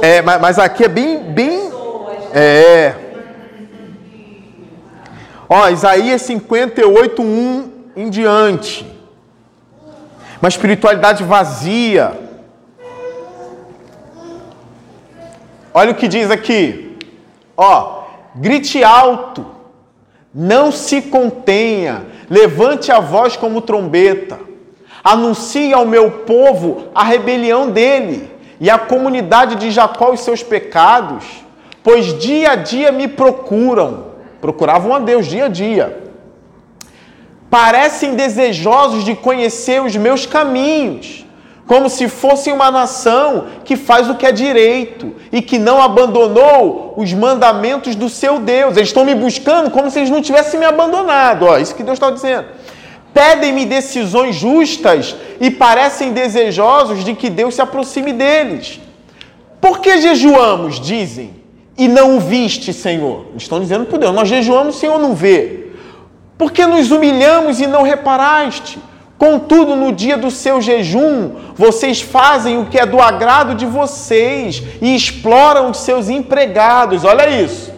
É, 0.01 0.21
mas, 0.21 0.39
mas 0.39 0.57
aqui 0.57 0.86
é 0.86 0.88
bem, 0.88 1.19
bem. 1.19 1.69
É. 2.34 2.93
Ó, 5.48 5.70
Isaías 5.70 6.22
58, 6.24 7.22
1 7.22 7.72
em 7.96 8.10
diante. 8.10 8.86
Uma 10.41 10.50
espiritualidade 10.50 11.24
vazia. 11.24 12.20
Olha 15.74 15.91
o 15.91 15.96
que 15.96 16.08
diz 16.08 16.32
aqui. 16.32 16.98
Ó, 17.56 18.04
grite 18.36 18.84
alto, 18.84 19.46
não 20.34 20.72
se 20.72 21.02
contenha, 21.02 22.06
levante 22.30 22.91
a 22.91 23.00
voz 23.00 23.38
como 23.38 23.62
trombeta. 23.62 24.39
Anuncie 25.04 25.74
ao 25.74 25.86
meu 25.86 26.10
povo 26.12 26.89
a 26.93 27.04
rebelião 27.04 27.70
dele 27.70 28.30
e 28.60 28.70
à 28.70 28.78
comunidade 28.78 29.56
de 29.56 29.70
Jacó 29.70 30.12
os 30.12 30.22
seus 30.22 30.41
pecados, 30.41 31.24
pois 31.84 32.18
dia 32.18 32.52
a 32.52 32.56
dia 32.56 32.91
me 32.91 33.08
procuram. 33.08 34.14
Procuravam 34.41 34.93
a 34.93 34.99
Deus 34.99 35.25
dia 35.27 35.45
a 35.45 35.49
dia 35.49 36.05
parecem 37.55 38.15
desejosos 38.15 39.05
de 39.05 39.15
conhecer 39.15 39.81
os 39.81 39.95
meus 39.95 40.25
caminhos, 40.25 41.25
como 41.65 41.89
se 41.89 42.09
fossem 42.09 42.51
uma 42.51 42.69
nação 42.69 43.45
que 43.63 43.77
faz 43.77 44.09
o 44.09 44.15
que 44.15 44.25
é 44.25 44.31
direito 44.33 45.15
e 45.31 45.41
que 45.41 45.57
não 45.57 45.81
abandonou 45.81 46.93
os 46.97 47.13
mandamentos 47.13 47.95
do 47.95 48.09
seu 48.09 48.39
Deus. 48.39 48.75
Eles 48.75 48.89
estão 48.89 49.05
me 49.05 49.15
buscando 49.15 49.71
como 49.71 49.89
se 49.89 49.99
eles 49.99 50.09
não 50.09 50.21
tivessem 50.21 50.59
me 50.59 50.65
abandonado. 50.65 51.45
Ó, 51.45 51.57
isso 51.57 51.73
que 51.73 51.81
Deus 51.81 51.95
está 51.95 52.11
dizendo. 52.11 52.47
Pedem-me 53.13 53.65
decisões 53.65 54.36
justas 54.36 55.15
e 55.39 55.49
parecem 55.49 56.11
desejosos 56.11 57.05
de 57.05 57.15
que 57.15 57.29
Deus 57.29 57.55
se 57.55 57.61
aproxime 57.61 58.11
deles. 58.11 58.81
Por 59.61 59.79
que 59.79 60.01
jejuamos, 60.01 60.77
dizem, 60.77 61.45
e 61.78 61.88
não 61.88 62.17
o 62.17 62.19
viste, 62.19 62.71
Senhor? 62.71 63.26
Estão 63.36 63.59
dizendo 63.59 63.86
por 63.86 63.99
Deus, 63.99 64.13
nós 64.13 64.28
jejuamos, 64.28 64.76
o 64.76 64.80
Senhor 64.80 64.99
não 64.99 65.13
vê. 65.13 65.71
Porque 66.38 66.65
nos 66.65 66.91
humilhamos 66.91 67.59
e 67.59 67.67
não 67.67 67.84
reparaste? 67.84 68.80
Contudo, 69.17 69.76
no 69.76 69.93
dia 69.93 70.17
do 70.17 70.30
seu 70.30 70.61
jejum, 70.61 71.32
vocês 71.55 72.01
fazem 72.01 72.59
o 72.59 72.65
que 72.65 72.78
é 72.78 72.86
do 72.86 73.01
agrado 73.01 73.55
de 73.55 73.65
vocês 73.65 74.61
e 74.82 74.93
exploram 74.93 75.71
os 75.71 75.78
seus 75.78 76.09
empregados. 76.09 77.05
Olha 77.05 77.30
isso. 77.30 77.73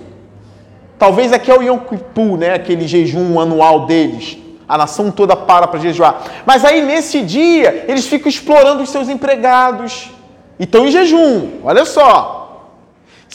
Talvez 0.97 1.31
aqui 1.31 1.51
é 1.51 1.55
o 1.55 1.61
Yom 1.61 1.77
Kippur, 1.77 2.37
né? 2.37 2.55
aquele 2.55 2.87
jejum 2.87 3.39
anual 3.39 3.85
deles. 3.85 4.37
A 4.67 4.77
nação 4.77 5.11
toda 5.11 5.35
para 5.35 5.67
para 5.67 5.79
jejuar. 5.79 6.23
Mas 6.45 6.65
aí, 6.65 6.81
nesse 6.81 7.21
dia, 7.21 7.85
eles 7.87 8.07
ficam 8.07 8.27
explorando 8.27 8.81
os 8.81 8.89
seus 8.89 9.07
empregados. 9.07 10.09
E 10.59 10.63
estão 10.63 10.87
em 10.87 10.91
jejum. 10.91 11.59
Olha 11.63 11.85
só. 11.85 12.46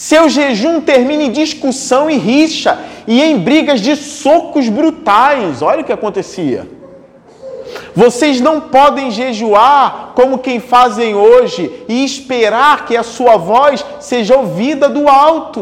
Seu 0.02 0.28
jejum 0.28 0.80
termina 0.80 1.22
em 1.22 1.30
discussão 1.30 2.10
e 2.10 2.16
rixa 2.16 2.76
e 3.06 3.22
em 3.22 3.38
brigas 3.38 3.80
de 3.80 3.94
socos 3.94 4.68
brutais. 4.68 5.62
Olha 5.62 5.82
o 5.82 5.84
que 5.84 5.92
acontecia. 5.92 6.66
Vocês 7.94 8.40
não 8.40 8.60
podem 8.62 9.12
jejuar 9.12 10.10
como 10.16 10.38
quem 10.38 10.58
fazem 10.58 11.14
hoje 11.14 11.70
e 11.88 12.04
esperar 12.04 12.84
que 12.84 12.96
a 12.96 13.04
sua 13.04 13.36
voz 13.36 13.86
seja 14.00 14.36
ouvida 14.36 14.88
do 14.88 15.06
alto. 15.08 15.60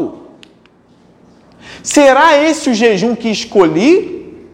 Será 1.83 2.35
esse 2.35 2.71
o 2.71 2.73
jejum 2.73 3.13
que 3.15 3.29
escolhi? 3.29 4.47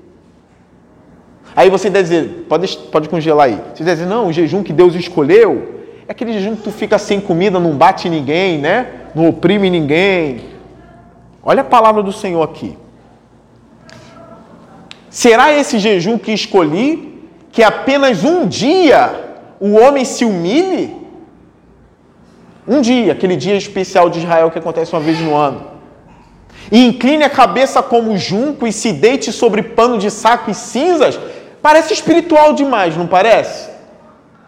Aí 1.55 1.69
você 1.69 1.89
deve 1.89 2.03
dizer, 2.03 2.45
pode, 2.49 2.77
pode 2.91 3.07
congelar 3.07 3.45
aí. 3.45 3.57
Você 3.73 3.85
deve 3.85 4.01
dizer, 4.01 4.09
não, 4.13 4.27
o 4.27 4.33
jejum 4.33 4.63
que 4.63 4.73
Deus 4.73 4.93
escolheu 4.95 5.77
é 6.05 6.11
aquele 6.11 6.33
jejum 6.33 6.57
que 6.57 6.63
tu 6.63 6.71
fica 6.71 6.97
sem 6.97 7.21
comida, 7.21 7.57
não 7.57 7.71
bate 7.71 8.09
ninguém, 8.09 8.57
né? 8.57 9.06
Não 9.17 9.29
oprime 9.29 9.67
ninguém. 9.67 10.41
Olha 11.41 11.61
a 11.61 11.65
palavra 11.65 12.03
do 12.03 12.13
Senhor 12.13 12.43
aqui. 12.43 12.77
Será 15.09 15.51
esse 15.51 15.79
jejum 15.79 16.19
que 16.19 16.31
escolhi 16.31 17.19
que 17.51 17.63
apenas 17.63 18.23
um 18.23 18.45
dia 18.45 19.39
o 19.59 19.71
homem 19.73 20.05
se 20.05 20.23
humilhe? 20.23 20.95
Um 22.67 22.79
dia, 22.79 23.13
aquele 23.13 23.35
dia 23.35 23.55
especial 23.55 24.07
de 24.07 24.19
Israel 24.19 24.51
que 24.51 24.59
acontece 24.59 24.93
uma 24.93 25.01
vez 25.01 25.19
no 25.19 25.35
ano. 25.35 25.65
E 26.71 26.85
incline 26.85 27.23
a 27.23 27.29
cabeça 27.29 27.81
como 27.81 28.15
junco 28.17 28.67
e 28.67 28.71
se 28.71 28.93
deite 28.93 29.31
sobre 29.31 29.63
pano 29.63 29.97
de 29.97 30.11
saco 30.11 30.51
e 30.51 30.53
cinzas? 30.53 31.19
Parece 31.59 31.91
espiritual 31.91 32.53
demais, 32.53 32.95
não 32.95 33.07
parece? 33.07 33.67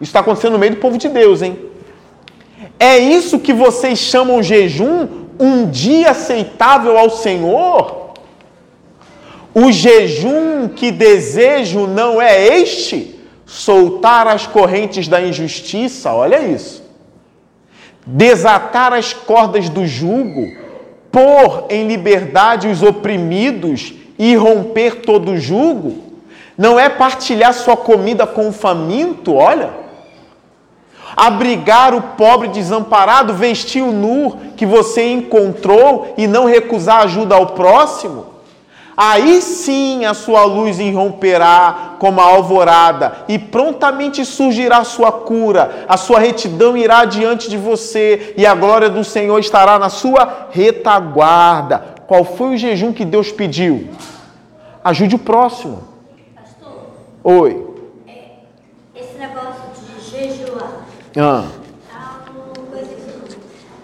Isso 0.00 0.10
está 0.10 0.20
acontecendo 0.20 0.52
no 0.52 0.60
meio 0.60 0.76
do 0.76 0.80
povo 0.80 0.96
de 0.96 1.08
Deus, 1.08 1.42
hein? 1.42 1.69
É 2.82 2.98
isso 2.98 3.38
que 3.38 3.52
vocês 3.52 3.98
chamam 3.98 4.42
jejum? 4.42 5.06
Um 5.38 5.68
dia 5.68 6.12
aceitável 6.12 6.96
ao 6.96 7.10
Senhor? 7.10 8.14
O 9.54 9.70
jejum 9.70 10.66
que 10.66 10.90
desejo 10.90 11.86
não 11.86 12.22
é 12.22 12.56
este? 12.56 13.20
Soltar 13.44 14.26
as 14.26 14.46
correntes 14.46 15.08
da 15.08 15.20
injustiça, 15.20 16.10
olha 16.14 16.40
isso. 16.40 16.82
Desatar 18.06 18.94
as 18.94 19.12
cordas 19.12 19.68
do 19.68 19.86
jugo, 19.86 20.50
pôr 21.12 21.66
em 21.68 21.86
liberdade 21.86 22.66
os 22.66 22.82
oprimidos 22.82 23.92
e 24.18 24.34
romper 24.36 25.02
todo 25.02 25.32
o 25.32 25.38
jugo? 25.38 25.98
Não 26.56 26.80
é 26.80 26.88
partilhar 26.88 27.52
sua 27.52 27.76
comida 27.76 28.26
com 28.26 28.48
o 28.48 28.52
faminto, 28.52 29.34
olha 29.34 29.89
abrigar 31.16 31.94
o 31.94 32.02
pobre 32.02 32.48
desamparado, 32.48 33.34
vestir 33.34 33.82
o 33.82 33.92
nu 33.92 34.38
que 34.56 34.66
você 34.66 35.10
encontrou 35.12 36.14
e 36.16 36.26
não 36.26 36.44
recusar 36.44 37.02
ajuda 37.02 37.34
ao 37.34 37.48
próximo? 37.48 38.26
Aí 38.96 39.40
sim 39.40 40.04
a 40.04 40.12
sua 40.12 40.44
luz 40.44 40.78
irromperá 40.78 41.94
como 41.98 42.20
a 42.20 42.24
alvorada, 42.24 43.24
e 43.28 43.38
prontamente 43.38 44.26
surgirá 44.26 44.78
a 44.78 44.84
sua 44.84 45.10
cura, 45.10 45.86
a 45.88 45.96
sua 45.96 46.18
retidão 46.18 46.76
irá 46.76 47.06
diante 47.06 47.48
de 47.48 47.56
você, 47.56 48.34
e 48.36 48.44
a 48.44 48.54
glória 48.54 48.90
do 48.90 49.02
Senhor 49.02 49.38
estará 49.38 49.78
na 49.78 49.88
sua 49.88 50.48
retaguarda. 50.50 51.94
Qual 52.06 52.24
foi 52.24 52.54
o 52.54 52.58
jejum 52.58 52.92
que 52.92 53.06
Deus 53.06 53.32
pediu? 53.32 53.88
Ajude 54.84 55.14
o 55.14 55.18
próximo. 55.18 55.82
Oi. 57.24 57.69
Ah. 61.16 61.44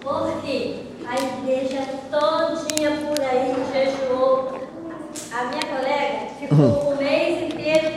Porque 0.01 0.85
a 1.05 1.15
igreja 1.15 1.81
todinha 2.09 2.91
por 2.91 3.19
aí 3.19 3.53
jejuou. 3.73 4.61
A 5.33 5.43
minha 5.43 5.61
colega 5.61 6.27
ficou 6.39 6.57
uhum. 6.57 6.93
o 6.93 6.95
mês 6.95 7.51
inteiro 7.51 7.95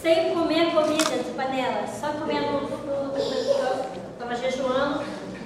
sem 0.00 0.34
comer 0.34 0.72
comida 0.72 1.18
de 1.22 1.30
panela, 1.36 1.86
só 1.86 2.08
comendo 2.08 2.66
fruta, 2.66 3.18
estava 4.12 4.34
jejuando 4.36 5.02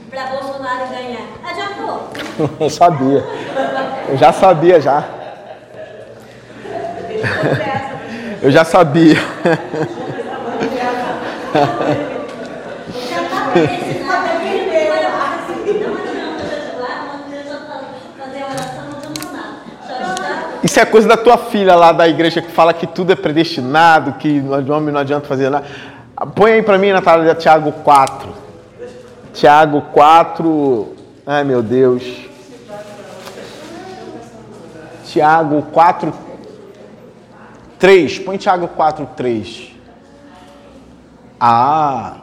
para 0.08 0.26
Bolsonaro 0.26 0.86
ganhar. 0.88 1.26
Adiantou? 1.44 2.08
Eu 2.60 2.70
sabia. 2.70 3.24
Eu 4.08 4.16
já 4.16 4.32
sabia 4.32 4.80
já. 4.80 5.04
Eu 8.40 8.50
já 8.52 8.64
sabia. 8.64 9.16
Isso 20.62 20.80
é 20.80 20.84
coisa 20.84 21.07
da 21.07 21.16
tua 21.16 21.38
filha 21.38 21.74
lá 21.74 21.92
da 21.92 22.09
igreja 22.09 22.42
que 22.42 22.50
fala 22.50 22.74
que 22.74 22.86
tudo 22.86 23.12
é 23.12 23.16
predestinado, 23.16 24.14
que 24.14 24.40
o 24.40 24.72
homem 24.72 24.92
não 24.92 25.00
adianta 25.00 25.26
fazer 25.26 25.48
nada. 25.48 25.64
Põe 26.34 26.52
aí 26.52 26.62
para 26.62 26.76
mim, 26.76 26.90
Natália, 26.90 27.34
Tiago 27.34 27.72
4. 27.72 28.28
Tiago 29.32 29.82
4. 29.92 30.94
Ai, 31.26 31.44
meu 31.44 31.62
Deus. 31.62 32.02
Tiago 35.04 35.62
4, 35.72 36.12
3. 37.78 38.18
Põe 38.18 38.36
Tiago 38.36 38.68
4, 38.68 39.09
3. 39.16 39.72
Ah, 41.38 42.16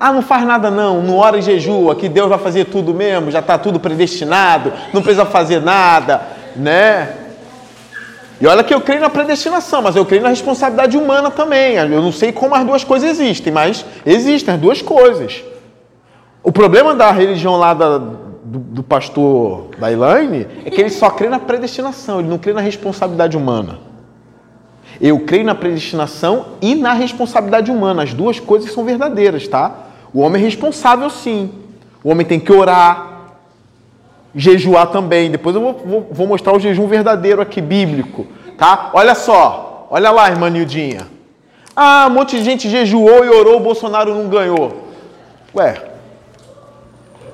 ah, 0.00 0.12
não 0.12 0.22
faz 0.22 0.44
nada 0.44 0.70
não, 0.70 1.02
não 1.02 1.16
ora 1.16 1.38
e 1.38 1.42
jejua, 1.42 1.96
que 1.96 2.08
Deus 2.08 2.28
vai 2.28 2.38
fazer 2.38 2.66
tudo 2.66 2.94
mesmo, 2.94 3.30
já 3.30 3.40
está 3.40 3.58
tudo 3.58 3.80
predestinado, 3.80 4.72
não 4.92 5.02
precisa 5.02 5.26
fazer 5.26 5.60
nada, 5.60 6.22
né? 6.54 7.14
E 8.40 8.46
olha 8.46 8.62
que 8.62 8.72
eu 8.72 8.80
creio 8.80 9.00
na 9.00 9.10
predestinação, 9.10 9.82
mas 9.82 9.96
eu 9.96 10.06
creio 10.06 10.22
na 10.22 10.28
responsabilidade 10.28 10.96
humana 10.96 11.28
também. 11.28 11.74
Eu 11.74 12.00
não 12.00 12.12
sei 12.12 12.30
como 12.30 12.54
as 12.54 12.64
duas 12.64 12.84
coisas 12.84 13.10
existem, 13.10 13.52
mas 13.52 13.84
existem 14.06 14.54
as 14.54 14.60
duas 14.60 14.80
coisas. 14.80 15.42
O 16.40 16.52
problema 16.52 16.94
da 16.94 17.10
religião 17.10 17.56
lá 17.56 17.74
da, 17.74 17.98
do, 17.98 18.18
do 18.44 18.82
pastor 18.84 19.70
da 19.78 19.90
Elaine 19.90 20.46
é 20.64 20.70
que 20.70 20.80
ele 20.80 20.90
só 20.90 21.10
crê 21.10 21.28
na 21.28 21.40
predestinação, 21.40 22.20
ele 22.20 22.28
não 22.28 22.38
crê 22.38 22.52
na 22.52 22.60
responsabilidade 22.60 23.36
humana. 23.36 23.80
Eu 25.00 25.18
creio 25.20 25.44
na 25.44 25.54
predestinação 25.54 26.46
e 26.62 26.76
na 26.76 26.92
responsabilidade 26.92 27.72
humana. 27.72 28.04
As 28.04 28.14
duas 28.14 28.38
coisas 28.38 28.72
são 28.72 28.84
verdadeiras, 28.84 29.48
tá? 29.48 29.87
O 30.12 30.20
homem 30.20 30.40
é 30.42 30.44
responsável, 30.44 31.08
sim. 31.10 31.52
O 32.02 32.10
homem 32.10 32.26
tem 32.26 32.40
que 32.40 32.52
orar, 32.52 33.32
jejuar 34.34 34.86
também. 34.88 35.30
Depois 35.30 35.54
eu 35.54 35.60
vou, 35.62 35.72
vou, 35.74 36.08
vou 36.10 36.26
mostrar 36.26 36.54
o 36.54 36.60
jejum 36.60 36.86
verdadeiro 36.86 37.40
aqui, 37.42 37.60
bíblico, 37.60 38.26
tá? 38.56 38.90
Olha 38.94 39.14
só, 39.14 39.86
olha 39.90 40.10
lá, 40.10 40.28
irmã 40.30 40.48
Nildinha. 40.48 41.06
Ah, 41.76 42.06
um 42.08 42.14
monte 42.14 42.36
de 42.38 42.44
gente 42.44 42.68
jejuou 42.68 43.24
e 43.24 43.28
orou, 43.28 43.56
o 43.56 43.60
Bolsonaro 43.60 44.14
não 44.14 44.28
ganhou. 44.28 44.88
Ué, 45.54 45.74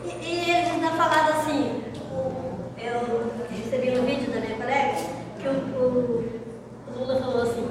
E, 0.04 0.24
e 0.26 0.50
eles 0.50 0.70
ainda 0.70 0.88
falaram 0.90 1.38
assim, 1.38 1.80
o- 2.12 2.78
eu 2.78 3.30
recebi 3.50 3.98
um 3.98 4.04
vídeo 4.04 4.30
da 4.32 4.40
minha 4.40 4.56
colega, 4.56 4.94
que 5.40 5.48
o, 5.48 5.52
o- 5.52 6.24
o 6.94 6.98
Lula 7.00 7.16
falou 7.20 7.42
assim, 7.42 7.66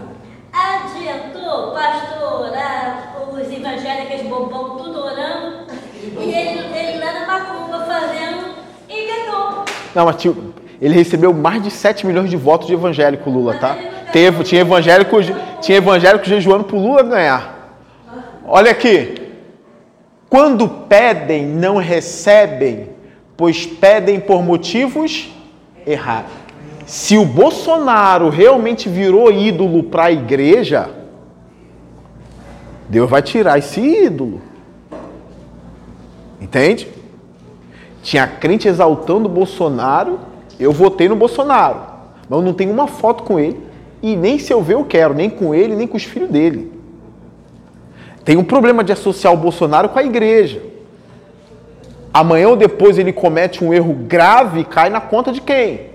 adiantou, 0.52 1.72
pastor, 1.74 2.42
orar, 2.50 3.16
os 3.32 3.52
evangélicos 3.52 4.28
bobão 4.28 4.78
tudo 4.78 5.00
orando, 5.06 5.68
e 6.20 6.30
ele, 6.34 6.76
ele 6.76 7.00
lá 7.06 7.14
na 7.14 7.26
macumba 7.28 7.86
fazendo, 7.86 8.56
e 8.90 9.06
ganhou. 9.08 9.64
Não, 9.94 10.06
mas 10.06 10.16
tio, 10.16 10.54
ele 10.82 10.94
recebeu 10.94 11.34
mais 11.34 11.62
de 11.62 11.72
7 11.72 12.06
milhões 12.06 12.30
de 12.30 12.38
votos 12.38 12.68
de 12.68 12.74
evangélico, 12.74 13.30
Lula, 13.30 13.56
tá? 13.56 13.78
Teve, 14.12 14.44
tinha 14.44 14.62
evangélico, 14.62 15.18
tinha 15.62 15.78
evangélico 15.78 16.26
jejuando 16.26 16.66
pro 16.66 16.78
Lula 16.78 17.04
ganhar. 17.04 17.78
Olha 18.46 18.72
aqui. 18.72 19.16
Quando 20.30 20.68
pedem, 20.68 21.46
não 21.46 21.78
recebem, 21.78 22.90
pois 23.38 23.66
pedem 23.66 24.20
por 24.20 24.44
motivos 24.44 25.32
errados. 25.86 26.32
Se 26.86 27.18
o 27.18 27.26
Bolsonaro 27.26 28.30
realmente 28.30 28.90
virou 28.90 29.32
ídolo 29.32 29.84
para 29.84 30.06
a 30.06 30.12
igreja, 30.12 30.90
Deus 32.90 33.10
vai 33.10 33.22
tirar 33.22 33.58
esse 33.58 33.80
ídolo. 33.80 34.42
Entende? 36.42 36.88
Tinha 38.04 38.28
crente 38.28 38.68
exaltando 38.68 39.28
o 39.28 39.32
Bolsonaro, 39.32 40.20
eu 40.60 40.72
votei 40.72 41.08
no 41.08 41.16
Bolsonaro. 41.16 41.80
Mas 42.30 42.40
eu 42.40 42.46
não 42.46 42.54
tenho 42.54 42.72
uma 42.72 42.86
foto 42.86 43.24
com 43.24 43.40
ele. 43.40 43.60
E 44.02 44.16
nem 44.16 44.38
se 44.38 44.52
eu 44.52 44.62
ver 44.62 44.74
eu 44.74 44.84
quero, 44.84 45.14
nem 45.14 45.30
com 45.30 45.56
ele, 45.56 45.76
nem 45.76 45.88
com 45.88 45.96
os 45.96 46.04
filhos 46.04 46.30
dele. 46.30 46.72
Tem 48.26 48.38
um 48.38 48.44
problema 48.44 48.84
de 48.84 48.92
associar 48.92 49.34
o 49.34 49.38
Bolsonaro 49.38 49.90
com 49.90 49.98
a 49.98 50.04
igreja. 50.04 50.62
Amanhã 52.14 52.50
ou 52.50 52.58
depois 52.58 52.98
ele 53.00 53.14
comete 53.14 53.64
um 53.64 53.74
erro 53.74 53.94
grave 53.94 54.60
e 54.60 54.66
cai 54.66 54.90
na 54.90 55.02
conta 55.02 55.32
de 55.32 55.40
quem? 55.42 55.90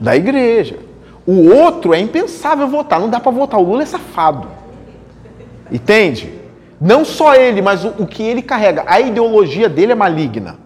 Da 0.00 0.16
igreja. 0.16 0.78
O 1.26 1.52
outro 1.52 1.92
é 1.92 1.98
impensável 1.98 2.66
votar, 2.68 3.00
não 3.00 3.10
dá 3.10 3.18
para 3.18 3.32
votar. 3.32 3.60
O 3.60 3.64
Lula 3.64 3.82
é 3.82 3.86
safado. 3.86 4.48
Entende? 5.70 6.39
Não 6.80 7.04
só 7.04 7.34
ele, 7.34 7.60
mas 7.60 7.84
o, 7.84 7.88
o 7.98 8.06
que 8.06 8.22
ele 8.22 8.40
carrega. 8.40 8.84
A 8.86 9.00
ideologia 9.00 9.68
dele 9.68 9.92
é 9.92 9.94
maligna. 9.94 10.58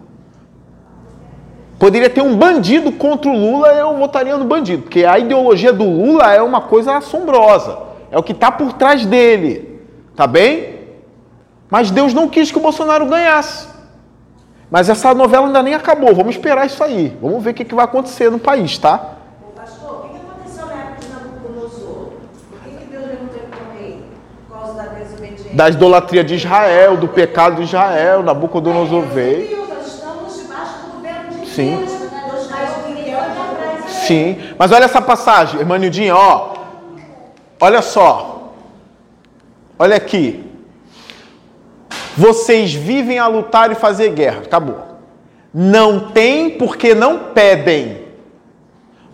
Poderia 1.77 2.09
ter 2.09 2.21
um 2.21 2.37
bandido 2.37 2.91
contra 2.91 3.29
o 3.29 3.37
Lula, 3.37 3.67
eu 3.73 3.97
votaria 3.97 4.37
no 4.37 4.45
bandido, 4.45 4.83
porque 4.83 5.03
a 5.03 5.19
ideologia 5.19 5.73
do 5.73 5.83
Lula 5.83 6.33
é 6.33 6.41
uma 6.41 6.61
coisa 6.61 6.95
assombrosa. 6.95 7.77
É 8.09 8.17
o 8.17 8.23
que 8.23 8.31
está 8.31 8.49
por 8.49 8.73
trás 8.73 9.05
dele. 9.05 9.81
Tá 10.15 10.25
bem? 10.25 10.75
Mas 11.69 11.91
Deus 11.91 12.13
não 12.13 12.29
quis 12.29 12.49
que 12.49 12.57
o 12.57 12.61
Bolsonaro 12.61 13.05
ganhasse. 13.05 13.67
Mas 14.71 14.89
essa 14.89 15.13
novela 15.13 15.47
ainda 15.47 15.61
nem 15.61 15.73
acabou. 15.73 16.15
Vamos 16.15 16.35
esperar 16.35 16.65
isso 16.65 16.81
aí. 16.83 17.15
Vamos 17.21 17.43
ver 17.43 17.51
o 17.51 17.53
que, 17.53 17.65
que 17.65 17.75
vai 17.75 17.85
acontecer 17.85 18.31
no 18.31 18.39
país, 18.39 18.77
tá? 18.77 19.17
Ô, 19.45 19.51
pastor, 19.51 19.97
o 19.97 20.01
que 20.03 20.09
que 20.09 20.25
aconteceu 20.25 20.65
na 20.65 20.73
época 20.73 21.01
de 21.01 21.07
Nabucodonosor? 21.09 22.11
Por 22.49 22.59
que, 22.63 22.69
que 22.77 22.85
Deus 22.85 23.05
levantou 23.05 23.35
ele 23.35 23.47
como 23.51 23.77
rei? 23.77 24.03
Por 24.47 24.57
causa 24.57 24.73
da 24.73 24.83
desobediência? 24.83 25.44
Da 25.55 25.69
idolatria 25.69 26.21
de 26.21 26.35
Israel, 26.35 26.97
do 26.97 27.07
pecado 27.07 27.55
de 27.55 27.63
Israel, 27.63 28.21
Nabucodonosor 28.21 29.03
veio. 29.03 29.47
Deus, 29.47 29.69
nós 29.69 29.87
estamos 29.87 30.41
debaixo 30.41 30.73
do 30.83 30.91
governo 30.97 31.45
de 31.45 31.49
Sim. 31.49 31.87
Sim, 34.05 34.37
mas 34.59 34.73
olha 34.73 34.83
essa 34.83 35.01
passagem, 35.01 35.61
irmã 35.61 35.77
Nildinha, 35.77 36.13
ó. 36.13 36.55
Olha 37.59 37.81
só. 37.81 38.51
Olha 39.79 39.95
aqui. 39.95 40.43
Vocês 42.17 42.73
vivem 42.73 43.17
a 43.17 43.27
lutar 43.27 43.71
e 43.71 43.75
fazer 43.75 44.09
guerra. 44.09 44.41
Acabou. 44.45 44.79
Não 45.53 46.11
tem 46.11 46.49
porque 46.49 46.93
não 46.93 47.31
pedem. 47.33 48.03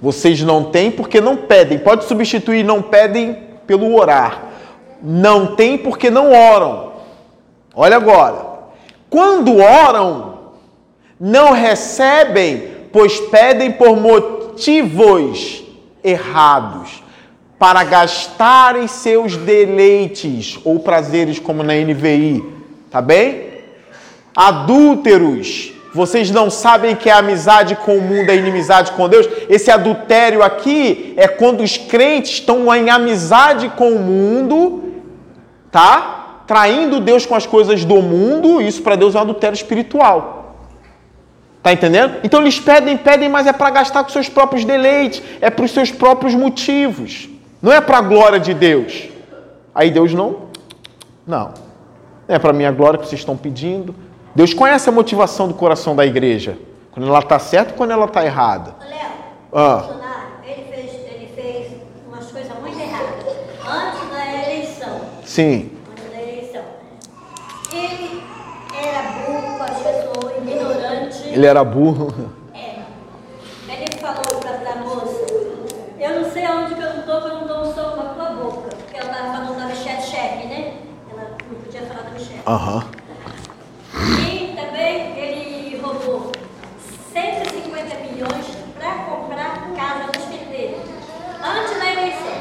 Vocês 0.02 0.42
não 0.42 0.64
têm 0.64 0.90
porque 0.90 1.22
não 1.22 1.38
pedem. 1.38 1.78
Pode 1.78 2.06
substituir 2.06 2.64
não 2.64 2.82
pedem 2.82 3.44
pelo 3.68 3.96
orar. 3.96 4.51
Não 5.02 5.56
tem 5.56 5.78
porque 5.78 6.10
não 6.10 6.32
oram. 6.32 6.92
Olha 7.74 7.98
agora. 7.98 8.52
Quando 9.10 9.58
oram, 9.58 10.40
não 11.20 11.52
recebem, 11.52 12.72
pois 12.92 13.20
pedem 13.20 13.72
por 13.72 13.98
motivos 13.98 15.64
errados, 16.04 17.04
para 17.60 17.84
gastarem 17.84 18.88
seus 18.88 19.38
deleites 19.38 20.60
ou 20.64 20.80
prazeres, 20.80 21.40
como 21.40 21.62
na 21.62 21.74
NVI, 21.74 22.44
tá 22.90 23.02
bem? 23.02 23.52
Adúlteros, 24.36 25.74
vocês 25.94 26.32
não 26.32 26.50
sabem 26.50 26.96
que 26.96 27.10
a 27.10 27.18
amizade 27.18 27.76
com 27.76 27.98
o 27.98 28.02
mundo 28.02 28.30
é 28.30 28.36
inimizade 28.36 28.94
com 28.94 29.10
Deus? 29.10 29.28
Esse 29.50 29.70
adultério 29.70 30.42
aqui 30.42 31.14
é 31.18 31.28
quando 31.28 31.62
os 31.62 31.78
crentes 31.78 32.34
estão 32.34 32.74
em 32.74 32.90
amizade 32.90 33.70
com 33.70 33.92
o 33.92 34.00
mundo, 34.00 35.02
tá? 35.70 36.44
Traindo 36.48 37.00
Deus 37.00 37.26
com 37.26 37.36
as 37.36 37.46
coisas 37.46 37.84
do 37.84 38.02
mundo, 38.02 38.62
isso 38.62 38.82
para 38.82 38.96
Deus 38.96 39.16
é 39.16 39.18
um 39.18 39.22
adultério 39.22 39.56
espiritual. 39.56 40.56
Tá 41.62 41.74
entendendo? 41.74 42.18
Então 42.24 42.42
eles 42.42 42.60
pedem, 42.60 42.98
pedem, 42.98 43.30
mas 43.30 43.46
é 43.46 43.54
para 43.54 43.70
gastar 43.70 44.04
com 44.04 44.10
seus 44.10 44.30
próprios 44.30 44.66
deleites, 44.66 45.22
é 45.42 45.50
para 45.50 45.66
os 45.66 45.72
seus 45.72 45.92
próprios 45.92 46.34
motivos. 46.34 47.30
Não 47.62 47.72
é 47.72 47.80
para 47.80 47.98
a 47.98 48.02
glória 48.02 48.40
de 48.40 48.54
Deus. 48.54 49.10
Aí 49.76 49.92
Deus 49.92 50.14
não. 50.14 50.50
Não. 51.28 51.54
Não 52.28 52.36
é 52.36 52.40
para 52.40 52.54
minha 52.54 52.72
glória 52.72 52.98
que 52.98 53.06
vocês 53.06 53.22
estão 53.22 53.38
pedindo. 53.38 53.94
Deus 54.34 54.54
conhece 54.54 54.88
a 54.88 54.92
motivação 54.92 55.48
do 55.48 55.54
coração 55.54 55.96
da 55.96 56.06
igreja. 56.06 56.58
Quando 56.92 57.08
ela 57.08 57.20
está 57.20 57.38
certa 57.38 57.74
e 57.74 57.78
quando 57.78 57.92
ela 57.92 58.06
está 58.06 58.26
errada. 58.26 58.76
Léo, 58.82 59.00
Ah. 59.54 59.76
o 59.76 59.80
Bolsonaro, 59.80 60.28
ele 60.46 60.64
fez, 60.74 60.94
ele 60.94 61.32
fez 61.36 61.72
umas 62.08 62.32
coisas 62.32 62.52
muito 62.62 62.80
erradas 62.80 63.36
antes 63.68 64.10
da 64.10 64.44
eleição. 64.44 65.02
Sim. 65.26 65.72
Antes 65.92 66.12
da 66.12 66.22
eleição. 66.22 66.62
Ele 67.74 68.24
era 68.74 69.02
burro 69.26 69.58
com 69.58 69.64
as 69.64 69.80
pessoas, 69.80 70.38
ignorante. 70.38 71.28
Ele 71.28 71.46
era 71.46 71.64
burro. 71.64 72.14
É. 72.54 72.80
Ele 73.68 73.98
falou 74.00 74.40
pra, 74.40 74.54
pra 74.54 74.76
moça, 74.78 75.26
eu 76.00 76.22
não 76.22 76.32
sei 76.32 76.46
aonde 76.46 76.76
que 76.76 76.82
eu 76.82 76.94
não 76.94 77.02
tô, 77.04 77.22
que 77.22 77.28
eu 77.28 77.36
não 77.40 77.48
dou 77.48 77.62
um 77.62 77.74
soco 77.74 77.98
na 77.98 78.14
tua 78.14 78.30
boca. 78.32 78.70
Porque 78.78 78.98
ela 78.98 79.10
tava 79.14 79.32
falando 79.34 79.58
da 79.58 79.66
Michelle 79.66 80.02
Cheque, 80.02 80.48
né? 80.48 80.74
Ela 81.12 81.24
não 81.32 81.58
podia 81.64 81.82
falar 81.82 82.04
da 82.04 82.10
Michelle. 82.12 82.42
Aham 82.48 82.86
também 84.56 85.18
ele 85.18 85.78
roubou 85.82 86.32
150 87.14 87.96
milhões 88.00 88.46
para 88.78 88.94
comprar 89.04 89.68
casa 89.76 90.06
nos 90.08 90.26
filhos 90.26 90.48
dele. 90.48 90.78
Antes 91.44 91.78
da 91.78 91.92
eleição. 91.92 92.38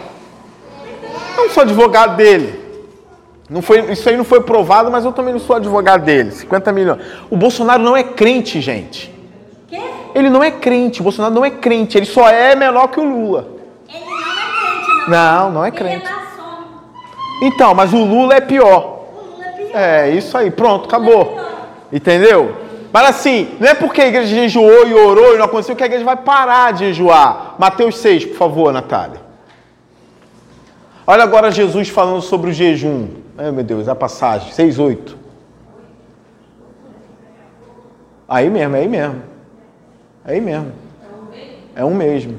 Eu 0.87 1.21
não 1.43 1.51
sou 1.51 1.63
advogado 1.63 2.17
dele. 2.17 2.59
Não 3.49 3.61
foi, 3.63 3.81
isso 3.93 4.09
aí 4.09 4.17
não 4.17 4.25
foi 4.25 4.41
provado, 4.43 4.91
mas 4.91 5.05
eu 5.05 5.13
também 5.13 5.33
não 5.33 5.41
sou 5.41 5.57
advogado 5.57 6.05
dele. 6.05 6.31
50 6.31 6.73
milhões. 6.73 7.01
O 7.29 7.37
Bolsonaro 7.37 7.83
não 7.83 7.97
é 7.97 8.03
crente, 8.05 8.61
gente. 8.61 9.13
Quê? 9.69 9.81
Ele 10.15 10.31
não 10.31 10.43
é 10.43 10.53
crente. 10.53 11.01
O 11.01 11.05
Bolsonaro 11.05 11.35
não 11.35 11.45
é 11.45 11.51
crente. 11.51 11.99
Ele 11.99 12.07
só 12.07 12.29
é 12.29 12.55
menor 12.55 12.89
que 12.89 13.01
o 13.01 13.05
Lula. 13.05 13.49
Ele 13.89 14.05
não 14.05 14.17
é 14.17 14.23
crente, 14.23 14.89
não. 14.89 15.09
Não, 15.09 15.51
não 15.51 15.65
é 15.65 15.69
Ele 15.69 15.77
crente. 15.77 16.07
é 16.07 16.11
maçom. 16.11 16.65
Então, 17.43 17.75
mas 17.75 17.93
o 17.93 18.05
Lula 18.05 18.35
é 18.35 18.41
pior. 18.41 19.01
O 19.13 19.33
Lula 19.33 19.47
é 19.47 19.51
pior. 19.51 19.71
É, 19.75 20.11
isso 20.11 20.39
aí, 20.39 20.51
pronto, 20.53 20.87
acabou. 20.87 21.37
Entendeu? 21.93 22.55
Mas 22.93 23.09
assim, 23.09 23.57
não 23.59 23.69
é 23.69 23.75
porque 23.75 24.01
a 24.01 24.07
igreja 24.07 24.29
jejuou 24.33 24.87
e 24.87 24.95
orou 24.95 25.35
e 25.35 25.39
não 25.39 25.45
aconteceu 25.45 25.75
que 25.75 25.83
a 25.83 25.87
igreja 25.87 26.05
vai 26.05 26.17
parar 26.17 26.73
de 26.73 26.87
jejuar. 26.87 27.57
Mateus 27.59 27.99
6, 27.99 28.27
por 28.27 28.37
favor, 28.37 28.73
Natália. 28.73 29.20
Olha 31.11 31.25
agora 31.25 31.51
Jesus 31.51 31.89
falando 31.89 32.23
sobre 32.23 32.51
o 32.51 32.53
jejum. 32.53 33.09
Ai, 33.37 33.51
meu 33.51 33.65
Deus, 33.65 33.89
a 33.89 33.97
passagem, 33.97 34.53
6, 34.53 34.79
8. 34.79 35.19
Aí 38.29 38.49
mesmo, 38.49 38.77
aí 38.77 38.87
mesmo. 38.87 39.23
Aí 40.25 40.41
mesmo. 40.41 40.71
É 41.75 41.85
um 41.85 41.93
mesmo. 41.93 42.39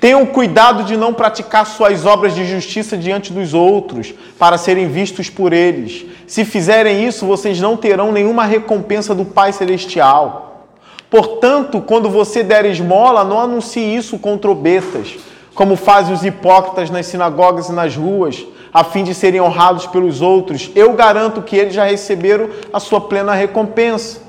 Tenham 0.00 0.24
cuidado 0.24 0.84
de 0.84 0.96
não 0.96 1.12
praticar 1.12 1.66
suas 1.66 2.06
obras 2.06 2.34
de 2.34 2.46
justiça 2.46 2.96
diante 2.96 3.34
dos 3.34 3.52
outros, 3.52 4.14
para 4.38 4.56
serem 4.56 4.88
vistos 4.88 5.28
por 5.28 5.52
eles. 5.52 6.06
Se 6.26 6.46
fizerem 6.46 7.06
isso, 7.06 7.26
vocês 7.26 7.60
não 7.60 7.76
terão 7.76 8.12
nenhuma 8.12 8.46
recompensa 8.46 9.14
do 9.14 9.26
Pai 9.26 9.52
Celestial. 9.52 10.68
Portanto, 11.10 11.82
quando 11.82 12.08
você 12.08 12.42
der 12.42 12.64
esmola, 12.64 13.24
não 13.24 13.38
anuncie 13.38 13.94
isso 13.94 14.18
com 14.18 14.38
trombetas, 14.38 15.18
como 15.54 15.76
fazem 15.76 16.14
os 16.14 16.24
hipócritas 16.24 16.90
nas 16.90 17.06
sinagogas 17.06 17.68
e 17.68 17.72
nas 17.72 17.96
ruas, 17.96 18.46
a 18.72 18.84
fim 18.84 19.04
de 19.04 19.14
serem 19.14 19.40
honrados 19.40 19.86
pelos 19.86 20.20
outros. 20.20 20.70
Eu 20.74 20.92
garanto 20.92 21.42
que 21.42 21.56
eles 21.56 21.74
já 21.74 21.84
receberam 21.84 22.48
a 22.72 22.80
sua 22.80 23.00
plena 23.00 23.34
recompensa. 23.34 24.20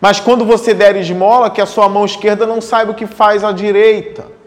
Mas 0.00 0.20
quando 0.20 0.44
você 0.44 0.72
der 0.72 0.96
esmola, 0.96 1.50
que 1.50 1.60
a 1.60 1.66
sua 1.66 1.88
mão 1.88 2.04
esquerda 2.04 2.46
não 2.46 2.60
saiba 2.60 2.92
o 2.92 2.94
que 2.94 3.06
faz 3.06 3.42
a 3.42 3.50
direita 3.50 4.38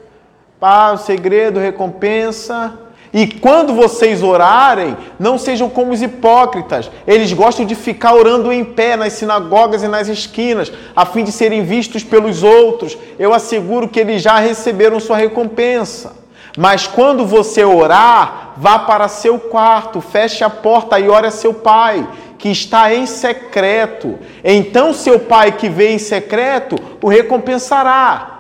Pá, 0.62 0.92
o 0.92 0.98
segredo, 0.98 1.60
recompensa. 1.60 2.78
E 3.12 3.26
quando 3.26 3.74
vocês 3.74 4.22
orarem, 4.22 4.96
não 5.20 5.36
sejam 5.40 5.68
como 5.68 5.92
os 5.92 6.04
hipócritas. 6.04 6.92
Eles 7.08 7.34
gostam 7.34 7.66
de 7.66 7.74
ficar 7.74 8.14
orando 8.14 8.54
em 8.54 8.64
pé 8.64 8.96
nas 8.96 9.14
sinagogas 9.14 9.82
e 9.82 9.88
nas 9.88 10.08
esquinas, 10.08 10.72
a 10.96 11.04
fim 11.04 11.24
de 11.24 11.32
serem 11.32 11.64
vistos 11.64 12.04
pelos 12.04 12.44
outros. 12.44 12.96
Eu 13.18 13.34
asseguro 13.34 13.90
que 13.90 14.00
eles 14.00 14.22
já 14.22 14.38
receberam 14.38 15.00
sua 15.00 15.18
recompensa. 15.18 16.21
Mas 16.58 16.86
quando 16.86 17.26
você 17.26 17.64
orar, 17.64 18.54
vá 18.58 18.80
para 18.80 19.08
seu 19.08 19.40
quarto, 19.40 20.02
feche 20.02 20.44
a 20.44 20.50
porta 20.50 21.00
e 21.00 21.08
ore 21.08 21.28
a 21.28 21.32
seu 21.32 21.54
pai, 21.54 22.08
que 22.38 22.50
está 22.50 22.94
em 22.94 23.06
secreto. 23.06 24.20
Então 24.44 24.94
seu 24.94 25.20
pai 25.20 25.54
que 25.54 25.70
vê 25.70 25.94
em 25.94 26.00
secreto 26.00 26.76
o 27.02 27.08
recompensará. 27.08 28.40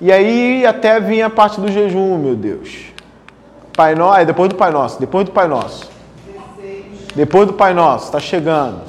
E 0.00 0.10
aí 0.10 0.66
até 0.66 0.98
vinha 0.98 1.26
a 1.26 1.30
parte 1.30 1.60
do 1.60 1.70
jejum, 1.70 2.18
meu 2.18 2.34
Deus. 2.34 2.86
Pai 3.76 3.94
Nosso, 3.94 4.20
é 4.20 4.24
depois 4.24 4.48
do 4.48 4.54
Pai 4.56 4.70
Nosso, 4.70 4.98
depois 5.00 5.24
do 5.24 5.32
Pai 5.32 5.46
Nosso. 5.46 5.90
Depois 7.14 7.46
do 7.46 7.52
Pai 7.52 7.72
Nosso, 7.72 8.06
está 8.06 8.18
chegando. 8.18 8.80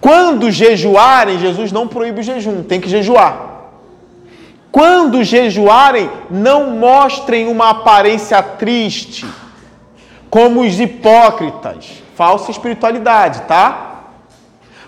Quando 0.00 0.50
jejuarem, 0.50 1.38
Jesus 1.38 1.70
não 1.70 1.86
proíbe 1.86 2.20
o 2.20 2.22
jejum, 2.24 2.64
tem 2.64 2.80
que 2.80 2.88
jejuar. 2.88 3.51
Quando 4.72 5.22
jejuarem, 5.22 6.10
não 6.30 6.70
mostrem 6.70 7.46
uma 7.46 7.70
aparência 7.70 8.42
triste, 8.42 9.26
como 10.30 10.62
os 10.62 10.80
hipócritas, 10.80 12.02
falsa 12.16 12.50
espiritualidade, 12.50 13.42
tá? 13.42 13.92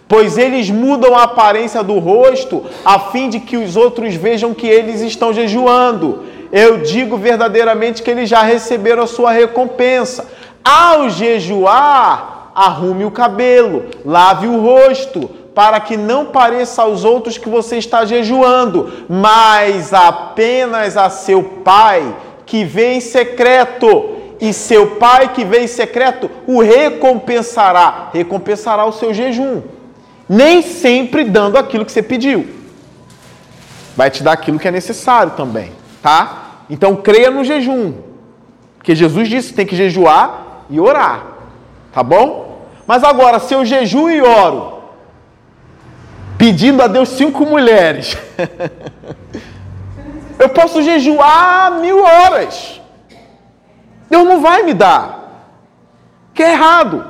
pois 0.08 0.36
eles 0.36 0.70
mudam 0.70 1.16
a 1.16 1.22
aparência 1.22 1.82
do 1.82 1.98
rosto 1.98 2.64
a 2.84 2.98
fim 2.98 3.28
de 3.28 3.40
que 3.40 3.56
os 3.56 3.76
outros 3.76 4.14
vejam 4.14 4.54
que 4.54 4.66
eles 4.66 5.00
estão 5.00 5.32
jejuando. 5.32 6.24
Eu 6.52 6.78
digo 6.78 7.16
verdadeiramente 7.16 8.02
que 8.02 8.10
eles 8.10 8.28
já 8.28 8.42
receberam 8.42 9.02
a 9.02 9.08
sua 9.08 9.32
recompensa. 9.32 10.28
Ao 10.62 11.10
jejuar, 11.10 12.52
arrume 12.54 13.04
o 13.04 13.10
cabelo, 13.10 13.86
lave 14.04 14.46
o 14.46 14.60
rosto, 14.60 15.28
para 15.54 15.78
que 15.80 15.96
não 15.96 16.26
pareça 16.26 16.82
aos 16.82 17.04
outros 17.04 17.38
que 17.38 17.48
você 17.48 17.76
está 17.76 18.04
jejuando, 18.04 18.92
mas 19.08 19.92
apenas 19.92 20.96
a 20.96 21.08
seu 21.08 21.42
pai 21.42 22.14
que 22.44 22.64
vê 22.64 22.94
em 22.94 23.00
secreto. 23.00 24.12
E 24.40 24.52
seu 24.52 24.96
pai 24.96 25.32
que 25.32 25.44
vê 25.44 25.60
em 25.60 25.66
secreto 25.66 26.28
o 26.46 26.60
recompensará, 26.60 28.10
recompensará 28.12 28.84
o 28.84 28.92
seu 28.92 29.14
jejum 29.14 29.62
nem 30.28 30.62
sempre 30.62 31.24
dando 31.24 31.56
aquilo 31.56 31.84
que 31.84 31.92
você 31.92 32.02
pediu. 32.02 32.46
Vai 33.96 34.10
te 34.10 34.22
dar 34.22 34.32
aquilo 34.32 34.58
que 34.58 34.66
é 34.66 34.70
necessário 34.70 35.32
também, 35.36 35.72
tá? 36.02 36.62
Então 36.68 36.96
creia 36.96 37.30
no 37.30 37.44
jejum. 37.44 37.94
Porque 38.78 38.94
Jesus 38.94 39.28
disse 39.28 39.50
que 39.50 39.54
tem 39.54 39.66
que 39.66 39.76
jejuar 39.76 40.64
e 40.68 40.80
orar. 40.80 41.26
Tá 41.92 42.02
bom? 42.02 42.66
Mas 42.86 43.04
agora, 43.04 43.38
se 43.38 43.54
eu 43.54 43.64
jejuo 43.64 44.10
e 44.10 44.20
oro, 44.20 44.73
pedindo 46.38 46.82
a 46.82 46.86
Deus 46.86 47.10
cinco 47.10 47.44
mulheres, 47.44 48.16
eu 50.38 50.48
posso 50.48 50.82
jejuar 50.82 51.72
mil 51.80 52.02
horas. 52.02 52.80
Deus 54.10 54.24
não 54.24 54.40
vai 54.40 54.62
me 54.62 54.74
dar. 54.74 55.22
Que 56.32 56.42
é 56.42 56.52
errado. 56.52 57.04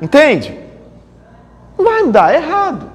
Entende? 0.00 0.58
Não 1.76 1.84
vai 1.84 2.02
mudar, 2.02 2.32
é 2.32 2.36
errado. 2.36 2.90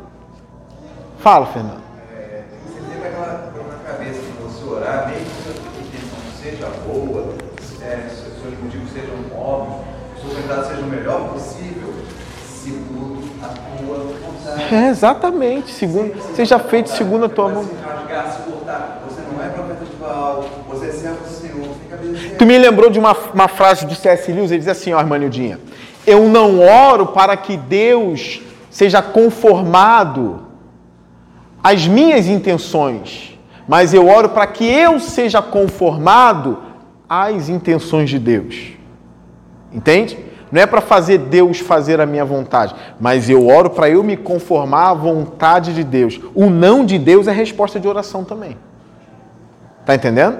Fala, 1.20 1.46
Fernando. 1.48 1.84
É, 2.14 2.44
você 2.68 2.80
tem 2.82 2.98
aquela 2.98 3.52
na 3.68 3.78
cabeça 3.92 4.20
que 4.20 4.44
você 4.44 4.64
orar, 4.64 5.08
mesmo 5.08 5.26
que 5.26 5.50
a 5.50 5.54
intenção 5.82 6.20
seja 6.40 6.68
boa, 6.86 7.34
é, 7.82 8.08
seus 8.10 8.60
motivos 8.60 8.92
sejam 8.92 9.16
óbvios, 9.36 9.82
seus 10.22 10.36
resultados 10.36 10.68
sejam 10.68 10.84
o 10.84 10.88
melhor 10.88 11.30
possível, 11.30 11.65
É, 14.72 14.90
exatamente. 14.90 15.72
Segundo, 15.72 16.14
seja 16.36 16.60
feito 16.60 16.90
segundo 16.90 17.26
a 17.26 17.30
tua 17.30 17.48
vontade. 17.50 17.86
Tu 22.38 22.46
me 22.46 22.58
lembrou 22.58 22.90
de 22.90 23.00
uma, 23.00 23.16
uma 23.34 23.48
frase 23.48 23.86
do 23.86 23.96
C.S. 23.96 24.32
Lewis, 24.32 24.52
ele 24.52 24.60
diz 24.60 24.68
assim, 24.68 24.94
ó, 24.94 25.00
irmã 25.00 25.18
Nildinha, 25.18 25.60
eu 26.06 26.28
não 26.28 26.60
oro 26.60 27.08
para 27.08 27.36
que 27.38 27.58
Deus 27.58 28.42
seja 28.70 29.02
conformado 29.02 30.46
às 31.64 31.88
minhas 31.88 32.28
intenções, 32.28 33.40
mas 33.68 33.94
eu 33.94 34.08
oro 34.08 34.30
para 34.30 34.46
que 34.48 34.66
eu 34.66 35.00
seja 35.00 35.42
conformado 35.42 36.60
às 37.10 37.50
intenções 37.50 38.10
de 38.10 38.20
Deus. 38.20 38.74
Entende? 39.72 40.25
Não 40.56 40.62
é 40.62 40.66
para 40.66 40.80
fazer 40.80 41.18
Deus 41.18 41.60
fazer 41.60 42.00
a 42.00 42.06
minha 42.06 42.24
vontade, 42.24 42.74
mas 42.98 43.30
eu 43.30 43.46
oro 43.46 43.70
para 43.70 43.90
eu 43.90 44.02
me 44.02 44.16
conformar 44.16 44.92
à 44.92 44.94
vontade 44.94 45.74
de 45.74 45.84
Deus. 45.84 46.18
O 46.34 46.50
não 46.50 46.86
de 46.86 46.98
Deus 46.98 47.28
é 47.28 47.34
resposta 47.34 47.78
de 47.78 47.86
oração 47.90 48.24
também. 48.24 48.56
Tá 49.86 49.96
entendendo? 49.96 50.40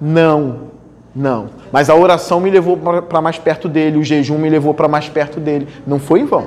Não, 0.00 0.68
não. 1.12 1.50
Mas 1.72 1.90
a 1.90 1.96
oração 1.96 2.38
me 2.38 2.50
levou 2.50 2.76
para 2.76 3.20
mais 3.20 3.36
perto 3.36 3.68
dele, 3.68 3.98
o 3.98 4.04
jejum 4.04 4.38
me 4.38 4.48
levou 4.48 4.72
para 4.72 4.86
mais 4.86 5.08
perto 5.08 5.40
dele. 5.40 5.66
Não 5.84 5.98
foi 5.98 6.20
em 6.20 6.24
vão. 6.24 6.46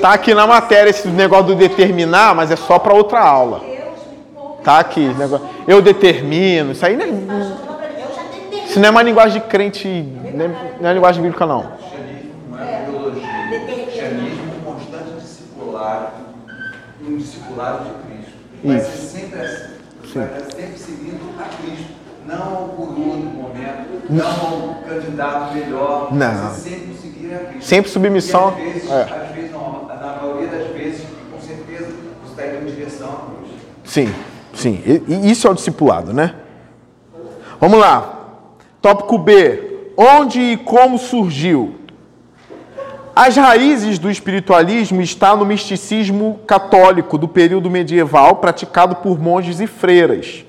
Tá 0.00 0.12
aqui 0.12 0.34
na 0.34 0.46
matéria 0.46 0.90
esse 0.90 1.08
negócio 1.08 1.46
do 1.46 1.54
determinar, 1.54 2.34
mas 2.34 2.50
é 2.50 2.56
só 2.56 2.78
para 2.78 2.94
outra 2.94 3.20
aula. 3.20 3.60
Tá 4.62 4.78
aqui, 4.78 5.00
negócio. 5.14 5.48
Eu 5.66 5.80
determino. 5.80 6.72
Isso 6.72 6.84
aí 6.84 6.96
não 6.96 7.04
é, 7.04 7.08
isso 8.64 8.78
não 8.78 8.88
é 8.88 8.90
uma 8.90 9.02
linguagem 9.02 9.40
de 9.40 9.48
crente, 9.48 9.88
não 10.80 10.90
é 10.90 10.92
linguagem 10.92 11.22
bíblica 11.22 11.46
não. 11.46 11.62
Cristianismo 11.62 12.58
é. 12.60 13.84
Cristianismo 13.84 14.52
é 14.52 14.56
um 14.58 14.74
constante 14.74 15.10
discipulado, 15.20 16.12
um 17.00 17.16
discipulado 17.16 17.84
de 17.84 17.90
Cristo. 18.06 18.32
Vai 18.64 18.80
ser 18.80 18.96
sempre 18.96 19.40
assim. 19.40 19.76
Você 20.02 20.18
vai 20.18 20.38
estar 20.38 20.56
sempre 20.56 20.78
seguindo 20.78 21.34
a 21.40 21.44
Cristo, 21.44 21.92
não 22.26 22.56
ao 22.56 22.66
guru 22.68 23.16
no 23.16 23.30
momento, 23.30 24.02
não 24.10 24.26
ao 24.26 24.74
candidato 24.88 25.54
melhor. 25.54 26.12
Não. 26.12 26.50
Você 26.50 26.70
sempre 26.70 26.94
seguir 26.94 27.34
a 27.34 27.38
Cristo. 27.38 27.64
Sempre 27.64 27.90
submissão. 27.90 28.54
E 28.58 28.66
às 28.66 28.72
vezes, 28.74 28.90
é. 28.90 29.02
às 29.02 29.34
vezes 29.34 29.52
não, 29.52 29.86
na 29.86 30.16
maioria 30.20 30.48
das 30.48 30.68
vezes, 30.72 31.02
com 31.32 31.40
certeza, 31.40 31.90
você 32.24 32.42
está 32.42 32.56
indo 32.56 32.68
em 32.68 32.74
direção 32.74 33.08
à 33.08 33.16
cruz. 33.16 33.50
Sim, 33.84 34.14
sim. 34.52 34.82
E, 34.84 35.30
isso 35.30 35.46
é 35.46 35.50
o 35.50 35.54
discipulado, 35.54 36.12
né? 36.12 36.34
Vamos 37.60 37.78
lá. 37.78 38.12
Tópico 38.82 39.18
B. 39.18 39.92
Onde 39.96 40.40
e 40.40 40.56
como 40.58 40.98
surgiu? 40.98 41.76
As 43.14 43.34
raízes 43.34 43.98
do 43.98 44.10
espiritualismo 44.10 45.00
estão 45.00 45.38
no 45.38 45.46
misticismo 45.46 46.40
católico 46.46 47.16
do 47.16 47.26
período 47.26 47.70
medieval, 47.70 48.36
praticado 48.36 48.96
por 48.96 49.18
monges 49.18 49.58
e 49.58 49.66
freiras. 49.66 50.44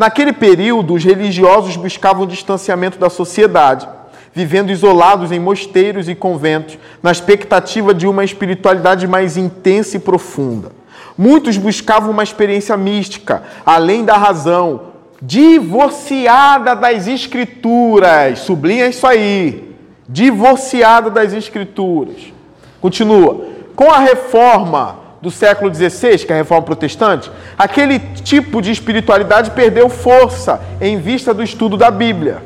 Naquele 0.00 0.32
período, 0.32 0.94
os 0.94 1.04
religiosos 1.04 1.76
buscavam 1.76 2.26
distanciamento 2.26 2.98
da 2.98 3.10
sociedade 3.10 3.86
vivendo 4.32 4.70
isolados 4.70 5.30
em 5.30 5.38
mosteiros 5.38 6.08
e 6.08 6.14
conventos, 6.14 6.78
na 7.02 7.12
expectativa 7.12 7.92
de 7.92 8.06
uma 8.06 8.24
espiritualidade 8.24 9.06
mais 9.06 9.36
intensa 9.36 9.98
e 9.98 10.00
profunda. 10.00 10.72
Muitos 11.18 11.58
buscavam 11.58 12.12
uma 12.12 12.22
experiência 12.22 12.76
mística, 12.78 13.42
além 13.66 14.02
da 14.02 14.16
razão, 14.16 14.82
divorciada 15.20 16.74
das 16.74 17.06
escrituras. 17.06 18.38
Sublinha 18.38 18.88
isso 18.88 19.06
aí. 19.06 19.74
Divorciada 20.08 21.10
das 21.10 21.34
escrituras. 21.34 22.32
Continua. 22.80 23.48
Com 23.76 23.90
a 23.90 23.98
reforma, 23.98 24.96
do 25.20 25.30
século 25.30 25.72
XVI, 25.74 26.18
que 26.18 26.32
é 26.32 26.36
a 26.36 26.38
reforma 26.38 26.64
protestante, 26.64 27.30
aquele 27.58 27.98
tipo 27.98 28.62
de 28.62 28.70
espiritualidade 28.70 29.50
perdeu 29.50 29.88
força 29.88 30.60
em 30.80 30.98
vista 30.98 31.34
do 31.34 31.42
estudo 31.42 31.76
da 31.76 31.90
Bíblia. 31.90 32.42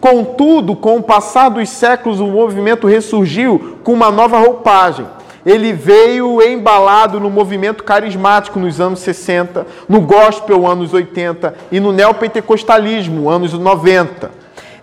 Contudo, 0.00 0.76
com 0.76 0.96
o 0.96 1.02
passar 1.02 1.48
dos 1.48 1.68
séculos, 1.68 2.20
o 2.20 2.26
movimento 2.26 2.86
ressurgiu 2.86 3.78
com 3.82 3.92
uma 3.92 4.10
nova 4.10 4.38
roupagem. 4.38 5.06
Ele 5.44 5.72
veio 5.72 6.42
embalado 6.42 7.18
no 7.18 7.30
movimento 7.30 7.82
carismático 7.82 8.60
nos 8.60 8.80
anos 8.80 9.00
60, 9.00 9.66
no 9.88 10.00
gospel 10.00 10.66
anos 10.66 10.92
80 10.92 11.54
e 11.72 11.80
no 11.80 11.90
neopentecostalismo 11.90 13.30
anos 13.30 13.54
90. 13.54 14.30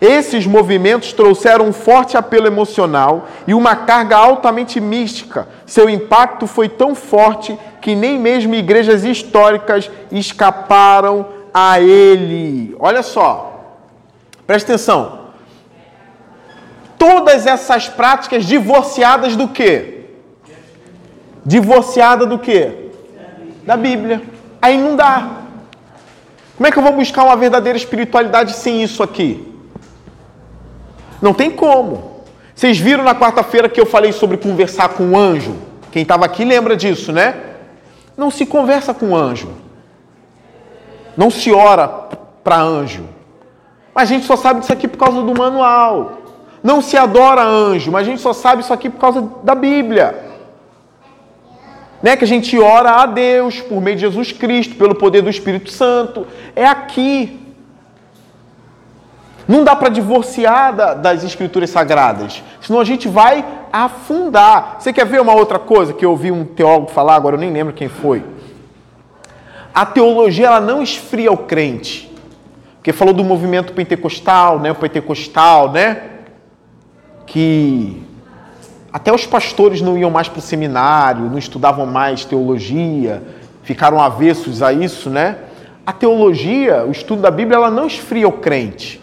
Esses 0.00 0.46
movimentos 0.46 1.12
trouxeram 1.12 1.66
um 1.68 1.72
forte 1.72 2.16
apelo 2.16 2.46
emocional 2.46 3.26
e 3.46 3.54
uma 3.54 3.74
carga 3.74 4.16
altamente 4.16 4.78
mística. 4.80 5.48
Seu 5.64 5.88
impacto 5.88 6.46
foi 6.46 6.68
tão 6.68 6.94
forte 6.94 7.58
que 7.80 7.94
nem 7.94 8.18
mesmo 8.18 8.54
igrejas 8.54 9.04
históricas 9.04 9.90
escaparam 10.12 11.26
a 11.52 11.80
ele. 11.80 12.76
Olha 12.78 13.02
só, 13.02 13.78
presta 14.46 14.74
atenção. 14.74 15.26
Todas 16.98 17.46
essas 17.46 17.88
práticas 17.88 18.44
divorciadas 18.44 19.36
do 19.36 19.48
quê? 19.48 20.04
Divorciada 21.44 22.26
do 22.26 22.38
quê? 22.38 22.90
Da 23.64 23.76
Bíblia. 23.76 24.22
Aí 24.60 24.76
não 24.76 24.96
dá. 24.96 25.42
Como 26.56 26.66
é 26.66 26.72
que 26.72 26.78
eu 26.78 26.82
vou 26.82 26.92
buscar 26.92 27.24
uma 27.24 27.36
verdadeira 27.36 27.76
espiritualidade 27.76 28.54
sem 28.54 28.82
isso 28.82 29.02
aqui? 29.02 29.45
Não 31.20 31.32
tem 31.32 31.50
como. 31.50 32.22
Vocês 32.54 32.78
viram 32.78 33.04
na 33.04 33.14
quarta-feira 33.14 33.68
que 33.68 33.80
eu 33.80 33.86
falei 33.86 34.12
sobre 34.12 34.36
conversar 34.36 34.90
com 34.90 35.10
o 35.10 35.16
anjo? 35.16 35.54
Quem 35.90 36.02
estava 36.02 36.24
aqui 36.24 36.44
lembra 36.44 36.76
disso, 36.76 37.12
né? 37.12 37.34
Não 38.16 38.30
se 38.30 38.46
conversa 38.46 38.94
com 38.94 39.14
anjo. 39.14 39.50
Não 41.16 41.30
se 41.30 41.52
ora 41.52 41.88
para 42.42 42.60
anjo. 42.60 43.04
Mas 43.94 44.10
a 44.10 44.12
gente 44.12 44.26
só 44.26 44.36
sabe 44.36 44.60
disso 44.60 44.72
aqui 44.72 44.86
por 44.86 44.98
causa 44.98 45.22
do 45.22 45.34
manual. 45.34 46.18
Não 46.62 46.82
se 46.82 46.96
adora 46.96 47.42
anjo, 47.42 47.90
mas 47.90 48.06
a 48.06 48.10
gente 48.10 48.20
só 48.20 48.32
sabe 48.32 48.62
isso 48.62 48.72
aqui 48.72 48.90
por 48.90 48.98
causa 48.98 49.22
da 49.42 49.54
Bíblia. 49.54 50.22
Né? 52.02 52.16
Que 52.16 52.24
a 52.24 52.26
gente 52.26 52.58
ora 52.58 53.02
a 53.02 53.06
Deus 53.06 53.60
por 53.60 53.80
meio 53.80 53.96
de 53.96 54.02
Jesus 54.02 54.32
Cristo, 54.32 54.74
pelo 54.76 54.94
poder 54.94 55.22
do 55.22 55.30
Espírito 55.30 55.70
Santo. 55.70 56.26
É 56.54 56.66
aqui. 56.66 57.45
Não 59.48 59.62
dá 59.62 59.76
para 59.76 59.88
divorciar 59.88 60.74
da, 60.74 60.94
das 60.94 61.22
escrituras 61.22 61.70
sagradas, 61.70 62.42
senão 62.60 62.80
a 62.80 62.84
gente 62.84 63.08
vai 63.08 63.44
afundar. 63.72 64.76
Você 64.78 64.92
quer 64.92 65.06
ver 65.06 65.20
uma 65.20 65.34
outra 65.34 65.58
coisa 65.58 65.92
que 65.92 66.04
eu 66.04 66.10
ouvi 66.10 66.32
um 66.32 66.44
teólogo 66.44 66.90
falar, 66.90 67.14
agora 67.14 67.36
eu 67.36 67.40
nem 67.40 67.52
lembro 67.52 67.72
quem 67.72 67.88
foi? 67.88 68.24
A 69.72 69.84
teologia 69.84 70.46
ela 70.46 70.60
não 70.60 70.82
esfria 70.82 71.30
o 71.30 71.36
crente. 71.36 72.10
Porque 72.76 72.92
falou 72.92 73.12
do 73.12 73.22
movimento 73.22 73.72
pentecostal, 73.72 74.58
né? 74.58 74.72
O 74.72 74.74
pentecostal, 74.74 75.70
né? 75.70 76.02
Que 77.26 78.02
até 78.92 79.12
os 79.12 79.26
pastores 79.26 79.82
não 79.82 79.98
iam 79.98 80.10
mais 80.10 80.28
para 80.28 80.38
o 80.38 80.42
seminário, 80.42 81.28
não 81.28 81.36
estudavam 81.36 81.84
mais 81.84 82.24
teologia, 82.24 83.22
ficaram 83.62 84.00
avessos 84.00 84.62
a 84.62 84.72
isso, 84.72 85.10
né? 85.10 85.36
A 85.84 85.92
teologia, 85.92 86.84
o 86.86 86.90
estudo 86.90 87.20
da 87.20 87.30
Bíblia, 87.30 87.56
ela 87.56 87.70
não 87.70 87.86
esfria 87.86 88.26
o 88.26 88.32
crente. 88.32 89.00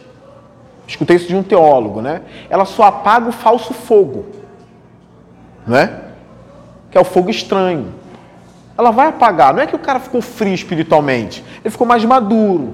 Escutei 0.88 1.16
isso 1.16 1.28
de 1.28 1.36
um 1.36 1.44
teólogo, 1.44 2.02
né? 2.02 2.22
Ela 2.50 2.66
só 2.66 2.84
apaga 2.84 3.30
o 3.30 3.32
falso 3.32 3.74
fogo, 3.74 4.26
né? 5.66 6.02
Que 6.92 6.98
é 6.98 7.02
o 7.02 7.06
fogo 7.06 7.30
estranho. 7.30 7.94
Ela 8.78 8.92
vai 8.92 9.08
apagar. 9.08 9.54
Não 9.54 9.62
é 9.62 9.68
que 9.68 9.76
o 9.76 9.80
cara 9.80 10.00
ficou 10.00 10.22
frio 10.22 10.54
espiritualmente, 10.54 11.44
ele 11.64 11.72
ficou 11.72 11.88
mais 11.88 12.04
maduro. 12.04 12.74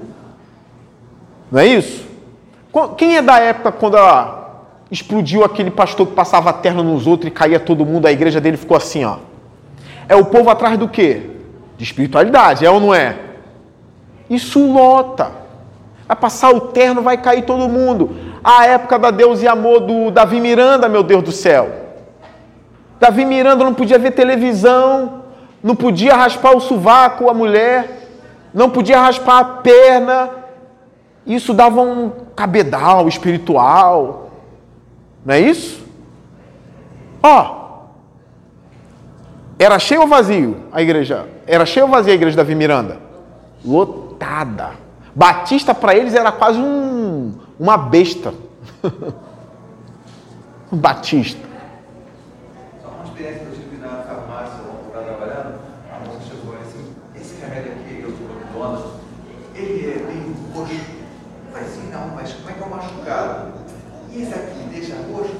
Não 1.50 1.60
é 1.60 1.66
isso? 1.66 2.08
Quem 2.96 3.16
é 3.16 3.22
da 3.22 3.38
época 3.38 3.72
quando 3.72 3.96
ela 3.96 4.66
explodiu 4.90 5.44
aquele 5.44 5.70
pastor 5.70 6.06
que 6.06 6.14
passava 6.14 6.50
a 6.50 6.52
terra 6.52 6.82
nos 6.82 7.06
outros 7.06 7.28
e 7.28 7.30
caía 7.30 7.60
todo 7.60 7.86
mundo, 7.86 8.06
a 8.06 8.12
igreja 8.12 8.40
dele 8.40 8.56
ficou 8.56 8.76
assim, 8.76 9.04
ó. 9.04 9.18
É 10.08 10.16
o 10.16 10.24
povo 10.24 10.50
atrás 10.50 10.76
do 10.76 10.88
quê? 10.88 11.30
De 11.76 11.84
espiritualidade, 11.84 12.66
é 12.66 12.70
ou 12.70 12.80
não 12.80 12.92
é? 12.94 13.16
Isso 14.28 14.72
lota. 14.72 15.39
Vai 16.10 16.16
passar 16.16 16.50
o 16.52 16.60
terno, 16.60 17.02
vai 17.02 17.16
cair 17.16 17.42
todo 17.42 17.68
mundo. 17.68 18.10
A 18.42 18.66
época 18.66 18.98
da 18.98 19.12
Deus 19.12 19.42
e 19.42 19.46
amor 19.46 19.78
do 19.78 20.10
Davi 20.10 20.40
Miranda, 20.40 20.88
meu 20.88 21.04
Deus 21.04 21.22
do 21.22 21.30
céu. 21.30 21.70
Davi 22.98 23.24
Miranda 23.24 23.62
não 23.62 23.72
podia 23.72 23.96
ver 23.96 24.10
televisão, 24.10 25.22
não 25.62 25.76
podia 25.76 26.16
raspar 26.16 26.56
o 26.56 26.60
sovaco 26.60 27.30
a 27.30 27.32
mulher, 27.32 28.08
não 28.52 28.68
podia 28.68 29.00
raspar 29.00 29.38
a 29.38 29.44
perna. 29.44 30.30
Isso 31.24 31.54
dava 31.54 31.80
um 31.80 32.10
cabedal 32.34 33.06
espiritual. 33.06 34.32
Não 35.24 35.32
é 35.32 35.38
isso? 35.38 35.86
Ó, 37.22 37.84
era 39.56 39.78
cheio 39.78 40.00
ou 40.00 40.08
vazio 40.08 40.56
a 40.72 40.82
igreja? 40.82 41.28
Era 41.46 41.64
cheio 41.64 41.86
ou 41.86 41.92
vazia 41.92 42.12
a 42.12 42.16
igreja 42.16 42.36
da 42.36 42.42
Davi 42.42 42.56
Miranda? 42.56 42.98
Lotada. 43.64 44.89
Batista 45.14 45.74
para 45.74 45.94
eles 45.94 46.14
era 46.14 46.30
quase 46.30 46.58
um, 46.58 47.34
uma 47.58 47.76
besta. 47.76 48.32
um 50.72 50.76
batista. 50.76 51.40
Só 52.82 52.88
uma 52.88 53.04
experiência 53.04 53.40
que 53.40 53.46
eu 53.46 53.52
tive 53.52 53.76
na 53.78 53.88
farmácia, 53.88 54.60
para 54.92 55.60
a 55.94 55.98
moça 56.06 56.20
chegou 56.28 56.54
e 56.54 56.58
assim, 56.62 56.94
esse 57.16 57.40
remédio 57.40 57.72
aqui, 57.72 58.00
eu 58.02 58.10
sou 58.10 58.28
dona, 58.52 58.80
ele 59.54 59.90
é 59.90 59.98
bem 60.06 60.34
roxo. 60.54 60.74
Eu 60.74 61.52
falei 61.52 61.66
assim, 61.66 61.90
não, 61.90 62.08
mas 62.14 62.32
como 62.32 62.50
é 62.50 62.52
que 62.52 62.62
é 62.62 62.66
o 62.66 62.70
machucado? 62.70 63.52
E 64.10 64.22
esse 64.22 64.34
aqui 64.34 64.68
deixa 64.70 64.94
roxo? 65.12 65.34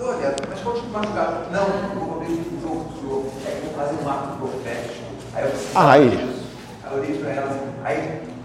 Olha, 0.00 0.36
mas 0.48 0.60
qual 0.60 0.74
tipo 0.74 0.86
de 0.86 0.92
machucado? 0.92 1.50
Não, 1.52 1.66
eu 1.66 2.00
vou 2.00 2.16
abrir 2.16 2.32
o 2.32 2.60
jogo 2.60 2.84
do 2.84 3.00
senhor, 3.00 3.24
é 3.46 3.60
que 3.60 3.66
vou 3.66 3.74
fazer 3.74 4.04
um 4.04 4.08
ato 4.10 4.36
profético. 4.38 5.04
Aí 5.34 5.44
eu 5.44 5.50
disse, 5.50 5.70
ah, 5.74 5.92
aí. 5.92 6.08
Aí 6.84 6.92
eu 6.92 6.98
olhei 6.98 7.18
para 7.18 7.30
ela 7.30 7.50
assim, 7.50 7.68
aí 7.84 8.37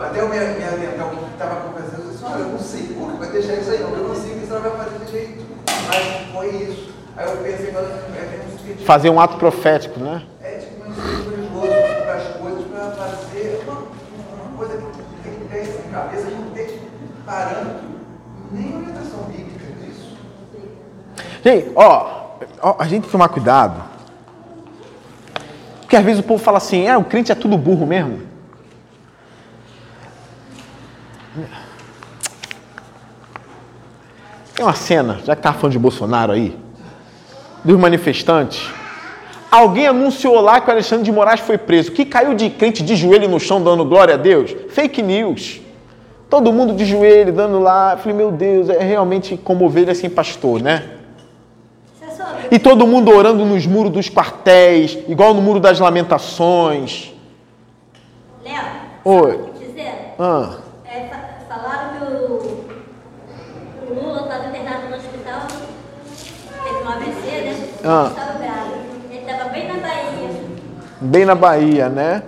até 0.00 0.20
eu 0.20 0.28
me, 0.28 0.36
me 0.36 0.64
atentar 0.64 1.06
o 1.06 1.16
que 1.16 1.32
estava 1.32 1.54
acontecendo, 1.54 2.04
eu 2.04 2.10
disse, 2.10 2.24
olha, 2.24 2.40
eu 2.40 2.48
não 2.48 2.58
sei 2.58 2.94
como 2.94 3.12
que 3.12 3.18
vai 3.18 3.28
deixar 3.30 3.54
isso 3.54 3.70
aí, 3.70 3.80
não, 3.80 3.90
eu 3.90 4.08
não 4.08 4.14
sei 4.14 4.32
o 4.32 4.40
que 4.40 4.46
você 4.46 4.58
vai 4.58 4.70
fazer 4.70 5.04
de 5.04 5.10
jeito. 5.10 5.44
Mas 5.86 6.32
foi 6.32 6.48
isso. 6.48 6.94
Aí 7.16 7.30
eu 7.30 7.36
pensei, 7.36 7.68
é, 7.68 7.78
é, 7.78 8.84
fazer 8.84 9.10
um 9.10 9.20
ato 9.20 9.36
profético, 9.36 10.00
né? 10.00 10.22
É 10.42 10.58
tipo 10.58 10.88
um 10.88 10.92
religioso 10.92 12.02
para 12.02 12.14
as 12.14 12.36
coisas, 12.36 12.64
para 12.66 12.90
fazer 12.90 13.62
uma, 13.66 13.74
uma 13.78 14.56
coisa 14.56 14.76
que 14.76 15.28
tem 15.28 15.38
que 15.38 15.44
ter 15.48 15.62
isso 15.62 15.78
em 15.86 15.92
cabeça, 15.92 16.30
não 16.30 16.50
tem 16.50 16.80
parâmetro, 17.24 17.88
nem 18.50 18.76
orientação 18.76 19.20
bíblica 19.28 19.64
disso. 19.80 20.16
Gente, 21.44 21.72
ó, 21.76 22.36
ó, 22.60 22.76
a 22.80 22.84
gente 22.84 22.92
tem 22.92 23.00
que 23.02 23.10
tomar 23.10 23.28
cuidado. 23.28 23.80
Porque 25.80 25.96
às 25.96 26.04
vezes 26.04 26.20
o 26.20 26.24
povo 26.24 26.42
fala 26.42 26.58
assim, 26.58 26.88
é, 26.88 26.96
o 26.96 27.04
crente 27.04 27.30
é 27.30 27.34
tudo 27.36 27.56
burro 27.56 27.86
mesmo. 27.86 28.33
Tem 34.54 34.64
uma 34.64 34.74
cena, 34.74 35.20
já 35.24 35.34
que 35.34 35.42
tá 35.42 35.52
falando 35.52 35.72
de 35.72 35.78
Bolsonaro 35.78 36.32
aí, 36.32 36.56
dos 37.64 37.76
manifestantes. 37.76 38.70
Alguém 39.50 39.86
anunciou 39.86 40.40
lá 40.40 40.60
que 40.60 40.68
o 40.68 40.72
Alexandre 40.72 41.04
de 41.04 41.12
Moraes 41.12 41.40
foi 41.40 41.58
preso. 41.58 41.90
Que 41.92 42.04
caiu 42.04 42.34
de 42.34 42.50
crente 42.50 42.82
de 42.82 42.94
joelho 42.94 43.28
no 43.28 43.40
chão 43.40 43.62
dando 43.62 43.84
glória 43.84 44.14
a 44.14 44.16
Deus? 44.16 44.54
Fake 44.70 45.02
news. 45.02 45.60
Todo 46.30 46.52
mundo 46.52 46.74
de 46.74 46.84
joelho 46.84 47.32
dando 47.32 47.60
lá. 47.60 47.92
Eu 47.92 47.98
falei, 47.98 48.16
meu 48.16 48.30
Deus, 48.30 48.68
é 48.68 48.82
realmente 48.82 49.36
como 49.36 49.64
ovelha 49.64 49.94
sem 49.94 50.10
pastor, 50.10 50.60
né? 50.60 50.90
E 52.50 52.58
todo 52.58 52.86
mundo 52.86 53.10
orando 53.10 53.44
nos 53.44 53.66
muros 53.66 53.92
dos 53.92 54.08
quartéis, 54.08 54.98
igual 55.08 55.34
no 55.34 55.42
muro 55.42 55.58
das 55.58 55.80
lamentações. 55.80 57.12
Léo, 58.44 58.62
Oi. 59.04 59.40
dizer? 59.58 60.14
Ah. 60.18 60.64
Ah. 67.86 68.10
Ele 69.10 69.20
estava 69.20 69.50
bem 69.50 69.68
na 69.68 69.74
Bahia. 69.74 70.30
Bem 71.02 71.24
na 71.26 71.34
Bahia, 71.34 71.88
né? 71.90 72.22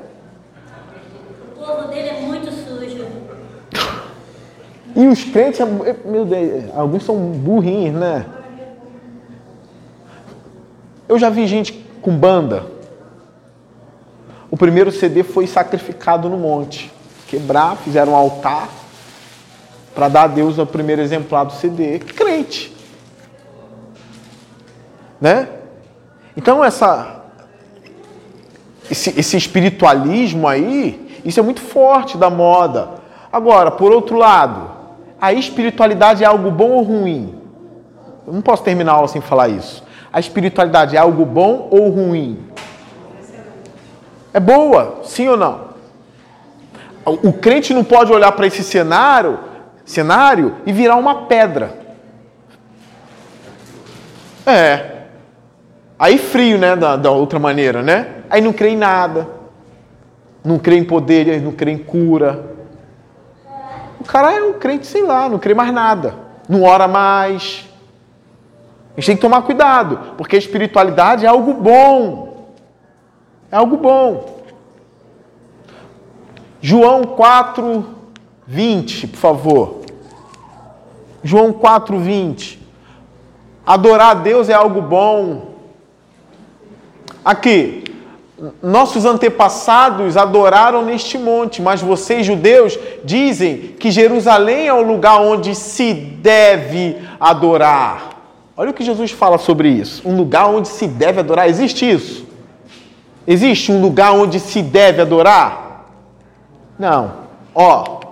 O 1.57 1.65
povo 1.65 1.89
dele 1.89 2.09
é 2.11 2.21
muito 2.21 2.53
sujo. 2.53 3.07
E 4.95 5.07
os 5.07 5.25
crentes, 5.25 5.61
meu 6.05 6.27
Deus, 6.27 6.65
alguns 6.77 7.05
são 7.05 7.17
burrinhos, 7.17 7.99
né? 7.99 8.27
Eu 11.09 11.19
já 11.19 11.31
vi 11.31 11.47
gente 11.47 11.73
com 12.03 12.15
banda. 12.15 12.67
O 14.51 14.59
primeiro 14.59 14.93
CD 14.93 15.23
foi 15.23 15.47
sacrificado 15.47 16.29
no 16.29 16.37
monte. 16.37 16.93
Quebrar, 17.29 17.77
fizeram 17.79 18.13
um 18.13 18.17
altar 18.17 18.69
para 19.95 20.09
dar 20.09 20.25
a 20.25 20.27
Deus 20.27 20.59
o 20.59 20.67
primeiro 20.67 21.01
exemplar 21.01 21.47
do 21.47 21.55
CD. 21.55 21.99
Crente 21.99 22.76
né? 25.21 25.49
Então, 26.37 26.65
essa, 26.65 27.25
esse, 28.91 29.19
esse 29.19 29.37
espiritualismo 29.37 30.47
aí, 30.47 31.21
isso 31.25 31.41
é 31.41 31.43
muito 31.43 31.61
forte 31.61 32.17
da 32.17 32.31
moda. 32.31 32.91
Agora, 33.33 33.71
por 33.71 33.93
outro 33.93 34.17
lado, 34.17 34.71
a 35.21 35.33
espiritualidade 35.33 36.23
é 36.23 36.27
algo 36.27 36.51
bom 36.51 36.71
ou 36.71 36.83
ruim? 36.83 37.35
Eu 38.27 38.33
não 38.33 38.43
posso 38.43 38.63
terminar 38.63 38.93
a 38.93 38.95
aula 38.97 39.09
sem 39.09 39.21
falar 39.21 39.49
isso. 39.49 39.83
A 40.13 40.21
espiritualidade 40.21 40.97
é 40.97 40.99
algo 40.99 41.25
bom 41.25 41.69
ou 41.71 41.91
ruim? 41.91 42.47
É 44.33 44.41
boa, 44.41 45.01
sim 45.05 45.29
ou 45.29 45.37
não? 45.37 45.67
O 47.05 47.33
crente 47.33 47.73
não 47.73 47.85
pode 47.85 48.13
olhar 48.13 48.33
para 48.33 48.47
esse 48.47 48.65
cenário, 48.65 49.39
cenário 49.85 50.57
e 50.67 50.73
virar 50.73 50.97
uma 50.97 51.27
pedra. 51.27 51.79
É. 54.45 54.96
Aí 55.99 56.19
frio, 56.19 56.59
né? 56.59 56.77
Da, 56.77 56.97
da 56.97 57.11
outra 57.11 57.39
maneira, 57.39 57.83
né? 57.83 58.23
Aí 58.29 58.41
não 58.41 58.53
crê 58.53 58.71
em 58.71 58.77
nada. 58.77 59.29
Não 60.45 60.59
crê 60.59 60.77
em 60.77 60.85
poder, 60.85 61.41
não 61.41 61.53
crê 61.53 61.73
em 61.73 61.79
cura. 61.79 62.55
O 63.99 64.05
cara 64.05 64.33
é 64.33 64.43
um 64.43 64.53
crente, 64.53 64.87
sei 64.87 65.03
lá, 65.03 65.29
não 65.29 65.39
crê 65.39 65.55
mais 65.55 65.73
nada. 65.73 66.15
Não 66.49 66.63
ora 66.63 66.87
mais. 66.87 67.69
A 68.97 69.01
gente 69.01 69.07
tem 69.07 69.17
que 69.17 69.23
tomar 69.23 69.43
cuidado, 69.43 70.15
porque 70.17 70.37
a 70.37 70.39
espiritualidade 70.39 71.27
é 71.27 71.29
algo 71.29 71.53
bom. 71.53 72.53
É 73.51 73.57
algo 73.57 73.77
bom. 73.77 74.43
João 76.61 77.03
4, 77.05 77.85
20, 78.47 79.09
por 79.09 79.17
favor. 79.19 79.81
João 81.23 81.53
4, 81.53 81.99
20. 81.99 82.65
Adorar 83.67 84.11
a 84.11 84.15
Deus 84.15 84.49
é 84.49 84.55
algo 84.55 84.81
bom. 84.81 85.56
Aqui, 87.27 87.83
nossos 88.63 89.05
antepassados 89.05 90.17
adoraram 90.17 90.85
neste 90.85 91.19
monte, 91.19 91.61
mas 91.61 91.83
vocês, 91.83 92.25
judeus, 92.25 92.79
dizem 93.03 93.75
que 93.81 93.91
Jerusalém 93.91 94.69
é 94.69 94.73
o 94.73 94.87
lugar 94.87 95.21
onde 95.21 95.53
se 95.53 95.93
deve 95.93 96.97
adorar. 97.19 98.11
Olha 98.57 98.71
o 98.71 98.73
que 98.73 98.85
Jesus 98.85 99.11
fala 99.11 99.39
sobre 99.39 99.69
isso. 99.69 100.09
Um 100.09 100.17
lugar 100.17 100.47
onde 100.47 100.69
se 100.69 100.87
deve 100.87 101.19
adorar. 101.19 101.49
Existe 101.49 101.91
isso? 101.91 102.29
Existe 103.27 103.73
um 103.73 103.83
lugar 103.83 104.13
onde 104.13 104.39
se 104.39 104.63
deve 104.63 105.03
adorar? 105.03 105.85
Não. 106.79 107.13
Ó, 107.53 108.03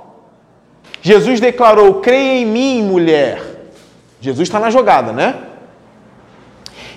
Jesus 1.01 1.39
declarou: 1.39 2.01
creia 2.01 2.41
em 2.41 2.47
mim, 2.47 2.83
mulher. 2.83 3.41
Jesus 4.21 4.49
está 4.49 4.59
na 4.59 4.71
jogada, 4.71 5.12
né? 5.12 5.37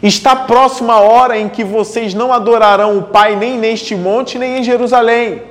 Está 0.01 0.35
próxima 0.35 0.93
a 0.93 0.99
hora 0.99 1.39
em 1.39 1.49
que 1.49 1.63
vocês 1.63 2.13
não 2.13 2.31
adorarão 2.31 2.99
o 2.99 3.03
Pai 3.03 3.35
nem 3.35 3.57
neste 3.57 3.95
monte, 3.95 4.37
nem 4.37 4.59
em 4.59 4.63
Jerusalém. 4.63 5.41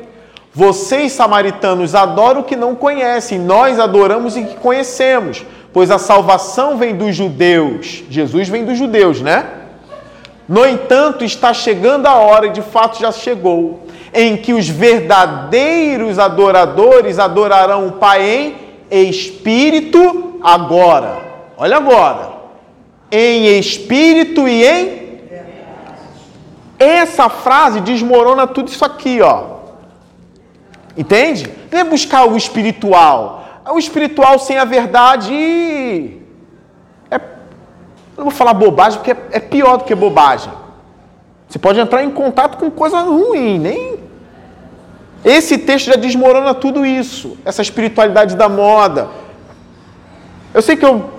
Vocês, 0.54 1.12
samaritanos, 1.12 1.94
adoram 1.94 2.40
o 2.40 2.44
que 2.44 2.54
não 2.54 2.74
conhecem, 2.74 3.38
nós 3.38 3.78
adoramos 3.78 4.36
e 4.36 4.44
que 4.44 4.54
conhecemos, 4.56 5.44
pois 5.72 5.90
a 5.90 5.98
salvação 5.98 6.78
vem 6.78 6.94
dos 6.94 7.14
judeus. 7.14 8.04
Jesus 8.08 8.48
vem 8.48 8.64
dos 8.64 8.78
judeus, 8.78 9.20
né? 9.20 9.46
No 10.48 10.64
entanto, 10.64 11.24
está 11.24 11.52
chegando 11.52 12.06
a 12.06 12.14
hora, 12.14 12.46
e 12.46 12.50
de 12.50 12.62
fato 12.62 13.00
já 13.00 13.10
chegou, 13.10 13.80
em 14.14 14.36
que 14.36 14.54
os 14.54 14.68
verdadeiros 14.68 16.20
adoradores 16.20 17.18
adorarão 17.18 17.88
o 17.88 17.92
Pai 17.92 18.54
em 18.88 19.10
espírito 19.10 20.38
agora. 20.40 21.18
Olha 21.58 21.76
agora 21.78 22.35
em 23.10 23.58
espírito 23.58 24.46
e 24.48 24.64
em. 24.64 25.06
Essa 26.78 27.28
frase 27.28 27.80
desmorona 27.80 28.46
tudo 28.46 28.68
isso 28.68 28.84
aqui, 28.84 29.20
ó. 29.22 29.56
Entende? 30.96 31.50
Não 31.70 31.78
é 31.78 31.84
buscar 31.84 32.28
o 32.28 32.36
espiritual. 32.36 33.62
O 33.70 33.78
espiritual 33.78 34.38
sem 34.38 34.58
a 34.58 34.64
verdade. 34.64 36.18
É... 37.10 37.18
não 38.16 38.24
vou 38.24 38.30
falar 38.30 38.54
bobagem, 38.54 38.98
porque 38.98 39.16
é 39.30 39.40
pior 39.40 39.78
do 39.78 39.84
que 39.84 39.94
bobagem. 39.94 40.52
Você 41.48 41.58
pode 41.58 41.78
entrar 41.78 42.02
em 42.02 42.10
contato 42.10 42.58
com 42.58 42.70
coisa 42.70 43.00
ruim, 43.00 43.58
nem. 43.58 43.96
Esse 45.24 45.58
texto 45.58 45.86
já 45.86 45.96
desmorona 45.96 46.54
tudo 46.54 46.84
isso, 46.84 47.36
essa 47.44 47.62
espiritualidade 47.62 48.36
da 48.36 48.48
moda. 48.48 49.08
Eu 50.52 50.62
sei 50.62 50.76
que 50.76 50.84
eu 50.84 51.15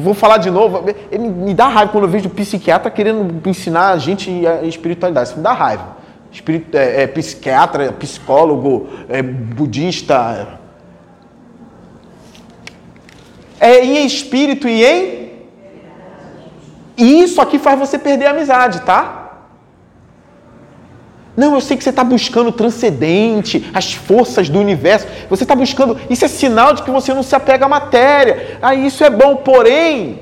vou 0.00 0.14
falar 0.14 0.38
de 0.38 0.50
novo, 0.50 0.84
me 1.18 1.54
dá 1.54 1.68
raiva 1.68 1.92
quando 1.92 2.04
eu 2.04 2.10
vejo 2.10 2.28
psiquiatra 2.28 2.90
querendo 2.90 3.48
ensinar 3.48 3.90
a 3.90 3.98
gente 3.98 4.46
a 4.46 4.62
espiritualidade. 4.62 5.28
Isso 5.28 5.38
me 5.38 5.42
dá 5.42 5.52
raiva. 5.52 5.96
Espírito, 6.30 6.76
é, 6.76 7.02
é, 7.02 7.06
psiquiatra, 7.06 7.92
psicólogo, 7.92 8.88
é, 9.08 9.22
budista. 9.22 10.58
É 13.58 13.84
em 13.84 14.04
espírito 14.04 14.68
e 14.68 14.84
em. 14.84 15.26
E 16.96 17.22
isso 17.22 17.40
aqui 17.40 17.58
faz 17.58 17.78
você 17.78 17.98
perder 17.98 18.26
a 18.26 18.30
amizade, 18.30 18.80
tá? 18.82 19.25
Não, 21.36 21.54
eu 21.54 21.60
sei 21.60 21.76
que 21.76 21.84
você 21.84 21.90
está 21.90 22.02
buscando 22.02 22.48
o 22.48 22.52
transcendente, 22.52 23.68
as 23.74 23.92
forças 23.92 24.48
do 24.48 24.58
universo. 24.58 25.06
Você 25.28 25.44
está 25.44 25.54
buscando. 25.54 25.98
Isso 26.08 26.24
é 26.24 26.28
sinal 26.28 26.72
de 26.72 26.82
que 26.82 26.90
você 26.90 27.12
não 27.12 27.22
se 27.22 27.36
apega 27.36 27.66
à 27.66 27.68
matéria. 27.68 28.58
Ah, 28.62 28.74
isso 28.74 29.04
é 29.04 29.10
bom, 29.10 29.36
porém, 29.36 30.20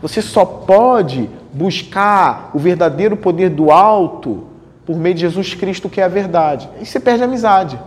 você 0.00 0.22
só 0.22 0.44
pode 0.44 1.28
buscar 1.52 2.50
o 2.54 2.58
verdadeiro 2.58 3.16
poder 3.16 3.50
do 3.50 3.70
alto 3.70 4.46
por 4.86 4.96
meio 4.96 5.14
de 5.14 5.20
Jesus 5.20 5.52
Cristo, 5.54 5.88
que 5.88 6.00
é 6.00 6.04
a 6.04 6.08
verdade. 6.08 6.68
E 6.80 6.86
você 6.86 6.98
perde 6.98 7.22
a 7.22 7.26
amizade. 7.26 7.78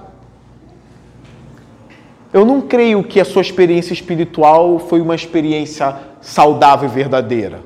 Eu 2.31 2.45
não 2.45 2.61
creio 2.61 3.03
que 3.03 3.19
a 3.19 3.25
sua 3.25 3.41
experiência 3.41 3.93
espiritual 3.93 4.79
foi 4.79 5.01
uma 5.01 5.15
experiência 5.15 5.95
saudável 6.21 6.87
e 6.87 6.91
verdadeira. 6.91 7.61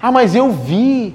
Ah, 0.00 0.10
mas 0.10 0.34
eu 0.34 0.50
vi. 0.50 1.14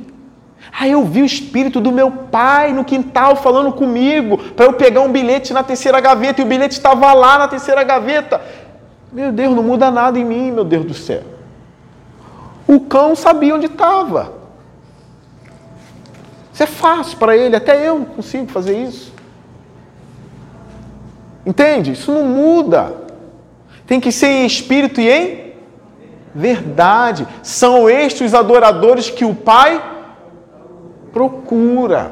Aí 0.78 0.92
eu 0.92 1.06
vi 1.06 1.22
o 1.22 1.26
espírito 1.26 1.80
do 1.80 1.90
meu 1.90 2.12
pai 2.12 2.74
no 2.74 2.84
quintal 2.84 3.38
falando 3.38 3.72
comigo 3.72 4.38
para 4.38 4.66
eu 4.66 4.74
pegar 4.74 5.02
um 5.02 5.12
bilhete 5.12 5.54
na 5.54 5.64
terceira 5.64 6.02
gaveta 6.02 6.42
e 6.42 6.44
o 6.44 6.48
bilhete 6.48 6.74
estava 6.74 7.14
lá 7.14 7.38
na 7.38 7.48
terceira 7.48 7.82
gaveta. 7.82 8.42
Meu 9.10 9.32
Deus, 9.32 9.56
não 9.56 9.64
muda 9.64 9.90
nada 9.90 10.20
em 10.20 10.26
mim, 10.26 10.52
meu 10.52 10.66
Deus 10.66 10.86
do 10.86 10.94
céu. 10.94 11.24
O 12.68 12.82
cão 12.82 13.16
sabia 13.16 13.56
onde 13.56 13.68
estava. 13.68 14.34
Isso 16.52 16.64
é 16.64 16.68
fácil 16.68 17.18
para 17.18 17.38
ele, 17.38 17.56
até 17.56 17.88
eu 17.88 18.06
consigo 18.14 18.52
fazer 18.52 18.78
isso. 18.78 19.14
Entende? 21.46 21.94
Isso 21.94 22.12
não 22.12 22.24
muda. 22.26 22.94
Tem 23.88 24.02
que 24.02 24.12
ser 24.12 24.28
em 24.28 24.46
espírito 24.46 25.00
e 25.00 25.10
em 25.10 25.54
verdade. 26.34 27.26
São 27.42 27.90
estes 27.90 28.28
os 28.28 28.34
adoradores 28.34 29.10
que 29.10 29.24
o 29.24 29.34
Pai 29.34 29.95
procura. 31.16 32.12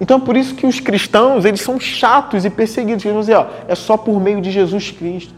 Então, 0.00 0.18
por 0.18 0.34
isso 0.34 0.54
que 0.54 0.66
os 0.66 0.80
cristãos, 0.80 1.44
eles 1.44 1.60
são 1.60 1.78
chatos 1.78 2.46
e 2.46 2.48
perseguidos. 2.48 3.04
Eles 3.04 3.12
vão 3.12 3.20
dizer, 3.20 3.34
ó, 3.34 3.46
é 3.68 3.74
só 3.74 3.98
por 3.98 4.18
meio 4.18 4.40
de 4.40 4.50
Jesus 4.50 4.90
Cristo. 4.90 5.34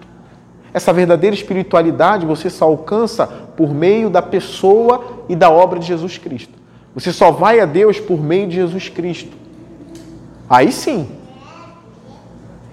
Essa 0.72 0.92
verdadeira 0.92 1.34
espiritualidade 1.34 2.24
você 2.24 2.48
só 2.48 2.66
alcança 2.66 3.26
por 3.26 3.74
meio 3.74 4.08
da 4.08 4.22
pessoa 4.22 5.24
e 5.28 5.34
da 5.34 5.50
obra 5.50 5.80
de 5.80 5.86
Jesus 5.86 6.16
Cristo. 6.16 6.54
Você 6.94 7.12
só 7.12 7.32
vai 7.32 7.58
a 7.58 7.66
Deus 7.66 7.98
por 7.98 8.22
meio 8.22 8.46
de 8.46 8.54
Jesus 8.54 8.88
Cristo. 8.88 9.36
Aí 10.48 10.70
sim. 10.70 11.08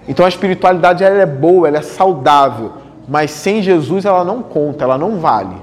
Então 0.06 0.24
a 0.24 0.28
espiritualidade 0.28 1.02
ela 1.02 1.20
é 1.20 1.26
boa, 1.26 1.66
ela 1.66 1.78
é 1.78 1.82
saudável, 1.82 2.72
mas 3.08 3.32
sem 3.32 3.62
Jesus 3.62 4.04
ela 4.04 4.24
não 4.24 4.42
conta, 4.42 4.84
ela 4.84 4.96
não 4.96 5.18
vale. 5.18 5.56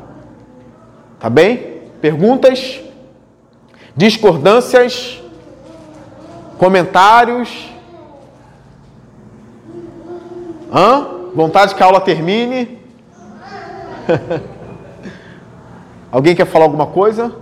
Tá 1.20 1.30
bem? 1.30 1.84
Perguntas? 2.02 2.82
Discordâncias, 3.98 5.20
comentários. 6.60 7.72
Hã? 10.72 11.08
Vontade 11.34 11.74
que 11.74 11.82
a 11.82 11.88
aula 11.88 12.00
termine? 12.00 12.78
Alguém 16.12 16.36
quer 16.36 16.46
falar 16.46 16.66
alguma 16.66 16.86
coisa? 16.86 17.36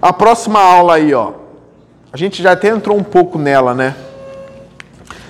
A 0.00 0.12
próxima 0.12 0.60
aula 0.60 0.94
aí, 0.94 1.12
ó. 1.12 1.32
A 2.12 2.16
gente 2.16 2.42
já 2.42 2.52
até 2.52 2.68
entrou 2.68 2.96
um 2.96 3.02
pouco 3.02 3.38
nela, 3.38 3.74
né? 3.74 3.94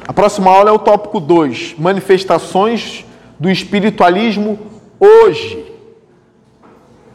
A 0.07 0.12
próxima 0.12 0.51
aula 0.51 0.70
é 0.70 0.72
o 0.72 0.78
tópico 0.78 1.20
2: 1.20 1.76
manifestações 1.78 3.05
do 3.38 3.51
espiritualismo 3.51 4.59
hoje. 4.99 5.69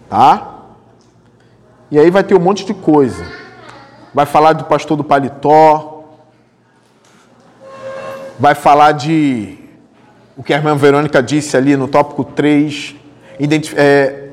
Tá? 0.10 0.56
E 1.92 2.00
aí 2.00 2.10
vai 2.10 2.24
ter 2.24 2.36
um 2.36 2.40
monte 2.40 2.66
de 2.66 2.74
coisa. 2.74 3.26
Vai 4.14 4.26
falar 4.26 4.54
do 4.54 4.66
pastor 4.66 4.98
do 4.98 5.04
paletó. 5.04 6.04
Vai 8.40 8.56
falar 8.56 8.92
de 8.94 9.58
o 10.38 10.44
que 10.44 10.54
a 10.54 10.58
irmã 10.58 10.76
Verônica 10.76 11.22
disse 11.24 11.56
ali 11.56 11.76
no 11.76 11.88
tópico 11.88 12.24
3. 12.24 12.96
Identif 13.40 13.76
é, 13.78 14.30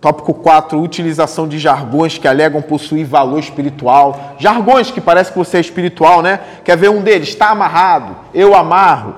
tópico 0.00 0.34
4, 0.34 0.80
utilização 0.80 1.48
de 1.48 1.58
jargões 1.58 2.18
que 2.18 2.28
alegam 2.28 2.60
possuir 2.62 3.06
valor 3.06 3.38
espiritual. 3.38 4.36
Jargões 4.38 4.90
que 4.90 5.00
parece 5.00 5.32
que 5.32 5.38
você 5.38 5.56
é 5.56 5.60
espiritual, 5.60 6.22
né? 6.22 6.40
Quer 6.64 6.76
ver 6.76 6.90
um 6.90 7.02
deles? 7.02 7.28
Está 7.28 7.50
amarrado, 7.50 8.16
eu 8.32 8.54
amarro. 8.54 9.14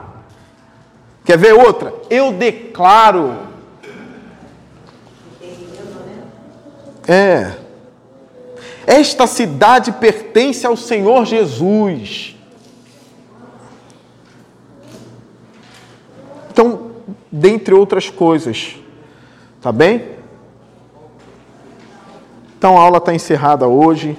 Quer 1.24 1.36
ver 1.36 1.52
outra? 1.52 1.92
Eu 2.08 2.32
declaro. 2.32 3.47
É. 7.08 7.54
Esta 8.86 9.26
cidade 9.26 9.92
pertence 9.92 10.66
ao 10.66 10.76
Senhor 10.76 11.24
Jesus. 11.24 12.36
Então, 16.50 16.90
dentre 17.30 17.74
outras 17.74 18.10
coisas, 18.10 18.76
tá 19.60 19.72
bem? 19.72 20.18
Então 22.58 22.76
a 22.76 22.80
aula 22.80 22.98
está 22.98 23.14
encerrada 23.14 23.68
hoje. 23.68 24.18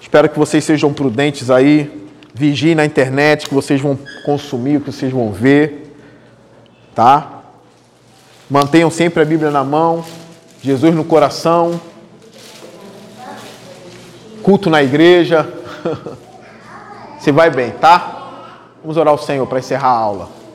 Espero 0.00 0.28
que 0.28 0.38
vocês 0.38 0.64
sejam 0.64 0.92
prudentes 0.92 1.50
aí. 1.50 2.08
Vigiem 2.34 2.74
na 2.74 2.84
internet 2.84 3.48
que 3.48 3.54
vocês 3.54 3.80
vão 3.80 3.98
consumir, 4.24 4.80
que 4.80 4.90
vocês 4.90 5.12
vão 5.12 5.32
ver. 5.32 5.94
Tá? 6.94 7.42
Mantenham 8.50 8.90
sempre 8.90 9.22
a 9.22 9.24
Bíblia 9.24 9.50
na 9.50 9.62
mão, 9.62 10.04
Jesus 10.62 10.94
no 10.94 11.04
coração. 11.04 11.80
Culto 14.42 14.70
na 14.70 14.82
igreja. 14.82 15.48
Se 17.20 17.32
vai 17.32 17.50
bem, 17.50 17.72
tá? 17.72 18.16
Vamos 18.82 18.96
orar 18.96 19.12
ao 19.12 19.18
Senhor 19.18 19.46
para 19.46 19.58
encerrar 19.58 19.88
a 19.88 19.98
aula. 19.98 20.45